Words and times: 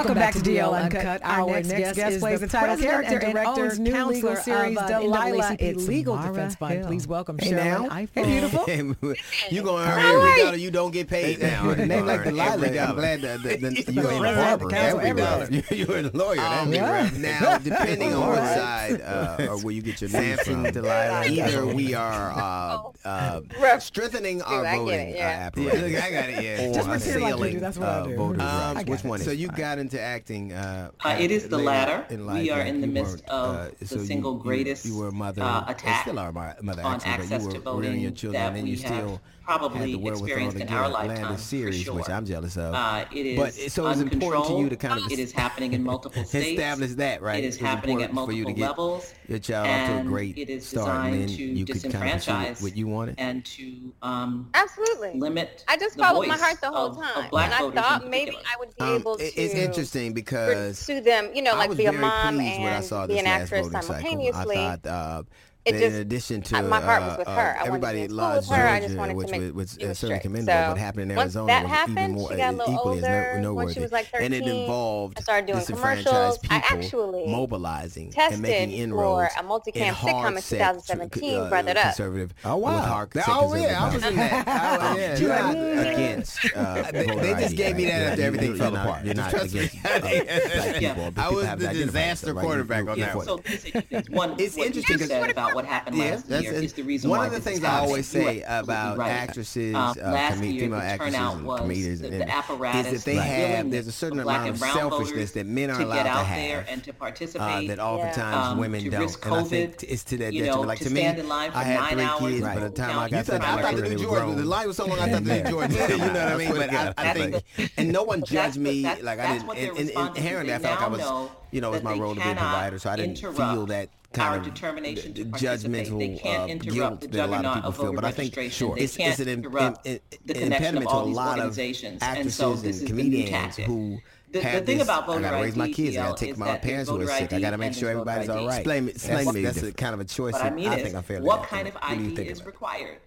Welcome 0.00 0.14
back 0.14 0.32
to 0.32 0.40
DL 0.40 0.72
Uncut. 0.72 1.20
Our 1.22 1.62
next 1.62 1.94
guest 1.94 2.20
plays 2.20 2.40
the 2.40 2.46
title 2.48 2.78
character 2.78 3.18
and 3.18 3.36
owns 3.36 3.78
new 3.78 3.92
legal 4.06 4.34
series 4.34 4.78
Delilah, 4.78 5.56
a 5.60 5.74
legal 5.74 6.16
defense 6.16 6.54
fund. 6.54 6.86
Please 6.86 7.06
welcome 7.06 7.36
Hey, 7.38 7.50
Cheryl. 7.50 7.86
now. 7.86 8.06
Hey, 8.14 8.24
beautiful. 8.24 8.64
you 9.50 9.62
gonna 9.62 9.82
earn 9.84 9.98
are 9.98 9.98
every 9.98 10.38
you? 10.38 10.44
dollar 10.44 10.56
you 10.56 10.70
don't 10.70 10.90
get 10.90 11.06
paid 11.08 11.40
now. 11.42 11.66
With 11.66 11.80
name 11.80 12.06
like 12.06 12.20
Every 12.20 12.30
Delilah, 12.30 12.78
I'm 12.78 12.94
glad 12.94 13.20
that, 13.20 13.42
that, 13.42 13.60
that 13.60 13.92
you're 13.92 14.10
a 14.10 14.18
barber. 14.20 14.70
council, 14.70 15.00
Every 15.00 15.22
dollar. 15.22 15.42
everybody. 15.42 15.76
You're 15.76 15.98
a 15.98 16.02
lawyer. 16.16 16.40
Um, 16.40 16.70
be 16.70 16.76
yeah. 16.76 17.10
Now, 17.18 17.58
depending 17.62 18.14
on 18.14 18.26
what 18.26 18.36
side 18.38 19.02
uh, 19.02 19.48
or 19.50 19.58
where 19.58 19.74
you 19.74 19.82
get 19.82 20.00
your 20.00 20.08
news 20.08 20.18
Samson, 20.38 20.64
from, 20.64 20.72
Delilah. 20.72 21.26
either 21.26 21.66
we 21.66 21.92
are 21.92 22.32
uh, 22.32 22.82
uh, 23.06 23.40
Rough. 23.60 23.82
strengthening 23.82 24.40
our 24.40 24.64
I 24.64 24.76
voting 24.78 25.14
yeah. 25.14 25.26
uh, 25.26 25.46
apparatus. 25.46 26.02
I 26.02 26.10
got 26.10 26.28
it, 26.30 26.42
yeah. 26.42 26.68
Or 26.70 26.72
Just 26.74 26.88
pretend 26.88 27.20
like 27.22 27.52
you 27.52 27.58
do, 27.58 27.60
that's 27.60 27.76
what 27.76 27.88
I 27.88 28.06
do. 28.06 28.16
voters' 28.16 28.38
rights. 28.38 28.50
I 28.50 28.74
got 28.74 28.88
Which 28.88 29.04
it. 29.04 29.08
one? 29.08 29.20
So 29.20 29.30
you 29.30 29.48
fine? 29.48 29.56
got 29.56 29.78
into 29.90 30.00
acting. 30.02 30.52
Uh, 30.52 30.90
Uh, 31.04 31.16
it 31.18 31.30
is 31.30 31.48
the 31.48 31.58
latter. 31.58 32.06
in 32.10 32.26
We 32.26 32.50
are 32.50 32.58
like 32.60 32.68
in 32.68 32.80
the 32.80 32.86
midst 32.86 33.22
weren't, 33.26 33.28
of 33.28 33.56
uh, 33.56 33.68
the 33.78 33.86
so 33.86 33.98
single 33.98 34.34
you- 34.36 34.42
greatest, 34.42 34.84
You 34.86 34.96
were 34.98 35.08
a 35.08 35.12
mother. 35.12 35.42
uh, 35.42 35.64
attack 35.66 36.02
still 36.02 36.18
are 36.18 36.32
mother 36.32 36.82
on 36.82 36.94
actually, 36.94 37.10
access 37.12 37.46
to 37.46 37.52
you 37.58 37.60
were 37.62 37.80
rearing 37.80 38.00
your 38.00 38.10
voting 38.10 38.16
children, 38.16 38.42
that 38.42 38.54
and 38.58 38.64
we 38.64 38.70
you 38.70 38.76
have 38.82 38.86
still 38.94 39.20
probably 39.58 39.78
had 39.80 39.88
the 39.88 39.96
wherewithal 39.98 40.26
experienced 40.26 40.56
in 40.58 40.68
our 40.68 40.84
a 40.84 40.88
lifetime, 40.88 41.10
Atlantis 41.16 41.42
for 41.42 41.48
series, 41.48 41.90
which. 41.90 42.08
I'm 42.08 42.24
jealous 42.24 42.56
of. 42.56 42.74
Uh, 42.74 43.04
it 43.12 43.26
is 43.26 43.38
But 43.38 43.52
so 43.54 43.88
it's 43.88 44.00
important 44.00 44.46
to 44.46 44.58
you 44.58 44.68
to 44.68 44.76
kind 44.76 45.00
of. 45.04 45.10
It 45.10 45.18
is 45.18 45.32
happening 45.32 45.72
in 45.72 45.82
multiple 45.82 46.24
states. 46.24 46.48
establish 46.50 46.92
that, 46.94 47.20
right? 47.22 47.42
It 47.42 47.46
is 47.46 47.56
It's 47.56 47.64
happening 47.64 48.02
at 48.02 48.10
important 48.10 48.28
for 48.30 48.32
you 48.36 48.44
to 48.44 48.52
get 48.52 48.68
levels. 48.70 49.12
your 49.28 49.38
child 49.40 49.68
off 49.68 49.88
to 49.88 50.00
a 50.00 50.04
great 50.10 50.38
it 50.38 50.48
is 50.50 50.68
start, 50.68 50.88
and 51.06 51.12
designed 51.14 51.28
then 51.30 51.36
to 51.36 51.42
you 51.42 51.64
could 51.64 51.82
kind 51.92 52.14
of 52.14 52.24
pursue 52.24 52.64
what 52.64 52.76
you 52.76 52.86
wanted. 52.86 53.14
and 53.18 53.44
to 53.44 53.92
um, 54.02 54.48
Absolutely. 54.54 55.18
limit 55.18 55.64
I 55.68 55.76
just 55.76 55.96
the 55.96 56.02
followed 56.02 56.28
my 56.28 56.36
heart 56.36 56.60
the 56.60 56.68
whole 56.70 56.86
of- 56.92 56.98
of 56.98 57.02
time, 57.04 57.30
black 57.30 57.52
and 57.60 57.76
I 57.76 57.80
thought 57.82 58.08
maybe. 58.08 58.36
I 58.36 58.56
would 58.58 58.68
be 58.76 58.84
Um, 58.84 59.00
able 59.00 59.14
it- 59.14 59.34
to 59.34 59.40
it's 59.42 59.54
interesting 59.54 60.12
because 60.14 60.78
pursue 60.78 61.00
them. 61.00 61.30
You 61.34 61.42
know, 61.42 61.52
I 61.54 61.58
like 61.58 61.68
was 61.70 61.78
be 61.78 61.86
a 61.86 61.90
very 61.92 62.00
mom 62.02 62.36
pleased 62.36 62.60
when 62.60 62.72
I 62.72 62.76
and 62.76 62.84
saw 62.84 63.06
be 63.06 63.14
this 63.14 63.20
an 63.22 63.26
actress 63.26 63.70
simultaneously. 63.70 64.56
I 64.58 64.76
thought 64.76 64.86
uh, 64.86 65.22
It 65.66 65.72
that 65.72 65.78
just- 65.80 65.94
in 65.94 66.00
addition 66.00 66.42
to 66.42 66.56
I- 66.56 66.60
my 66.62 66.80
heart 66.80 67.02
was 67.02 67.18
with 67.18 67.28
uh, 67.28 67.34
her. 67.34 67.40
I 67.40 67.44
wanted 67.44 67.58
to 67.58 67.64
be 67.64 67.68
everybody 67.68 67.98
in 67.98 68.04
at 68.04 68.10
school 68.10 68.16
Lodge, 68.18 68.36
with 68.48 68.56
her. 68.56 68.66
I 68.66 68.80
just 68.80 68.88
Georgia, 68.88 68.98
wanted 68.98 69.12
to 69.12 69.16
which 69.18 69.30
make 69.30 69.40
was, 69.42 69.52
was 69.52 69.76
it 69.76 69.84
uh, 69.84 69.88
was 69.88 69.98
certainly 69.98 70.18
straight. 70.18 70.22
commendable, 70.22 70.58
So, 70.64 70.70
but 70.70 70.78
happened 70.78 71.10
in 71.10 71.16
once 71.16 71.24
Arizona 71.36 71.46
that 71.48 71.62
was 71.64 71.72
happened, 71.72 71.98
even 71.98 72.12
more 72.12 72.30
she 72.30 72.36
got 72.36 72.54
a 72.54 72.56
little 72.56 72.74
equally 72.74 72.94
older, 72.96 73.06
as 73.06 73.34
when 73.34 73.42
no- 73.42 73.48
she 73.50 73.56
noteworthy. 73.56 73.80
was 73.80 73.92
like 73.92 74.08
and 74.14 74.34
it 74.34 74.38
13, 74.44 74.60
involved 74.62 75.18
I 75.18 75.20
started 75.22 75.46
doing 75.46 75.58
disenfranchised 75.58 76.06
commercials. 76.08 76.38
people 76.38 76.56
I 76.56 76.62
actually 76.76 77.26
mobilizing 77.26 78.10
tested 78.10 78.32
and 78.34 78.42
making 78.42 78.70
for 78.70 78.82
inroads 78.84 79.34
a 79.38 79.42
multicam 79.42 79.76
in 79.76 79.94
sitcom 79.94 80.08
in 80.08 80.14
hard-set, 80.22 80.58
2017, 80.58 81.38
uh, 81.40 81.48
brought 81.50 81.68
it 81.68 81.76
up. 81.76 81.82
conservative. 81.82 82.34
Oh, 82.44 82.56
wow. 82.56 82.74
with 82.76 82.84
hard 82.84 83.10
That- 83.10 83.24
set 83.26 83.34
oh, 83.36 83.54
yeah, 83.54 83.84
I 83.84 83.90
conservative 83.90 83.94
was 83.94 84.04
in 84.04 84.16
values. 84.16 84.44
that. 84.44 84.48
I- 84.48 84.96
yeah, 84.96 85.18
You're 85.18 85.28
yeah. 85.28 85.42
not 85.76 85.86
against. 85.92 86.38
Uh, 86.56 86.82
They- 86.90 87.06
voter 87.06 87.20
they 87.20 87.32
just 87.34 87.44
ID, 87.44 87.56
gave 87.56 87.76
me 87.76 87.84
right? 87.84 87.90
that 87.92 88.00
Yeah, 88.00 88.08
after 88.08 88.20
you- 88.20 88.26
everything 88.26 88.48
you're 88.48 88.56
fell 88.56 88.70
not- 88.70 88.86
apart. 88.86 89.04
You're 89.04 89.14
not 89.14 89.30
Trust 89.30 89.54
me. 89.54 89.60
against 89.60 89.76
uh, 89.84 89.98
black 90.00 90.74
people. 90.74 90.80
Yeah. 90.80 90.94
but 90.94 91.20
I 91.20 91.24
people 91.24 91.36
was 91.36 91.46
have 91.46 91.58
the 91.58 91.64
to 91.66 91.70
identify 91.70 91.86
disaster 91.86 92.26
themselves, 92.26 92.34
right? 92.36 92.42
You- 92.42 92.48
quarterback 92.48 92.84
you- 92.84 92.90
on 92.90 92.98
yeah, 92.98 93.04
that 93.04 93.12
for- 93.12 93.18
one. 93.18 93.26
So 93.26 93.36
this 93.38 93.64
is 93.64 94.10
one. 94.10 94.34
It's 94.38 94.56
what 94.56 94.66
interesting 94.66 94.94
you 94.94 94.98
'cause- 95.00 95.08
said 95.08 95.30
about 95.50 95.54
what 95.56 95.64
happened 95.64 95.96
Yeah, 95.96 96.20
last 96.28 96.28
year 96.42 96.52
it. 96.54 96.64
is 96.64 96.72
the 96.72 96.82
reason 96.82 97.10
One 97.10 97.26
of 97.26 97.32
the 97.32 97.40
things 97.40 97.62
I 97.64 97.78
always 97.80 98.06
say 98.06 98.42
about 98.42 98.98
right. 98.98 99.10
actresses, 99.10 99.74
Uh, 99.74 99.94
uh, 100.02 100.10
last 100.10 100.42
year, 100.42 100.60
female 100.62 100.80
actresses 100.80 101.14
and 101.20 101.46
comedians, 101.46 102.00
the, 102.00 102.08
the 102.10 102.20
is 102.20 102.90
that 102.92 103.04
they 103.04 103.14
the 103.14 103.22
have 103.22 103.70
there's 103.70 103.86
a 103.86 103.92
certain 103.92 104.20
amount 104.20 104.48
of 104.50 104.58
selfishness 104.58 105.32
that 105.32 105.46
men 105.46 105.70
are 105.70 105.78
to 105.78 105.84
allowed 105.84 105.94
get 105.96 106.02
to 106.04 106.08
out 106.10 106.26
have. 106.26 106.36
there 106.38 106.66
and 106.68 106.84
to 106.84 106.90
uh, 106.90 106.94
participate. 106.94 107.68
that 107.68 107.78
oftentimes 107.78 108.46
um, 108.48 108.58
women 108.58 108.88
don't. 108.90 109.24
and 109.24 109.34
I 109.34 109.42
think 109.44 109.82
it's 109.82 110.04
to 110.04 110.16
that 110.18 110.32
detriment. 110.32 110.66
Like 110.66 110.78
to 110.80 110.90
me, 110.90 111.00
stand 111.00 111.18
in 111.18 111.28
line 111.28 111.50
for 111.50 111.58
I 111.58 111.62
had 111.64 112.18
three 112.18 112.30
kids. 112.32 112.42
By 112.42 112.58
the 112.58 112.70
time 112.70 112.98
I 112.98 113.08
got 113.08 113.26
to 113.26 113.38
my 113.38 113.38
I 113.38 113.62
thought 113.62 113.74
career, 113.74 113.88
the 113.88 113.96
they 113.96 114.06
were 114.06 114.10
grown. 114.20 114.36
the 114.36 114.44
line 114.44 114.66
was 114.66 114.76
so 114.76 114.86
long, 114.86 114.98
I 114.98 115.08
thought 115.12 115.24
they 115.24 115.42
Georgia. 115.42 115.74
You 115.90 115.96
know 115.98 116.06
what 116.06 116.16
I 116.16 116.36
mean? 116.36 116.54
But 116.54 116.70
I, 116.98 117.12
think 117.14 117.44
and 117.76 117.92
no 117.92 118.02
one 118.02 118.22
judged 118.26 118.56
me 118.58 118.82
like 119.02 119.18
I 119.18 119.38
didn't. 119.38 119.90
Inherently, 119.90 120.54
I 120.54 120.58
felt 120.58 120.80
like 120.80 120.84
I 120.84 120.88
was, 120.88 121.30
you 121.50 121.60
know, 121.60 121.70
it 121.70 121.76
was 121.76 121.82
my 121.82 121.98
role 121.98 122.14
to 122.14 122.20
be 122.20 122.30
a 122.30 122.34
provider, 122.34 122.78
so 122.78 122.90
I 122.90 122.96
didn't 122.96 123.18
feel 123.18 123.66
that 123.66 123.88
our 124.18 124.36
of 124.38 124.42
determination 124.44 125.14
to 125.14 125.24
d- 125.24 125.30
participate. 125.30 125.98
They 125.98 126.18
can't 126.18 126.42
uh, 126.50 126.52
interrupt 126.52 126.74
guilt 126.74 127.00
the 127.02 127.08
that 127.08 127.28
a 127.28 127.30
lot 127.30 127.44
of 127.44 127.54
juggernaut 127.54 127.54
people 127.54 127.68
of 127.68 127.76
feel. 127.76 127.84
voter 127.86 127.96
But 127.96 128.04
I 128.04 128.10
think 128.12 128.36
registration. 128.36 128.74
They 128.74 128.80
it's, 128.82 128.96
can't 128.96 129.10
it's 129.10 129.20
an 129.20 129.28
im- 129.28 129.38
interrupt 129.44 129.86
im- 129.86 130.00
the 130.26 130.34
connection 130.34 130.52
of 130.76 130.82
impediment 130.82 130.88
to 130.88 130.94
all 130.94 131.02
a 131.02 131.06
these 131.06 131.16
lot 131.16 131.38
of 131.38 131.44
organizations. 131.44 131.92
And 132.02 132.02
actresses 132.02 132.34
so 132.34 132.54
this 132.54 132.62
and 132.62 132.70
is 132.70 132.80
the 132.80 132.84
new 132.86 132.88
comedians 132.90 133.30
tactic. 133.30 133.64
who 133.66 133.98
The- 134.32 134.40
have 134.42 134.60
the 134.60 134.66
thing 134.66 134.78
this, 134.78 134.86
about 134.86 135.02
I 135.04 135.06
voter 135.06 135.20
gotta 135.20 135.42
raise 135.42 135.56
my 135.56 135.70
kids. 135.72 135.96
I 135.96 136.00
gotta 136.02 136.26
take 136.26 136.36
my 136.38 136.56
parents 136.56 136.66
there's 136.66 136.88
who 136.88 136.94
are 136.96 137.06
voter 137.06 137.18
sick. 137.18 137.32
I 137.32 137.40
gotta 137.40 137.58
make 137.58 137.74
sure 137.74 137.90
everybody's 137.90 138.26
voter 138.26 138.38
all 138.38 138.44
ID. 138.44 138.48
right. 138.48 138.58
Explain, 138.60 138.88
explain 138.88 139.26
to 139.26 139.32
me. 139.32 139.42
That's 139.42 139.62
a 139.62 139.72
kind 139.72 139.94
of 139.94 140.00
a 140.00 140.04
choice. 140.04 140.32
But 140.32 140.42
I 140.44 140.50
mean 140.50 140.68
I 140.68 140.76
think 140.82 140.94
I'm 140.96 141.02
fairly. 141.02 141.26
what 141.26 141.44
kind 141.44 141.68
of 141.68 141.74
What 141.74 141.84
ID 141.84 142.22
is 142.22 142.44
required? 142.44 142.98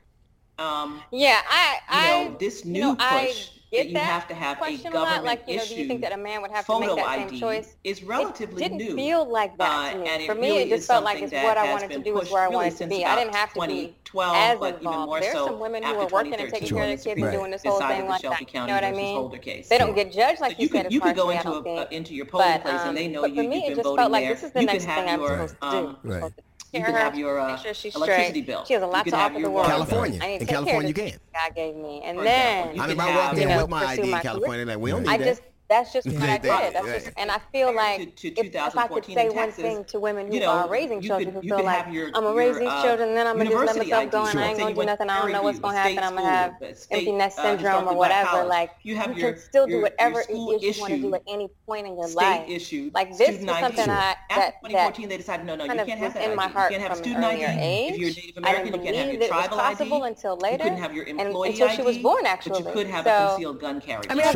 Um, 0.59 1.01
Yeah, 1.11 1.41
I, 1.49 1.77
I, 1.89 2.23
you 2.23 2.29
know, 2.29 2.37
this 2.37 2.63
new 2.63 2.73
you 2.79 2.85
know, 2.85 2.95
I 2.99 3.25
push 3.27 3.49
get 3.73 3.83
that 3.85 3.89
you 3.91 3.97
have 3.99 4.27
to 4.27 4.33
have 4.35 4.57
a 4.57 4.59
question 4.59 4.87
a 4.87 4.91
government 4.93 5.17
lot. 5.17 5.25
Like, 5.25 5.43
you 5.47 5.57
know, 5.57 5.65
do 5.65 5.75
you 5.75 5.87
think 5.87 6.01
that 6.01 6.11
a 6.13 6.17
man 6.17 6.41
would 6.41 6.51
have 6.51 6.65
to 6.65 6.79
make 6.79 6.89
photo 6.89 6.95
that 7.01 7.15
same 7.15 7.27
ID 7.27 7.39
choice? 7.39 7.75
is 7.83 8.03
relatively 8.03 8.63
it 8.63 8.69
didn't 8.69 8.77
new. 8.77 8.95
feel 8.95 9.29
like 9.29 9.57
that 9.57 9.71
Uh, 9.71 9.91
to 9.93 9.99
me. 9.99 10.09
and 10.09 10.21
it 10.23 10.25
For 10.27 10.35
me, 10.35 10.41
really 10.51 10.63
it 10.63 10.69
just 10.69 10.87
felt 10.87 11.03
like 11.03 11.21
it's 11.21 11.33
what 11.33 11.57
I 11.57 11.71
wanted 11.71 11.91
to 11.91 11.99
do, 11.99 12.13
is 12.15 12.19
pushed 12.21 12.31
where 12.33 12.43
I 12.43 12.47
wanted 12.47 12.77
to 12.77 12.87
be. 12.87 13.05
I 13.05 13.15
didn't 13.15 13.35
have 13.35 13.53
to 13.53 13.67
be 13.67 13.95
as 14.21 14.53
involved. 14.53 14.83
more 14.83 15.19
There's 15.19 15.33
some 15.33 15.59
women 15.59 15.83
who 15.83 15.95
are 15.95 16.07
working 16.07 16.33
and 16.33 16.49
taking 16.51 16.69
care 16.69 16.83
of 16.83 16.87
their 16.87 16.97
kids 16.97 17.03
Supreme 17.03 17.23
and 17.25 17.33
doing 17.33 17.51
this 17.51 17.63
whole 17.63 17.79
thing 17.79 18.07
like 18.07 18.21
that. 18.21 18.41
You 18.53 18.59
know 18.67 18.73
what 18.73 18.83
I 18.83 18.91
mean? 18.91 19.31
They 19.69 19.77
don't 19.77 19.95
get 19.95 20.11
judged 20.11 20.41
like 20.41 20.59
you 20.59 20.63
you 20.63 20.69
said 20.69 20.91
you 20.91 21.01
could 21.01 21.15
go 21.15 21.29
into 21.31 21.43
don't 21.43 21.59
a, 21.61 21.63
think. 21.63 21.91
into 21.91 22.13
your 22.13 22.25
polling 22.25 22.61
place 22.61 22.81
um, 22.81 22.89
and 22.89 22.97
they 22.97 23.07
know 23.07 23.21
but 23.21 23.31
you, 23.31 23.35
for 23.37 23.41
you've 23.43 23.49
me, 23.49 23.57
it 23.65 23.67
been 23.69 23.75
just 23.77 23.83
voting 23.83 23.97
felt 23.97 24.11
like 24.11 24.23
there. 24.25 24.33
this 24.33 24.43
is 24.43 24.51
the 24.51 24.59
you 24.61 24.65
next 24.67 24.85
thing 24.85 25.07
have 25.07 25.19
I'm 25.21 25.21
your 25.21 26.31
supposed 26.73 26.79
to 26.79 26.79
do. 26.79 26.79
I'm 26.79 26.79
Right. 26.79 26.79
supposed 26.79 26.79
to 26.79 26.79
you 26.79 26.79
care 26.79 26.85
could 26.85 26.95
her, 26.95 26.99
have 27.03 27.17
your 27.17 27.39
uh, 27.39 27.57
sure 27.57 27.73
she's 27.73 27.95
electricity 27.95 28.29
straight. 28.29 28.45
bill. 28.47 28.65
She 28.65 28.73
has 28.73 28.83
a 28.83 28.87
lot 28.87 29.05
to 29.05 29.15
offer 29.15 29.39
the 29.39 29.49
world. 29.49 29.67
California. 29.67 30.19
I 30.21 30.27
need 30.27 30.33
In 30.33 30.39
to 30.39 30.45
take 30.45 30.49
care 30.49 30.57
of 30.59 30.65
California, 30.65 30.87
you 30.89 30.93
can. 30.93 31.19
God 31.33 31.55
gave 31.55 31.75
me. 31.75 32.01
And 32.03 32.17
For 32.17 32.23
then, 32.23 32.67
I 32.67 32.71
mean, 32.71 32.79
could 32.81 32.89
if 32.91 32.99
I 32.99 33.09
have, 33.09 33.25
walked 33.27 33.37
in 33.39 33.57
with 33.57 33.69
my 33.69 33.85
ID 33.85 34.01
in 34.01 34.09
my 34.09 34.21
California, 34.21 34.65
like 34.65 34.77
we 34.77 34.91
don't 34.91 35.07
I 35.07 35.17
need 35.17 35.25
just 35.25 35.41
that. 35.41 35.52
That's 35.73 35.91
just 35.91 36.07
what 36.07 36.15
I 36.21 36.37
They- 36.37 36.49
they- 36.49 36.57
did. 36.65 36.73
That's 36.75 37.03
just, 37.05 37.17
and 37.17 37.31
I 37.31 37.39
feel 37.51 37.73
like 37.73 38.15
to- 38.15 38.29
to 38.31 38.39
if, 38.39 38.55
if 38.55 38.77
I 38.77 38.87
could 38.87 39.05
say 39.05 39.27
in 39.27 39.35
one 39.35 39.51
thing 39.51 39.83
to 39.85 39.99
women 39.99 40.27
who 40.27 40.35
you 40.35 40.39
know, 40.41 40.51
are 40.51 40.67
raising 40.69 41.01
children 41.01 41.33
could- 41.33 41.43
who 41.43 41.49
feel 41.55 41.63
like 41.65 41.87
your- 41.91 42.07
I'm 42.07 42.13
gonna 42.23 42.27
your, 42.29 42.35
raise 42.35 42.57
these 42.59 42.67
uh, 42.67 42.83
children, 42.83 43.09
and 43.09 43.17
then 43.17 43.25
I'm 43.27 43.37
gonna 43.37 43.49
just 43.49 43.65
let 43.65 43.77
myself 43.77 44.11
go, 44.11 44.21
and 44.21 44.29
Sure. 44.31 44.41
I 44.41 44.47
ain't 44.49 44.59
gonna 44.59 44.75
do 44.75 44.83
nothing. 44.85 45.09
I 45.09 45.19
don't 45.21 45.31
know 45.31 45.41
what's 45.41 45.59
gonna 45.59 45.75
happen. 45.77 45.93
state 45.93 46.03
I'm 46.03 46.15
gonna 46.15 46.27
have 46.29 46.55
school, 46.57 46.75
state, 46.75 46.97
empty 46.99 47.11
nest 47.13 47.39
uh, 47.39 47.43
syndrome 47.43 47.87
or 47.87 47.95
whatever. 47.95 48.29
college. 48.29 48.47
Like 48.49 48.71
You 48.83 48.95
have 48.97 49.17
you 49.17 49.21
your- 49.23 49.31
can 49.33 49.41
still 49.41 49.67
do 49.67 49.81
whatever 49.81 50.23
your 50.29 50.55
it 50.55 50.61
you 50.61 50.81
want 50.81 50.93
to 50.93 50.99
do 50.99 51.15
at 51.15 51.21
any 51.27 51.49
point 51.65 51.87
in 51.87 51.95
your 51.97 52.07
life. 52.09 52.47
issued 52.47 52.93
Like 52.93 53.09
this 53.17 53.27
student 53.35 53.47
was 53.47 53.55
ID. 53.57 53.61
something 53.75 53.89
I 53.89 54.15
After 54.29 54.35
that 54.35 54.53
2014, 54.63 55.03
that 55.03 55.09
they 55.09 55.17
decided, 55.17 55.45
no, 55.45 55.55
no, 55.55 55.65
kind 55.65 55.77
you 55.77 55.81
of 55.81 55.87
can't 55.87 55.99
was 56.01 56.13
have 56.13 56.21
that 56.21 56.29
in 56.29 56.35
my 56.35 56.43
ID. 56.45 56.53
heart 56.53 56.71
You 56.71 56.77
can't 56.77 56.87
have 56.89 56.97
from 56.97 57.03
student 57.05 57.25
earlier 57.25 57.47
ID. 57.47 57.59
age. 57.61 57.91
If 57.93 57.97
you're 57.99 58.09
a 58.09 58.13
Native 58.13 58.37
I 58.37 58.39
American, 58.39 58.63
didn't 58.65 58.65
you 58.65 58.71
can't 58.83 58.95
have 58.95 59.05
believe 59.05 59.05
your 59.05 59.13
it 59.13 59.19
was 59.19 59.27
tribal 59.29 59.57
possible 59.57 60.03
ID. 60.03 60.07
until 60.11 60.33
You 60.35 60.39
later, 60.41 60.63
couldn't 60.63 60.77
have 60.77 60.93
your 60.95 61.05
and 61.05 61.21
employee 61.21 61.49
until 61.49 61.69
she 61.69 61.81
was 61.81 61.95
ID, 61.95 62.03
born, 62.03 62.23
But 62.23 62.29
actually. 62.29 62.59
you 62.59 62.65
could 62.71 62.87
have 62.87 63.05
So- 63.05 63.11
a 63.11 63.27
concealed 63.29 63.59
gun 63.59 63.81
carry. 63.81 64.03
I 64.09 64.13
mean, 64.13 64.25
I 64.25 64.31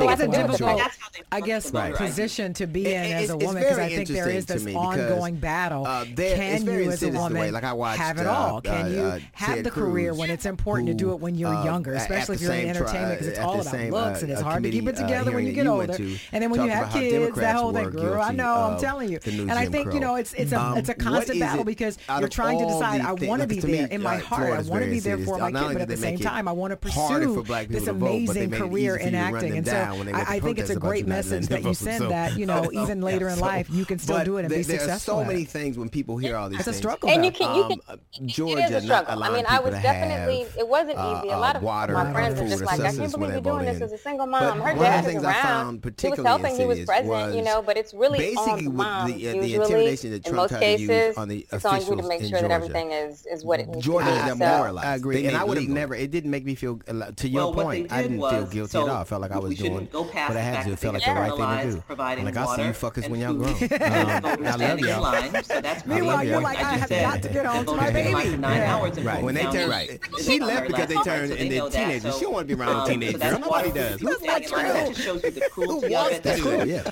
I 1.30 1.42
guess, 1.42 1.74
right. 1.74 1.94
position 1.94 2.54
to 2.54 2.68
be 2.68 2.86
in 2.86 3.04
it, 3.04 3.12
as 3.12 3.30
a 3.30 3.38
woman 3.38 3.62
because 3.62 3.78
I 3.78 3.90
think 3.90 4.08
there 4.08 4.30
is 4.30 4.46
this 4.46 4.66
ongoing 4.66 5.36
battle. 5.36 5.86
Uh, 5.86 6.06
there, 6.14 6.38
Can 6.38 6.66
you, 6.66 6.90
as 6.90 7.04
a 7.04 7.10
woman, 7.10 7.52
like 7.52 7.66
I 7.66 7.74
watched, 7.74 8.00
have 8.00 8.18
it 8.18 8.28
all? 8.28 8.62
Can 8.62 8.94
you 8.94 9.02
uh, 9.02 9.20
have 9.34 9.56
Ted 9.56 9.66
the 9.66 9.72
career 9.72 10.14
when 10.14 10.30
it's 10.30 10.46
important 10.46 10.88
who, 10.88 10.94
to 10.94 10.98
do 10.98 11.12
it 11.12 11.20
when 11.20 11.36
you're 11.36 11.54
uh, 11.54 11.66
younger, 11.66 11.94
especially 11.96 12.36
if 12.36 12.42
you're 12.42 12.54
in 12.54 12.70
entertainment 12.70 13.20
because 13.20 13.28
it's 13.28 13.40
all 13.40 13.60
about 13.60 13.74
same, 13.74 13.92
looks 13.92 14.22
and 14.22 14.32
it's 14.32 14.42
hard 14.42 14.64
to 14.64 14.72
keep 14.72 14.88
it 14.88 14.96
together 14.96 15.32
when 15.32 15.46
you 15.46 15.52
get 15.52 15.68
older. 15.68 15.94
And 16.32 16.44
then 16.44 16.50
when 16.50 16.64
you 16.64 16.70
have 16.70 16.94
kids, 16.94 17.36
that 17.36 17.56
whole 17.56 17.74
thing. 17.74 17.90
Girl, 17.90 18.22
I 18.22 18.32
know. 18.32 18.54
I'm 18.54 18.80
telling 18.80 19.12
you. 19.12 19.20
And 19.26 19.52
I 19.52 19.66
think 19.66 19.94
you 19.94 20.00
know 20.00 20.16
it's 20.16 20.34
it's 20.34 20.54
a 20.54 20.76
it's 20.78 20.90
a 20.90 20.94
constant 20.94 21.40
battle 21.40 21.66
because 21.66 21.98
you're 22.20 22.30
trying 22.30 22.60
to 22.60 22.66
decide. 22.66 23.02
I 23.02 23.14
want 23.14 23.42
to 23.42 23.48
be 23.48 23.60
there 23.60 23.88
in 23.88 24.02
my 24.02 24.18
heart. 24.18 24.60
I 24.60 24.62
want 24.62 24.84
to 24.84 24.90
be 24.90 25.02
there 25.02 25.18
for 25.18 25.38
my 25.38 25.52
kid, 25.52 25.74
but 25.74 25.82
at 25.82 25.88
the 25.90 25.98
same 25.98 26.20
time, 26.20 26.48
I 26.48 26.54
want 26.54 26.72
to 26.72 26.78
pursue 26.78 27.44
this 27.68 27.88
amazing 27.88 28.52
career 28.52 28.96
in 28.96 29.14
acting. 29.14 29.58
And 29.58 29.68
so 29.68 30.06
I 30.14 30.40
think 30.40 30.58
it's 30.58 30.70
a 30.70 30.78
great 30.80 31.06
that 31.24 31.64
you 31.64 31.74
send 31.74 32.00
so, 32.00 32.10
that 32.10 32.38
you 32.38 32.46
know 32.46 32.70
even 32.74 33.02
later 33.02 33.26
yeah, 33.26 33.34
in 33.34 33.38
so, 33.40 33.46
life 33.46 33.70
you 33.70 33.86
can 33.86 34.00
still 34.00 34.24
do 34.24 34.38
it 34.38 34.46
and 34.46 34.54
be 34.54 34.64
successful. 34.64 34.86
There 34.88 34.96
are 34.96 35.00
so 35.00 35.24
many 35.24 35.46
things 35.46 35.78
when 35.78 35.90
people 35.90 36.18
hear 36.18 36.36
all 36.36 36.50
these. 36.50 36.60
It's 36.60 36.66
things. 36.66 36.78
a 36.78 36.80
struggle. 36.80 37.10
And 37.10 37.26
you 37.26 37.32
can, 37.32 37.56
you 37.56 37.64
um, 37.64 37.70
can 37.70 37.80
um, 37.90 38.28
Georgia 38.28 38.64
it 38.64 38.72
is 38.72 38.72
a 38.72 38.82
struggle. 38.82 39.24
I 39.24 39.30
mean, 39.32 39.46
I 39.48 39.60
was 39.60 39.74
definitely 39.74 40.46
it 40.58 40.68
wasn't 40.68 40.98
uh, 40.98 41.20
easy. 41.20 41.30
A 41.30 41.36
uh, 41.36 41.40
lot 41.40 41.56
of 41.56 41.62
water, 41.64 41.94
my 41.94 42.12
friends 42.12 42.40
are 42.40 42.48
just 42.48 42.64
like, 42.64 42.80
I 42.80 42.94
can't 42.94 43.12
believe 43.12 43.32
you're 43.32 43.42
doing 43.42 43.66
this 43.66 43.82
as 43.82 43.92
a 43.92 43.98
single 43.98 44.28
mom. 44.28 44.60
Her 44.62 44.74
dad 44.76 45.06
is 45.06 45.24
around. 45.24 45.84
He 46.00 46.10
was 46.10 46.20
helping. 46.20 46.56
He 46.56 46.66
was 46.66 46.86
present. 46.86 47.36
You 47.36 47.44
know, 47.44 47.62
but 47.62 47.78
it's 47.78 47.94
really 47.94 48.20
basically 48.20 48.68
with 48.68 49.08
the 49.08 49.56
intimidation 49.56 50.12
that 50.12 50.26
Trump 50.26 50.50
tried 50.50 50.78
to 50.78 50.82
use 50.82 51.18
on 51.18 51.28
the 51.28 51.48
officials 51.52 51.90
in 51.90 51.98
Georgia. 51.98 52.08
Make 52.08 52.24
sure 52.24 52.42
that 52.42 52.52
everything 52.52 52.92
is 52.92 53.26
is 53.26 53.44
what 53.44 53.60
it. 53.60 53.68
Georgia 53.80 54.10
is 54.10 54.26
demoralized. 54.26 54.88
I 54.88 54.96
agree, 54.96 55.26
and 55.28 55.38
I 55.38 55.44
would 55.44 55.58
have 55.58 55.70
never. 55.70 55.96
It 55.96 56.12
didn't 56.12 56.32
make 56.32 56.46
me 56.46 56.56
feel 56.56 56.80
to 56.80 57.28
your 57.28 57.54
point. 57.54 57.92
I 57.92 58.02
didn't 58.02 58.20
feel 58.20 58.46
guilty 58.46 58.78
at 58.78 58.90
all. 58.90 58.98
I 58.98 59.04
felt 59.04 59.22
like 59.22 59.32
I 59.32 59.40
was 59.40 59.58
doing 59.58 59.88
But 59.92 60.16
I 60.16 60.40
had 60.40 60.66
to. 60.66 60.78
feel 60.78 60.97
like 60.98 61.06
the 61.06 61.20
right 61.22 61.30
thing 61.38 61.38
to 61.38 61.78
do. 61.78 61.84
Like 62.26 62.38
I 62.38 62.46
see 62.56 62.62
you 62.64 62.74
fuckers 62.74 63.10
when 63.10 63.20
y'all 63.20 63.34
growing. 63.34 63.64
um, 63.64 64.26
I 64.26 64.56
love 64.56 64.80
y'all. 64.80 65.12
Meanwhile, 65.86 66.24
you're 66.24 66.42
like, 66.42 66.58
I 66.60 66.78
have 66.78 66.90
got 66.90 67.22
to 67.24 67.30
get 67.30 67.46
home 67.46 67.66
to 67.66 67.76
my 67.76 67.92
baby. 67.92 68.14
Right. 69.04 69.24
When 69.24 69.36
they 69.36 69.44
turn, 69.44 69.70
right. 69.70 70.00
She 70.22 70.40
left 70.40 70.68
because 70.68 70.88
they 70.88 70.96
turned 71.04 71.32
into 71.34 71.70
teenagers. 71.70 72.16
She 72.18 72.22
don't 72.24 72.34
want 72.34 72.48
to 72.48 72.56
be 72.56 72.62
around 72.62 72.86
a 72.88 72.90
teenage 72.90 73.20
girl. 73.20 73.40
Nobody 73.40 73.72
does. 73.72 74.02
Who 75.56 75.80
wants 75.90 76.20
that? 76.20 76.66
Yeah. 76.68 76.92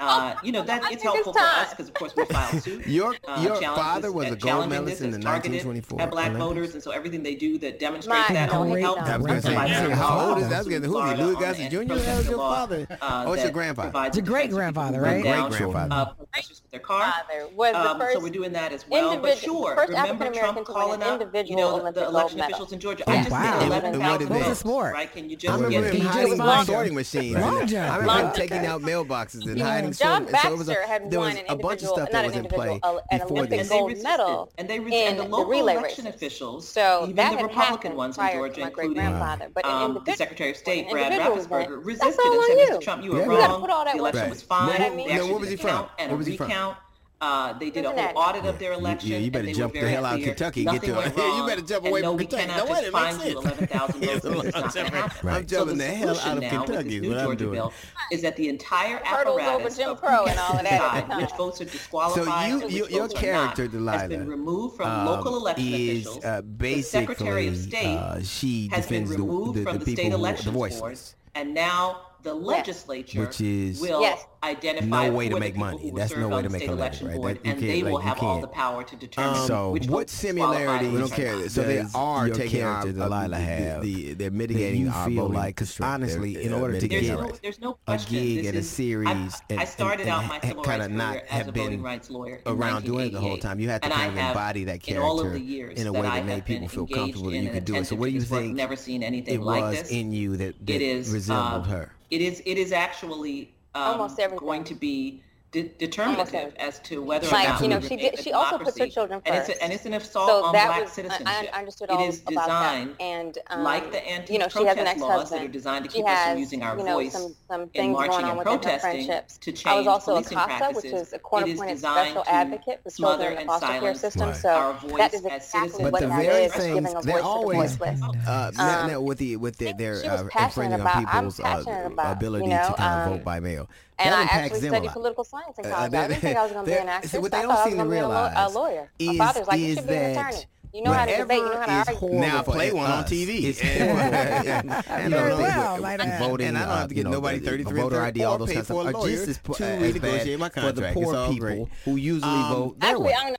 Uh, 0.00 0.34
you 0.42 0.52
know 0.52 0.62
that 0.62 0.90
it's 0.92 1.02
helpful 1.02 1.32
for 1.32 1.38
us 1.40 1.70
because 1.70 1.88
of 1.88 1.94
course 1.94 2.14
we're 2.16 2.26
filed 2.26 2.62
too. 2.62 2.80
Your 2.86 3.14
uh, 3.26 3.40
your 3.42 3.56
father 3.60 4.12
was 4.12 4.30
a 4.30 4.36
gold 4.36 4.68
medalist 4.68 5.00
in 5.02 5.10
the 5.10 5.18
1924 5.18 6.00
at 6.00 6.10
black 6.10 6.32
voters, 6.32 6.74
and 6.74 6.82
so 6.82 6.90
everything 6.90 7.22
they 7.22 7.34
do 7.34 7.58
that 7.58 7.78
demonstrates 7.78 8.28
that 8.28 8.50
only 8.52 8.82
helps. 8.82 9.02
How 9.02 10.28
old 10.28 10.38
is 10.38 10.48
that? 10.48 10.64
Who 10.66 10.70
is 10.70 11.18
Louis 11.18 11.34
Gossett 11.36 11.70
Jr. 11.70 11.84
That 11.94 12.16
was 12.18 12.28
your 12.28 12.38
father. 12.38 12.83
Uh, 13.04 13.24
oh, 13.26 13.32
it's 13.32 13.42
your 13.42 13.52
grandfather? 13.52 14.06
It's 14.06 14.16
a 14.16 14.22
great 14.22 14.50
grandfather, 14.50 15.00
right? 15.00 15.20
Great 15.20 15.48
grandfather. 15.50 15.88
Uh, 15.92 16.12
with 16.18 16.70
their 16.70 16.80
car. 16.80 17.12
Was 17.54 17.74
um, 17.74 17.98
the 17.98 18.12
so 18.12 18.20
we're 18.20 18.30
doing 18.30 18.52
that 18.52 18.72
as 18.72 18.88
well. 18.88 19.18
But 19.18 19.38
sure, 19.38 19.76
remember 19.88 20.30
Trump 20.32 20.64
calling 20.64 21.02
up, 21.02 21.20
you 21.46 21.56
know, 21.56 21.82
the, 21.84 21.92
the 21.92 22.06
election 22.06 22.40
officials 22.40 22.72
in 22.72 22.80
Georgia. 22.80 23.04
Yeah. 23.06 23.14
I 23.14 23.16
just 23.18 23.30
wow. 23.30 23.58
did 23.58 23.66
11,000 23.66 24.28
votes. 24.28 24.46
What's 24.46 24.60
sport? 24.60 24.94
Right? 24.94 25.12
Can 25.12 25.28
you 25.28 25.36
just 25.36 25.52
I 25.52 25.56
remember 25.56 25.90
get 25.90 26.00
him 26.00 26.06
hiding 26.06 26.36
behind 26.36 26.66
sorting 26.66 26.94
machines. 26.94 27.36
I 27.36 27.96
remember 27.98 28.26
him 28.26 28.32
taking 28.34 28.66
out 28.66 28.82
mailboxes 28.82 29.46
and 29.46 29.60
hiding 29.62 29.92
John 29.92 30.26
Baxter 30.26 30.56
was 30.56 30.68
a, 30.68 30.76
there 31.08 31.20
was 31.20 31.36
a 31.48 31.56
bunch 31.56 31.82
of 31.82 31.88
stuff 31.88 32.10
that 32.10 32.26
was 32.26 32.36
in 32.36 32.46
play 32.46 32.80
before 33.10 33.46
this. 33.46 33.70
And 33.70 34.68
they 34.68 34.78
resisted. 34.80 35.04
And 35.04 35.18
the 35.18 35.24
local 35.24 35.68
election 35.68 36.06
officials, 36.06 36.66
so 36.68 37.06
even 37.08 37.36
the 37.36 37.42
Republican 37.44 37.96
ones 37.96 38.18
in 38.18 38.30
Georgia, 38.32 38.62
including 38.62 38.94
the 38.94 39.50
um, 39.64 40.04
Secretary 40.14 40.50
of 40.50 40.56
State 40.56 40.90
Brad 40.90 41.12
Raffensperger, 41.12 41.84
resisted 41.84 42.24
and 42.24 42.68
said 42.68 42.73
him. 42.74 42.80
Trump, 42.82 43.04
you 43.04 43.12
were 43.12 43.20
yeah, 43.20 43.26
wrong. 43.26 43.62
the 43.62 43.98
election 43.98 44.20
right. 44.22 44.30
was 44.30 44.42
fine. 44.42 44.80
No, 44.80 44.94
what, 44.94 45.08
no, 45.08 45.26
where 45.26 45.38
was 45.38 45.50
he 45.50 45.56
from? 45.56 45.86
And 45.98 46.12
a 46.12 46.16
was 46.16 46.28
recount. 46.28 46.76
from? 46.76 46.84
Uh, 47.24 47.56
they 47.58 47.70
did 47.70 47.86
an 47.86 47.98
a 47.98 48.02
whole 48.02 48.18
audit 48.18 48.44
of 48.44 48.58
their 48.58 48.74
election. 48.74 49.10
Yeah, 49.10 49.18
you 49.18 49.30
better 49.30 49.50
jump 49.50 49.72
the 49.72 49.88
hell 49.88 50.04
out 50.04 50.18
of 50.18 50.24
Kentucky. 50.24 50.64
Get 50.64 50.82
to 50.82 50.88
yeah. 50.88 51.36
you 51.38 51.46
better 51.46 51.62
jump 51.62 51.86
away 51.86 52.02
no, 52.02 52.10
from 52.10 52.26
Kentucky. 52.26 52.46
No, 52.48 52.66
wait, 52.66 52.84
it 52.84 52.92
makes 52.92 53.16
sense. 53.16 53.34
11,000 53.44 54.20
votes. 54.20 55.24
I'm 55.24 55.46
jumping 55.46 55.78
the, 55.78 55.84
hell 55.86 56.18
out 56.18 56.36
of 56.36 56.42
Kentucky. 56.42 57.08
What 57.08 57.18
I'm 57.18 57.24
Georgia 57.24 57.38
doing 57.38 57.52
bill 57.54 57.72
is 58.12 58.20
that 58.22 58.36
the 58.36 58.50
entire 58.50 59.00
apparatus 59.04 59.78
of 59.78 60.02
that, 60.02 61.16
which 61.16 61.30
votes 61.30 61.62
are 61.62 61.64
disqualified. 61.64 62.70
Your 62.70 63.08
character, 63.08 63.68
Delilah, 63.68 63.98
has 63.98 64.08
been 64.10 64.28
removed 64.28 64.76
from 64.76 65.06
local 65.06 65.36
um, 65.36 65.40
election 65.40 65.74
officials. 65.74 66.24
Uh, 66.24 66.42
the 66.44 66.82
Secretary 66.82 67.46
of 67.46 67.54
uh, 67.54 67.56
State 67.56 68.26
she 68.26 68.68
has 68.68 68.86
been 68.86 69.06
removed 69.08 69.62
from 69.62 69.78
the 69.78 69.92
state 69.92 70.12
election 70.12 70.52
board, 70.52 70.98
and 71.34 71.54
now 71.54 72.02
the 72.24 72.34
legislature 72.34 73.20
which 73.20 73.40
is 73.40 73.80
will 73.80 74.00
yes. 74.00 74.24
identify 74.42 75.08
no 75.08 75.14
way 75.14 75.28
to 75.28 75.38
make 75.38 75.56
money. 75.56 75.92
That's 75.94 76.16
no 76.16 76.28
way 76.28 76.42
to 76.42 76.48
make 76.48 76.66
a 76.66 76.72
election 76.72 77.08
money, 77.08 77.18
right? 77.20 77.42
That, 77.42 77.50
and 77.50 77.60
they 77.60 77.82
like, 77.82 77.92
will 77.92 78.00
have 78.00 78.22
all 78.22 78.40
the 78.40 78.48
power 78.48 78.82
to 78.82 78.96
determine. 78.96 79.40
Um, 79.40 79.46
so 79.46 79.76
what 79.86 80.08
similarity? 80.08 80.88
We 80.88 80.98
don't 80.98 81.12
care. 81.12 81.48
So 81.50 81.62
they 81.62 81.84
are 81.94 82.30
taking 82.30 82.62
our 82.62 82.84
Delilah 82.84 83.36
have. 83.36 83.82
The, 83.82 84.14
they're 84.14 84.30
mitigating 84.30 84.88
our 84.88 85.08
feel 85.08 85.28
like 85.28 85.56
because 85.56 85.78
honestly, 85.80 86.42
in 86.42 86.52
order 86.52 86.80
to 86.80 86.88
get 86.88 87.04
there's 87.42 87.60
no 87.60 87.78
a 87.86 87.98
gig 87.98 88.46
and 88.46 88.56
a 88.56 88.62
series, 88.62 89.42
I 89.50 89.64
started 89.66 90.08
out 90.08 90.26
my 90.26 90.40
civil 90.40 90.64
rights 90.64 90.86
career 90.86 91.26
as 91.30 91.48
a 91.48 91.76
rights 91.76 92.10
lawyer 92.10 92.40
around 92.46 92.84
doing 92.86 93.08
it 93.08 93.12
the 93.12 93.20
whole 93.20 93.36
time. 93.36 93.60
You 93.60 93.68
had 93.68 93.82
to 93.82 93.90
kind 93.90 94.10
of 94.10 94.16
embody 94.16 94.64
that 94.64 94.82
character 94.82 95.34
in 95.34 95.86
a 95.86 95.92
way 95.92 96.02
that 96.02 96.24
made 96.24 96.46
people 96.46 96.68
feel 96.68 96.86
comfortable 96.86 97.30
that 97.30 97.38
you 97.38 97.50
could 97.50 97.66
do 97.66 97.74
it. 97.76 97.86
So 97.86 97.96
what 97.96 98.06
do 98.06 98.12
you 98.12 98.22
think? 98.22 98.56
Never 98.56 98.76
seen 98.76 99.02
anything 99.02 99.42
like 99.42 99.70
this. 99.70 99.80
It 99.80 99.82
was 99.82 99.92
in 99.92 100.12
you 100.12 100.36
that 100.38 100.54
resembled 100.66 101.66
her 101.66 101.92
it 102.10 102.20
is 102.20 102.42
it 102.46 102.58
is 102.58 102.72
actually 102.72 103.52
um, 103.74 104.08
going 104.36 104.64
to 104.64 104.74
be 104.74 105.22
de- 105.54 105.72
determinative 105.78 106.52
okay. 106.52 106.56
as 106.58 106.80
to 106.80 107.00
whether 107.00 107.28
like, 107.28 107.46
or 107.46 107.52
not 107.52 107.62
you 107.62 107.68
know 107.68 107.80
she 107.80 107.96
did, 107.96 108.18
she 108.18 108.32
also 108.32 108.58
puts 108.58 108.78
her 108.78 108.88
children 108.88 109.20
first, 109.20 109.28
and 109.28 109.36
it's, 109.36 109.48
a, 109.48 109.62
and 109.62 109.72
it's 109.72 109.86
an 109.86 109.94
assault 109.94 110.28
so 110.28 110.44
on 110.44 110.52
black 110.52 110.82
was, 110.82 110.92
citizenship. 110.92 111.26
I, 111.26 111.48
I 111.52 111.58
understood 111.60 111.90
all 111.90 112.04
it 112.04 112.08
is 112.08 112.20
designed 112.20 112.96
and 113.00 113.38
um, 113.48 113.62
like 113.62 113.92
the 113.92 114.06
anti 114.06 114.32
you 114.32 114.38
know, 114.40 114.48
laws 114.54 115.30
that 115.30 115.42
are 115.42 115.48
designed 115.48 115.84
to 115.84 115.90
keep 115.90 116.06
has, 116.06 116.18
us 116.18 116.32
from 116.32 116.38
using 116.38 116.62
our 116.62 116.76
you 116.76 116.84
know, 116.84 116.94
voice 116.94 117.12
some, 117.12 117.34
some 117.48 117.70
in 117.72 117.92
marching 117.92 118.26
and 118.26 118.40
protesting 118.40 119.06
to 119.40 119.52
change 119.52 119.66
I 119.66 119.76
was 119.76 119.86
also 119.86 120.12
policing 120.12 120.38
practices. 120.38 120.92
Which 120.92 120.92
is 120.92 121.12
a 121.12 121.18
court 121.20 121.48
appointed 121.48 121.78
special 121.78 122.24
advocate 122.26 122.82
for 122.82 122.90
smother 122.90 123.24
children 123.24 123.40
in 123.40 123.46
the 123.46 123.52
foster 123.52 123.80
care 123.80 123.94
system. 123.94 124.28
Right. 124.28 124.36
So 124.36 124.48
our 124.48 124.72
voice 124.74 124.98
that 124.98 125.14
is 125.14 125.24
exactly 125.24 125.90
what 125.90 126.00
that 126.00 126.24
is 126.24 126.52
giving 126.52 126.86
a 126.86 127.22
always, 127.22 127.76
to 127.76 127.84
uh, 128.26 128.52
um, 128.58 129.04
the 129.18 129.36
with 129.36 129.58
the 129.58 129.72
their 129.72 130.04
uh, 130.04 130.22
infringing 130.22 130.80
on 130.80 131.04
people's 131.04 131.40
uh, 131.40 131.90
ability 131.98 132.48
to 132.48 132.74
kind 132.76 133.00
of 133.00 133.08
vote 133.08 133.18
um, 133.18 133.22
by 133.22 133.40
mail 133.40 133.68
and 133.98 134.12
that 134.12 134.32
I 134.32 134.38
actually 134.38 134.68
studied 134.68 134.90
political 134.90 135.24
science 135.24 135.58
in 135.58 135.66
uh, 135.66 135.70
college. 135.70 135.86
Uh, 135.86 135.88
that, 135.90 136.04
I 136.04 136.08
didn't 136.08 136.20
think 136.20 136.36
I 136.36 136.42
was 136.42 136.52
going 136.52 136.64
to 136.64 136.70
be 136.70 136.76
an 136.76 136.88
actress. 136.88 137.12
What 137.14 137.32
they 137.32 137.42
don't 137.42 137.68
seem 137.68 137.78
to 137.78 137.84
realize 137.84 138.34
a, 138.36 138.58
lawyer. 138.58 138.90
Is, 138.98 139.16
father's 139.16 139.46
like, 139.46 139.60
you 139.60 139.74
should 139.74 139.86
be 139.86 139.94
an 139.94 140.18
attorney. 140.18 140.44
You 140.74 140.82
know 140.82 140.92
how 140.92 141.04
to 141.06 141.16
debate. 141.16 141.38
You 141.38 141.44
know 141.44 141.60
how 141.60 141.84
to 141.84 141.92
argue. 141.92 142.18
Now 142.18 142.42
play 142.42 142.72
one 142.72 142.90
us. 142.90 143.04
on 143.04 143.04
TV. 143.04 143.44
It's 143.44 143.62
and, 143.62 144.68
and, 144.88 145.12
well, 145.12 145.38
well, 145.38 145.78
right 145.78 146.18
voting, 146.18 146.48
and 146.48 146.58
I 146.58 146.60
don't 146.62 146.68
have 146.68 146.84
uh, 146.84 146.88
to 146.88 146.94
get 146.94 147.06
uh, 147.06 147.10
nobody 147.10 147.38
know, 147.38 147.46
33 147.46 147.80
voter 147.80 148.02
ID, 148.02 148.24
all 148.24 148.38
those 148.38 148.52
kinds 148.52 148.70
of 148.70 148.88
stuff. 148.88 149.04
Just 149.04 149.28
as, 149.28 149.38
to 149.38 149.64
uh, 149.64 149.68
as 149.68 149.98
bad 150.00 150.38
my 150.40 150.48
contract. 150.48 150.94
for 150.94 151.00
the 151.00 151.12
poor 151.12 151.28
people 151.28 151.46
great. 151.46 151.68
who 151.84 151.94
usually 151.94 152.32
um, 152.32 152.48
vote 152.48 152.76
actually, 152.80 153.04
way. 153.04 153.14
I 153.16 153.22
don't 153.22 153.30
know. 153.30 153.38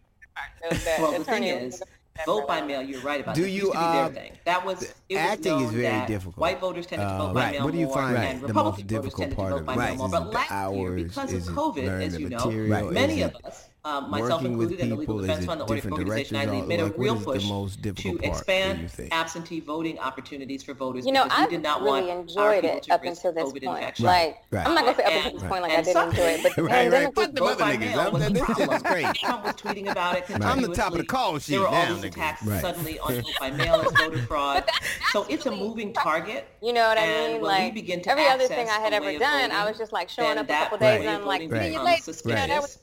Well, 1.00 1.19
the 1.19 1.25
thing 1.25 1.44
is, 1.44 1.84
vote 2.26 2.48
by 2.48 2.62
mail. 2.62 2.82
You're 2.82 3.02
right 3.02 3.22
about 3.22 3.36
Do 3.36 3.42
that. 3.42 3.48
It 3.48 3.52
you, 3.52 3.62
used 3.62 3.74
to 3.74 3.78
be 3.78 3.84
uh, 3.84 4.08
their 4.10 4.24
thing. 4.24 4.32
That 4.46 4.66
was 4.66 4.84
it 5.10 5.16
was 5.16 5.18
acting 5.18 5.60
is 5.62 5.72
very 5.72 5.84
that 5.84 6.08
difficult. 6.08 6.38
White 6.38 6.60
voters 6.60 6.86
tended 6.86 7.07
to 7.07 7.14
Uh, 7.14 7.18
vote 7.18 7.34
by 7.34 7.42
right. 7.42 7.52
mail 7.54 7.64
What 7.66 7.74
do 7.74 7.80
you 7.80 7.86
more, 7.86 7.95
find 7.95 8.18
and 8.18 8.42
the 8.42 8.48
Republican 8.48 8.66
most 8.66 8.76
voters 8.78 8.88
difficult 9.04 9.18
tended 9.18 9.36
to 9.38 9.42
part 9.42 9.52
vote 9.52 9.60
of 9.60 9.66
by 9.66 9.74
it? 9.74 9.78
mail 9.78 9.86
Right. 9.88 9.98
more. 9.98 10.10
But 10.10 10.34
last 10.34 10.76
year, 10.76 10.92
because 10.95 11.34
Is 11.34 11.48
of 11.48 11.56
COVID, 11.56 12.02
as 12.02 12.19
you 12.19 12.30
know, 12.30 12.45
material? 12.45 12.92
many 12.92 13.22
of 13.22 13.36
us, 13.44 13.68
um, 13.85 14.09
myself 14.09 14.42
working 14.42 14.57
with 14.57 14.71
included, 14.71 14.80
and 14.81 14.92
the 14.92 14.95
Legal 14.95 15.15
people? 15.15 15.19
Is 15.19 15.27
Defense 15.27 15.44
it 15.44 15.47
Fund, 15.47 15.61
the 15.61 15.65
different 15.65 15.97
organization 15.99 16.35
I 16.37 16.45
lead, 16.45 16.68
made 16.68 16.80
a 16.80 16.83
Like, 16.85 16.97
what 16.97 17.04
real 17.04 17.13
is 17.15 17.19
the 17.19 17.25
push 17.33 17.47
most 17.47 17.75
to 17.75 17.81
difficult 17.81 18.15
part, 18.15 18.25
you 18.25 18.31
expand 18.31 18.92
think? 18.92 19.13
absentee 19.15 19.59
voting 19.59 19.99
opportunities 19.99 20.63
for 20.63 20.73
voters 20.73 21.06
You 21.06 21.11
know, 21.11 21.27
I've 21.30 21.49
did 21.49 21.61
not 21.61 21.81
really 21.83 22.07
want 22.07 22.30
enjoyed 22.30 22.65
it 22.65 22.89
up 22.89 23.04
until 23.04 23.31
this 23.31 23.44
COVID 23.44 23.63
point. 23.63 23.80
infection. 23.80 24.06
Like, 24.06 24.37
Right. 24.51 24.68
I'm 24.68 24.73
not 24.73 24.85
gonna 24.85 24.97
say 24.97 25.04
up 25.04 25.13
until 25.25 25.31
this 25.39 25.44
point 25.49 25.61
like 25.61 25.71
I 25.71 25.75
and 25.75 25.85
didn't 25.85 25.94
some- 25.94 26.09
enjoy 26.09 26.23
it, 26.23 26.44
but 26.44 26.56
the 26.56 26.63
Right, 26.65 26.71
right. 26.71 26.81
pandemic 26.92 27.15
was 27.15 27.25
Fuck 27.27 27.35
the 27.35 27.42
vote 27.42 27.47
other 27.51 27.59
by 27.63 27.75
niggas. 27.77 27.80
mail 27.80 27.99
I'm- 27.99 28.13
was 28.13 28.23
a 28.27 28.31
problem. 28.33 28.81
great. 28.81 29.15
Trump 29.15 29.44
was 29.45 29.54
tweeting 29.56 29.92
about 29.92 30.18
it 30.18 30.25
I'm 30.44 30.61
the 30.61 30.73
top 30.75 30.92
of 30.94 30.97
the 30.97 31.06
call 31.06 31.37
sheet 31.39 31.51
There 31.54 31.61
were 31.61 31.68
all 31.68 31.94
these 31.95 32.04
attacks 32.06 32.42
suddenly 32.61 32.99
on 32.99 33.13
vote 33.21 33.25
by 33.39 33.51
mail 33.51 33.75
as 33.75 33.92
voter 33.92 34.18
fraud. 34.23 34.63
So 35.11 35.25
it's 35.30 35.45
a 35.45 35.51
moving 35.51 35.94
target. 35.94 36.47
You 36.61 36.73
know 36.73 36.87
what 36.87 36.97
I 36.97 37.06
mean? 37.07 37.42
Like 37.42 37.77
every 38.07 38.27
other 38.27 38.47
thing 38.47 38.68
I 38.68 38.80
had 38.80 38.94
ever 38.94 39.18
done, 39.19 39.51
I 39.51 39.68
was 39.69 39.77
just 39.77 39.94
like 39.94 40.09
showing 40.09 40.37
up 40.39 40.45
a 40.49 40.54
couple 40.54 40.77
days 40.80 41.01
and 41.01 41.09
I'm 41.09 41.25
like, 41.25 41.42
voting 41.49 41.61
see 41.61 41.65
you 41.68 41.80
becomes 41.80 41.85
later. 41.85 42.01
suspicious 42.04 42.80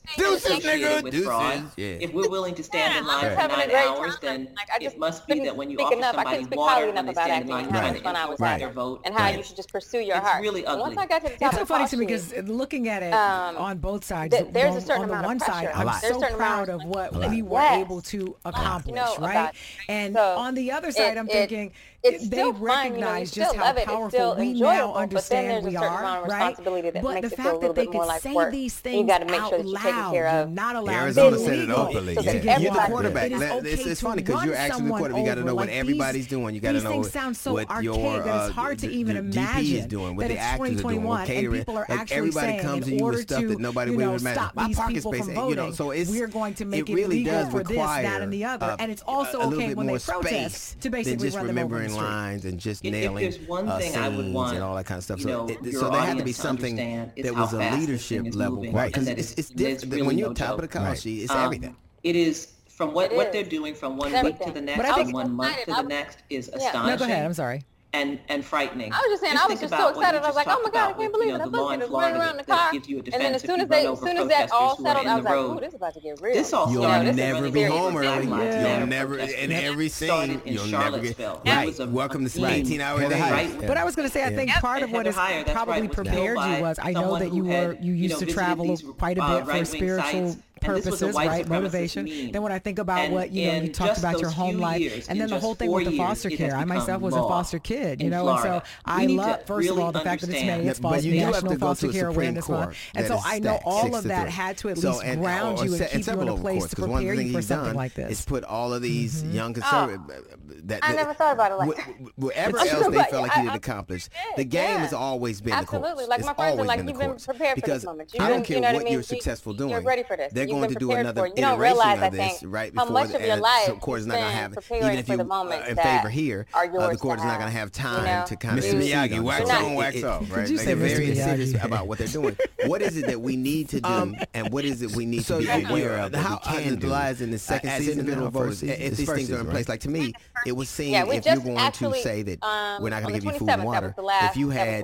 with 1.01 1.23
fraud. 1.23 1.63
Yeah. 1.77 1.85
If 1.87 2.13
we're 2.13 2.29
willing 2.29 2.55
to 2.55 2.63
stand 2.63 2.93
yeah, 2.93 2.99
in 2.99 3.07
line 3.07 3.21
for 3.21 3.47
nine 3.47 3.71
hours, 3.71 4.19
time. 4.19 4.19
then 4.21 4.55
like, 4.55 4.81
it 4.81 4.97
must 4.99 5.25
be 5.27 5.39
that 5.39 5.55
when 5.55 5.69
you 5.69 5.77
offer 5.79 5.95
enough. 5.95 6.15
somebody 6.15 6.45
water 6.55 6.91
when 6.91 7.05
they 7.05 7.13
stand 7.13 7.45
in 7.45 7.49
line 7.49 7.69
trying 7.69 7.93
to 7.93 7.97
influence 7.97 8.39
right. 8.39 8.59
their 8.59 8.71
vote. 8.71 9.01
And 9.05 9.15
how 9.15 9.29
you 9.29 9.43
should 9.43 9.55
just 9.55 9.71
pursue 9.71 9.99
your 9.99 10.17
heart. 10.17 10.37
It's 10.37 10.43
really 10.43 10.65
ugly. 10.65 10.81
Once 10.81 10.97
I 10.97 11.05
got 11.05 11.23
to 11.23 11.29
the 11.29 11.37
top 11.37 11.53
It's 11.53 11.57
so 11.57 11.65
funny 11.65 11.87
to 11.87 11.97
me 11.97 12.05
because 12.05 12.33
looking 12.43 12.89
at 12.89 13.03
it 13.03 13.13
um, 13.13 13.57
on 13.57 13.77
both 13.77 14.03
sides, 14.03 14.35
there's 14.51 14.75
a 14.75 14.81
certain 14.81 15.05
amount 15.05 15.25
of 15.25 15.29
one 15.29 15.39
side, 15.39 15.69
I'm 15.73 15.99
so 16.01 16.21
proud 16.35 16.69
of 16.69 16.83
what 16.83 17.13
we 17.29 17.41
were 17.41 17.61
able 17.61 18.01
to 18.01 18.35
accomplish, 18.45 19.01
right? 19.19 19.51
And 19.87 20.17
on 20.17 20.53
the 20.55 20.71
other 20.71 20.91
side, 20.91 21.17
I'm 21.17 21.27
thinking– 21.27 21.71
it's 22.03 22.27
they 22.27 22.51
recognize 22.51 22.59
fun, 22.61 22.91
you 22.91 22.99
know, 22.99 23.25
just 23.25 23.55
how 23.55 23.73
powerful 23.85 24.35
we 24.35 24.53
now 24.53 24.93
understand 24.93 25.65
we 25.65 25.77
are, 25.77 26.25
right? 26.25 26.55
but 26.57 27.21
the 27.21 27.29
fact 27.29 27.61
that 27.61 27.75
they 27.75 27.85
could 27.85 28.21
say 28.21 28.33
work, 28.33 28.51
these 28.51 28.75
things 28.75 29.09
you 29.09 29.25
make 29.25 29.39
out 29.39 29.49
sure 29.49 29.63
loud, 29.63 30.13
you're, 30.13 30.47
not 30.47 30.75
allowed. 30.75 30.93
Arizona 30.93 31.37
said 31.37 31.59
it 31.59 31.69
openly. 31.69 32.15
So 32.15 32.21
yeah. 32.21 32.59
You're 32.59 32.73
the 32.73 32.79
quarterback. 32.79 33.31
It 33.31 33.41
okay 33.41 33.69
it's, 33.71 33.85
it's 33.85 34.01
funny 34.01 34.21
because 34.21 34.43
you're 34.43 34.55
actually 34.55 34.83
the 34.83 34.89
quarterback. 34.89 35.21
You 35.21 35.25
got 35.25 35.35
to 35.35 35.43
know 35.43 35.55
like 35.55 35.67
what 35.67 35.73
everybody's 35.73 36.27
doing. 36.27 36.55
You 36.55 36.61
got 36.61 36.73
to 36.73 36.81
know 36.81 36.97
what 36.97 37.11
sound 37.11 37.37
so 37.37 37.53
what 37.53 37.69
archaic 37.69 37.83
your 37.83 38.23
uh, 38.23 38.47
it's 38.47 38.55
hard 38.55 38.79
to 38.79 38.91
even 38.91 39.15
imagine 39.15 39.77
is 39.77 39.85
doing, 39.85 40.15
what 40.15 40.27
the 40.27 40.37
actors 40.37 40.83
are 40.83 40.91
doing, 40.91 41.25
catering. 41.25 41.65
Everybody 42.11 42.59
comes 42.59 42.85
to 42.85 42.95
you 42.95 43.05
with 43.05 43.21
stuff 43.21 43.43
that 43.43 43.59
nobody 43.59 43.91
would 43.91 44.21
imagine. 44.21 44.49
My 44.55 44.73
pocket 44.73 45.03
space, 45.03 45.27
you 45.27 45.55
know. 45.55 45.71
So 45.71 45.91
it's 45.91 46.09
we're 46.09 46.27
going 46.27 46.53
to 46.55 46.65
make 46.65 46.89
it 46.89 46.93
really 46.93 47.23
does 47.23 47.49
for 47.49 47.63
this, 47.63 47.77
that, 47.77 48.21
and 48.21 48.31
the 48.31 48.43
other. 48.43 48.65
Uh, 48.65 48.75
and 48.79 48.91
it's 48.91 49.03
also 49.07 49.41
okay 49.53 49.73
when 49.73 49.87
they 49.87 49.99
protest 49.99 50.81
to 50.81 50.89
basically 50.89 51.29
run 51.29 51.47
them 51.47 51.57
over 51.57 51.81
Lines 51.95 52.45
and 52.45 52.59
just 52.59 52.83
nailing 52.83 53.25
if, 53.25 53.41
if 53.41 53.47
one 53.47 53.67
uh, 53.67 53.77
thing 53.77 53.95
I 53.95 54.09
would 54.09 54.33
want, 54.33 54.55
and 54.55 54.63
all 54.63 54.75
that 54.75 54.85
kind 54.85 54.97
of 54.97 55.03
stuff. 55.03 55.19
You 55.19 55.27
know, 55.27 55.47
so, 55.47 55.57
it, 55.63 55.73
so 55.73 55.89
there 55.89 56.01
had 56.01 56.17
to 56.17 56.23
be 56.23 56.31
something 56.31 56.75
that 56.75 57.35
was 57.35 57.53
a 57.53 57.71
leadership 57.75 58.35
level, 58.35 58.63
right? 58.71 58.93
Because 58.93 59.07
it's, 59.07 59.33
it's, 59.33 59.49
different 59.49 59.93
really 59.93 60.07
when 60.07 60.17
you're 60.17 60.29
no 60.29 60.33
top 60.33 60.49
joke. 60.49 60.55
of 60.55 60.61
the 60.61 60.67
college 60.67 61.05
right. 61.05 61.05
It's 61.05 61.31
um, 61.31 61.45
everything. 61.45 61.75
It 62.03 62.15
is 62.15 62.53
from 62.67 62.93
what, 62.93 63.13
what 63.13 63.31
they're 63.31 63.43
doing 63.43 63.75
from 63.75 63.97
one 63.97 64.11
week 64.23 64.39
to 64.39 64.51
the 64.51 64.61
next, 64.61 64.93
from 64.93 65.11
one 65.11 65.31
month 65.31 65.65
to 65.65 65.73
the 65.73 65.83
next 65.83 66.19
is 66.29 66.49
astonishing. 66.49 66.87
No, 66.87 66.97
go 66.97 67.05
ahead. 67.05 67.25
I'm 67.25 67.33
sorry 67.33 67.63
and 67.93 68.19
and 68.27 68.43
frightening. 68.43 68.91
I 68.91 68.97
was 68.97 69.05
just 69.09 69.21
saying, 69.21 69.33
just 69.33 69.45
I 69.45 69.47
was 69.49 69.59
just 69.61 69.73
so 69.73 69.89
excited. 69.89 70.17
Just 70.17 70.25
I 70.25 70.27
was 70.27 70.35
like, 70.35 70.47
oh 70.49 70.61
my 70.63 70.69
god, 70.71 70.89
I 70.89 70.93
can't 70.93 71.13
believe 71.13 71.29
it. 71.29 71.31
You 71.33 71.37
know, 71.37 71.89
running 71.89 72.19
around 72.19 72.37
the 72.37 72.43
car. 72.43 72.73
You 72.73 72.99
a 72.99 73.13
and 73.13 73.23
then 73.23 73.35
as 73.35 73.41
soon 73.41 73.61
as 73.61 73.69
they, 73.69 73.87
as 73.87 73.99
soon 73.99 74.17
as 74.17 74.27
that 74.27 74.51
all 74.51 74.75
settled, 74.77 75.05
I 75.05 75.15
was 75.15 75.25
like, 75.25 75.35
ooh, 75.35 75.59
this 75.59 75.69
is 75.69 75.75
about 75.75 75.93
to 75.93 75.99
get 76.01 76.19
real. 76.21 76.33
This 76.33 76.51
all 76.53 76.71
you'll 76.71 76.83
started. 76.83 77.07
You'll 77.07 77.15
never 77.15 77.51
be 77.51 77.63
home 77.63 77.95
early. 77.95 78.27
Yeah. 78.27 78.79
You'll 78.79 78.87
never, 78.87 79.19
in 79.19 79.51
every 79.51 79.89
scene, 79.89 80.41
you'll 80.45 80.67
never 80.67 80.99
get. 80.99 81.19
Right. 81.45 81.77
Welcome 81.87 82.27
to 82.27 82.45
18 82.45 82.81
hour 82.81 82.99
day. 83.07 83.55
But 83.61 83.77
I 83.77 83.83
was 83.83 83.95
going 83.95 84.07
to 84.07 84.13
say, 84.13 84.23
I 84.23 84.35
think 84.35 84.49
part 84.51 84.81
of 84.81 84.91
what 84.91 85.05
has 85.05 85.15
probably 85.51 85.87
prepared 85.87 86.37
you 86.37 86.61
was 86.61 86.79
I 86.81 86.93
know 86.93 87.19
that 87.19 87.33
you 87.33 87.45
were 87.45 87.77
you 87.79 87.93
used 87.93 88.19
to 88.19 88.25
travel 88.25 88.75
quite 88.97 89.17
a 89.17 89.21
bit 89.21 89.45
for 89.45 89.65
spiritual 89.65 90.35
purposes, 90.63 91.15
right? 91.15 91.47
Motivation. 91.47 92.05
Mean. 92.05 92.31
Then 92.31 92.41
when 92.41 92.51
I 92.51 92.59
think 92.59 92.79
about 92.79 92.99
and, 92.99 93.13
what 93.13 93.31
you 93.31 93.51
know, 93.51 93.61
you 93.61 93.71
talked 93.71 93.97
about 93.97 94.19
your 94.19 94.29
home 94.29 94.57
life, 94.57 94.81
years, 94.81 95.07
and 95.07 95.19
then 95.19 95.29
the 95.29 95.39
whole 95.39 95.55
thing 95.55 95.71
with 95.71 95.85
the 95.85 95.97
foster 95.97 96.29
care. 96.29 96.55
I 96.55 96.65
myself 96.65 97.01
was 97.01 97.15
a 97.15 97.19
foster 97.19 97.59
kid, 97.59 98.01
you 98.01 98.09
know, 98.09 98.27
and 98.29 98.41
so 98.41 98.61
I 98.85 99.05
love 99.05 99.45
first 99.45 99.69
of 99.69 99.79
all 99.79 99.91
the 99.91 100.01
fact 100.01 100.21
that 100.21 100.29
it's 100.29 100.43
made 100.43 100.67
it's 100.67 100.79
foster 100.79 101.09
national 101.09 101.57
foster 101.57 101.91
care 101.91 102.07
awareness 102.07 102.49
month, 102.49 102.77
and 102.95 103.07
so 103.07 103.19
I 103.23 103.39
know 103.39 103.59
all 103.65 103.95
of 103.95 104.03
that 104.05 104.29
had 104.29 104.57
to 104.59 104.69
at 104.69 104.77
least 104.77 105.03
uh, 105.03 105.15
ground 105.15 105.59
you 105.59 105.75
and 105.75 105.89
keep 105.89 106.07
you 106.07 106.21
in 106.21 106.27
a 106.27 106.37
place 106.37 106.67
to 106.67 106.75
prepare 106.75 107.13
you 107.13 107.31
for 107.31 107.41
something 107.41 107.75
like 107.75 107.93
this. 107.93 108.11
It's 108.11 108.25
put 108.25 108.43
all 108.43 108.73
of 108.73 108.81
these 108.81 109.23
mm-hmm. 109.23 109.35
young 109.35 109.53
conservatives. 109.53 110.03
Oh. 110.09 110.13
Uh, 110.13 110.53
that 110.65 110.79
I 110.81 110.93
never 110.93 111.13
thought 111.13 111.33
about 111.33 111.51
it 111.51 111.55
like 111.55 112.13
whatever 112.15 112.57
else 112.59 112.87
they 112.87 113.03
felt 113.03 113.27
like 113.27 113.35
you 113.35 113.43
didn't 113.43 113.55
accomplish. 113.55 114.07
The 114.37 114.45
game 114.45 114.79
has 114.79 114.93
always 114.93 115.41
been 115.41 115.51
the. 115.51 115.57
Absolutely, 115.57 116.05
like 116.05 116.25
my 116.25 116.33
friends 116.33 116.59
are 116.59 116.65
like 116.65 116.83
you've 116.83 116.97
been 116.97 117.15
prepared 117.17 117.59
for 117.59 117.65
this 117.67 117.85
moment. 117.85 118.13
I 118.19 118.29
don't 118.29 118.43
care 118.45 118.61
what 118.61 118.89
you're 118.89 119.03
successful 119.03 119.53
doing. 119.53 119.71
You're 119.71 119.81
ready 119.81 120.03
for 120.03 120.17
this 120.17 120.33
going 120.59 120.69
to 120.69 120.75
do 120.75 120.91
another 120.91 121.25
iteration 121.35 122.03
of 122.03 122.11
this 122.11 122.39
think, 122.39 122.53
right 122.53 122.73
before 122.73 122.87
how 122.87 122.93
much 122.93 123.09
the, 123.09 123.17
of 123.17 123.25
your 123.25 123.37
life 123.37 123.65
so 123.65 123.73
uh, 123.73 123.75
uh, 123.75 123.79
court 123.79 123.99
is 123.99 124.07
not 124.07 124.15
going 124.15 124.25
to 124.25 124.31
have 124.31 124.57
even 124.71 124.97
if 124.97 125.09
you 125.09 125.31
uh, 125.31 125.65
in 125.67 125.75
favor 125.75 126.09
here 126.09 126.45
uh, 126.53 126.89
the 126.89 126.97
court 126.97 127.19
is 127.19 127.25
not 127.25 127.39
going 127.39 127.51
to 127.51 127.57
have 127.57 127.71
time 127.71 127.99
you 127.99 128.05
know? 128.05 128.25
to 128.27 128.35
kind 128.35 128.59
Mr. 128.59 128.75
Miyagi 128.75 129.21
wax 129.21 129.49
on 129.49 129.75
wax 129.75 130.03
off 130.03 130.31
right? 130.31 130.47
they're 130.47 130.75
very 130.75 131.15
serious 131.15 131.53
about 131.63 131.87
what 131.87 131.97
they're 131.97 132.07
doing. 132.07 132.37
What 132.65 132.81
is 132.81 132.97
it 132.97 133.07
that 133.07 133.21
we 133.21 133.35
need 133.35 133.69
to 133.69 133.81
do 133.81 133.89
um, 133.89 134.15
and 134.33 134.51
what 134.51 134.65
is 134.65 134.81
it 134.81 134.95
we 134.95 135.05
need 135.05 135.23
to 135.25 135.39
be 135.39 135.49
aware 135.49 135.97
of 135.99 136.13
how 136.13 136.37
can 136.37 136.79
lies 136.79 137.21
in 137.21 137.31
the 137.31 137.35
uh, 137.35 137.39
second 137.39 137.69
season 137.83 138.07
if 138.09 138.97
these 138.97 139.11
things 139.11 139.31
are 139.31 139.39
in 139.39 139.47
place? 139.47 139.69
like 139.69 139.81
to 139.81 139.89
me 139.89 140.13
it 140.45 140.51
would 140.51 140.67
seem 140.67 140.93
if 141.11 141.25
you're 141.25 141.35
going 141.37 141.71
to 141.71 141.93
say 141.95 142.21
that 142.21 142.39
we're 142.81 142.89
not 142.89 143.03
going 143.03 143.15
to 143.15 143.19
give 143.19 143.33
you 143.33 143.39
food 143.39 143.49
and 143.49 143.63
water. 143.63 143.95
if 144.23 144.37
you 144.37 144.49
had 144.49 144.83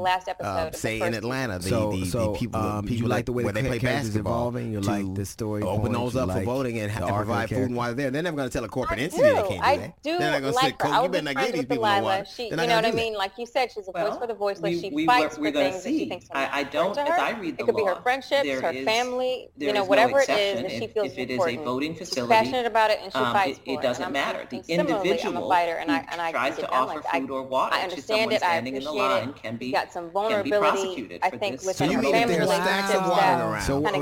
say 0.76 1.02
in 1.02 1.14
Atlanta 1.14 1.60
the, 1.60 2.36
people, 2.38 2.84
people 2.84 2.86
you 2.90 3.08
like 3.08 3.26
the 3.26 3.34
way 3.34 3.44
the 3.44 3.54
they 3.54 3.68
play 3.68 3.80
basketball 3.80 4.00
is 4.00 4.16
evolving 4.16 4.74
you 4.74 4.82
like 4.82 5.14
the 5.16 5.26
story 5.26 5.59
Open 5.64 5.92
those 5.92 6.16
up 6.16 6.28
like 6.30 6.40
for 6.40 6.44
voting 6.46 6.80
and 6.80 6.92
have 6.92 7.08
to 7.08 7.14
provide 7.14 7.50
food 7.50 7.58
and 7.64 7.76
water 7.76 7.94
there. 7.94 8.12
They're 8.12 8.24
never 8.24 8.38
going 8.38 8.50
to 8.50 8.54
tell 8.54 8.64
a 8.64 8.70
corporate 8.70 9.00
I 9.00 9.04
entity 9.04 9.22
do. 9.22 9.24
they 9.24 9.34
can't 9.34 9.50
do 9.50 9.58
I 9.62 9.78
that. 9.78 10.04
Do 10.04 10.18
They're 10.18 10.32
not 10.32 10.42
going 10.42 10.54
to 10.54 10.60
like 10.60 10.82
say, 10.82 11.04
you 11.04 11.10
better 11.10 11.34
not 11.34 11.36
these 11.52 11.62
people 11.62 11.76
Delilah. 11.78 12.00
no 12.00 12.04
water." 12.04 12.26
She, 12.26 12.50
you 12.50 12.56
know 12.56 12.66
what 12.66 12.86
I 12.86 12.92
mean? 12.92 13.14
Like 13.14 13.32
you 13.38 13.46
said, 13.46 13.72
she's 13.72 13.88
a 13.88 13.92
well, 13.92 14.10
voice 14.12 14.20
for 14.20 14.28
the 14.28 14.34
voiceless. 14.34 14.72
We, 14.76 14.82
she 14.82 14.90
we 14.90 15.06
fights 15.06 15.38
for 15.38 15.52
things 15.52 15.84
see. 15.84 15.92
that 15.92 16.00
she 16.00 16.10
thinks 16.10 16.30
are 16.32 16.38
I, 16.38 16.60
I 16.60 16.64
don't, 16.64 16.94
to 16.96 17.02
her. 17.02 17.14
as 17.14 17.20
I 17.20 17.40
read 17.40 17.58
the 17.58 17.64
It 17.64 17.66
could 17.66 17.76
law, 17.76 17.82
be 17.82 17.96
her 17.96 18.02
friendships, 18.02 18.50
her 18.50 18.74
family, 18.84 19.50
you 19.58 19.74
know, 19.74 19.84
whatever 19.84 20.20
it 20.20 20.30
is 20.30 20.62
that 20.62 20.72
she 20.72 20.88
feels 20.88 21.12
If 21.12 21.18
it 21.18 21.30
is 21.32 21.46
a 21.46 21.56
voting 21.58 21.96
facility, 21.96 22.34
passionate 22.34 22.66
about 22.66 22.92
it 22.92 23.00
and 23.02 23.12
she 23.12 23.20
um, 23.20 23.34
fights 23.34 23.60
for 23.60 23.80
it. 23.80 23.82
Doesn't 23.82 24.12
matter. 24.12 24.46
The 24.50 24.64
individual 24.68 25.52
who 25.52 26.32
tries 26.32 26.58
to 26.58 26.70
offer 26.72 27.02
food 27.02 27.30
or 27.32 27.44
water 27.44 27.76
to 27.90 28.02
someone 28.02 28.38
standing 28.38 28.76
in 28.76 28.84
the 28.84 28.92
line 28.92 29.34
can 29.34 29.58
be 29.58 29.72
prosecuted. 29.72 31.20
I 31.24 31.30
think 31.30 31.62
with 31.64 31.80
her 31.80 31.88
family, 31.88 32.46
stacks 32.46 32.94
of 32.94 33.10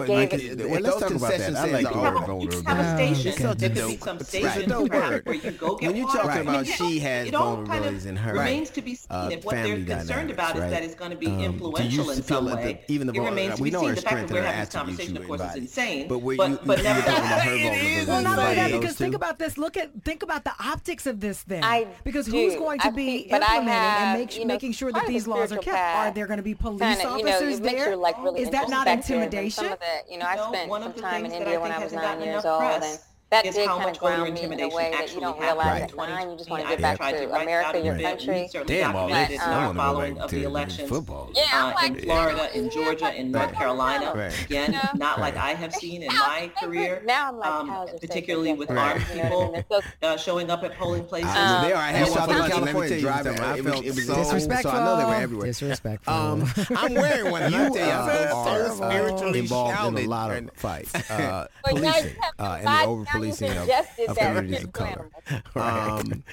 gave 0.07 0.33
it. 0.33 0.59
So 0.59 0.67
let's 0.67 0.99
talk 0.99 1.11
about 1.11 1.36
like 1.39 1.53
that. 1.53 1.55
I 1.57 1.71
like 1.71 1.93
the 1.93 1.99
word 1.99 2.25
vulnerable. 2.25 2.47
It's 2.47 3.37
have 3.37 3.61
a 3.61 3.69
dope, 3.69 3.99
some 3.99 4.19
stations 4.19 4.65
dope 4.65 4.91
word. 4.91 5.25
Where 5.25 5.35
you 5.35 5.51
go 5.51 5.75
get 5.75 5.87
when 5.87 5.97
you're 5.97 6.07
talking 6.07 6.41
about 6.41 6.67
she 6.67 6.99
has 6.99 7.29
vulnerabilities 7.29 8.05
in 8.05 8.15
her 8.15 8.33
remains 8.33 8.69
to 8.71 8.81
be 8.81 8.95
seen. 8.95 9.07
Uh, 9.09 9.29
and 9.31 9.43
what 9.43 9.55
they're 9.55 9.85
concerned 9.85 10.31
about 10.31 10.55
is 10.55 10.61
that 10.61 10.83
it's 10.83 10.95
going 10.95 11.11
to 11.11 11.17
be 11.17 11.27
um, 11.27 11.39
influential 11.39 12.09
in 12.09 12.23
some 12.23 12.45
way. 12.45 12.83
Even 12.87 13.07
the 13.07 13.13
vulnerability, 13.13 13.61
we're 13.61 13.79
having 14.41 14.59
this 14.59 14.69
conversation, 14.69 15.17
of 15.17 15.27
course, 15.27 15.41
is 15.41 15.55
insane. 15.55 16.07
But 16.07 16.19
where 16.19 16.35
you 16.35 16.59
but 16.65 16.83
nevertheless, 16.83 18.07
well, 18.07 18.21
not 18.21 18.39
only 18.39 18.55
that, 18.55 18.71
because 18.71 18.95
think 18.95 19.15
about 19.15 19.39
this. 19.39 19.57
Look 19.57 19.77
at 19.77 19.91
think 20.03 20.23
about 20.23 20.43
the 20.43 20.53
optics 20.59 21.05
of 21.05 21.19
this 21.19 21.41
thing. 21.41 21.63
Because 22.03 22.27
who's 22.27 22.55
going 22.55 22.79
to 22.79 22.91
be 22.91 23.17
implementing 23.19 24.41
and 24.41 24.47
making 24.47 24.71
sure 24.71 24.91
that 24.91 25.07
these 25.07 25.27
laws 25.27 25.51
are 25.51 25.57
kept? 25.57 25.77
Are 25.77 26.11
there 26.11 26.27
going 26.27 26.37
to 26.37 26.43
be 26.43 26.55
police 26.55 27.03
officers 27.03 27.59
there? 27.59 27.93
Is 28.35 28.49
that 28.51 28.69
not 28.69 28.87
intimidation? 28.87 29.65
You 30.09 30.19
know, 30.19 30.25
I 30.25 30.37
spent 30.37 30.71
some 30.71 30.93
time 30.93 31.25
an 31.33 31.41
Indian 31.41 31.61
when 31.61 31.71
I 31.71 31.83
was 31.83 31.93
nine 31.93 32.21
years 32.21 32.45
old. 32.45 32.59
Press 32.59 33.05
that 33.29 33.45
is 33.45 33.55
did 33.55 33.67
how 33.67 33.79
much 33.79 34.01
older 34.01 34.25
intimidation 34.25 34.79
actually 34.93 35.21
that 35.21 35.37
happened. 35.37 35.97
Right. 35.97 36.09
Nine, 36.09 36.31
you 36.31 36.37
just 36.37 36.49
want 36.49 36.63
to 36.63 36.69
get 36.69 36.81
back 36.81 36.97
to 36.99 37.33
America, 37.41 37.79
your 37.83 37.99
country. 37.99 38.49
Damn, 38.65 38.95
all 38.95 39.09
that. 39.09 39.31
I 39.31 39.65
want 39.65 39.77
following 39.77 40.15
to 40.15 40.23
of 40.23 40.31
the 40.31 40.43
election. 40.43 40.87
football. 40.87 41.31
Yeah, 41.35 41.73
uh, 41.77 41.85
in 41.85 41.99
Florida, 41.99 42.57
in 42.57 42.69
Georgia, 42.69 43.13
in 43.13 43.31
North 43.31 43.53
Carolina. 43.53 44.31
Again, 44.45 44.79
not 44.95 45.19
like 45.19 45.35
I 45.35 45.53
have 45.53 45.73
seen 45.73 46.03
in 46.03 46.07
my 46.13 46.51
career. 46.59 47.01
Now 47.05 47.29
I'm 47.29 47.37
like, 47.37 47.49
um, 47.49 47.87
particularly 47.99 48.53
with 48.53 48.71
armed 48.71 49.05
people 49.11 49.55
uh, 50.01 50.15
showing 50.17 50.49
up 50.49 50.63
at 50.63 50.75
polling 50.75 51.03
places. 51.03 51.33
They 51.33 51.73
are. 51.73 51.75
I 51.75 51.91
had 51.91 52.07
Southern 52.07 52.49
California 52.49 52.99
driving. 53.01 53.39
I 53.39 53.61
felt 53.61 53.83
it 53.83 53.95
was 53.95 54.07
disrespectful. 54.07 54.71
I 54.71 54.85
know 54.85 54.97
they 54.97 55.05
were 55.05 55.15
everywhere. 55.15 55.47
Um, 55.47 55.49
disrespectful. 55.49 56.13
I'm 56.77 56.93
wearing 56.93 57.31
one. 57.31 57.51
You 57.51 57.57
are 57.57 58.29
so 58.31 58.75
spiritually 58.75 59.39
involved 59.39 59.97
in 59.97 60.05
a 60.05 60.07
lot 60.07 60.31
of 60.35 60.49
fights, 60.55 60.93
policing, 61.65 62.15
and 62.39 62.67
the 62.67 62.83
over 62.85 63.05
policing 63.19 63.51
of, 63.51 63.69
of 64.09 64.17
communities 64.17 64.63
of 64.63 64.73
people 64.73 64.85
color. 64.85 65.09
Um, 65.55 66.23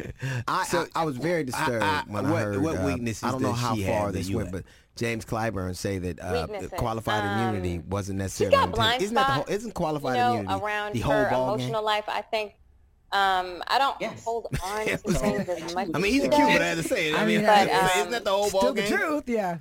I, 0.49 0.65
So- 0.67 0.87
I, 0.95 1.03
I 1.03 1.05
was 1.05 1.17
very 1.17 1.45
disturbed 1.45 1.83
I- 1.83 2.01
I- 2.01 2.05
when 2.07 2.29
what- 2.31 2.39
I 2.41 2.45
heard. 2.45 2.63
what 2.63 2.79
uh, 2.79 2.87
weaknesses 2.87 3.25
I 3.25 3.31
don't 3.31 3.43
know 3.43 3.53
how 3.53 3.75
far 3.77 4.13
this 4.13 4.31
went, 4.31 4.53
but 4.53 4.65
James 4.97 5.25
Clyburn 5.25 5.75
say 5.75 5.99
that 5.99 6.21
uh, 6.21 6.47
Weaknesses. 6.49 6.79
qualified 6.79 7.25
Um, 7.25 7.39
immunity 7.55 7.79
wasn't 7.89 8.17
She 8.19 8.23
necessarily. 8.23 8.57
got 8.57 8.71
blind 8.73 9.03
isn't 9.03 9.15
that 9.15 9.21
the 9.27 9.33
spots, 9.35 9.49
whole? 9.49 9.57
Isn't 9.57 9.73
qualified 9.75 10.17
you 10.17 10.21
know, 10.23 10.33
immunity 10.35 10.65
around 10.65 10.93
the 10.95 11.01
whole 11.01 11.13
her 11.15 11.29
emotional 11.29 11.81
game? 11.81 11.85
life. 11.85 12.05
I 12.07 12.23
think 12.23 12.53
um, 13.11 13.63
I 13.67 13.79
don't 13.79 13.97
Yes. 14.01 14.25
hold 14.25 14.47
on 14.63 14.87
to 14.87 14.97
things 14.99 15.49
as 15.49 15.75
much. 15.75 15.89
I 15.95 15.99
mean, 15.99 16.13
he's 16.13 16.25
a 16.25 16.29
cute, 16.29 16.47
but 16.49 16.63
I 16.63 16.67
had 16.67 16.77
to 16.79 16.83
say 16.85 17.09
it. 17.11 17.15
I, 17.15 17.23
I 17.23 17.27
mean, 17.27 17.41
mean, 17.43 17.47
I- 17.51 17.67
but, 17.67 17.97
isn't 17.97 18.11
that 18.13 18.25
the 18.25 18.31
whole 18.31 18.51
ball 18.51 18.61
Still 18.61 18.75
the 18.75 18.83
truth, 18.87 19.29
yeah. 19.29 19.59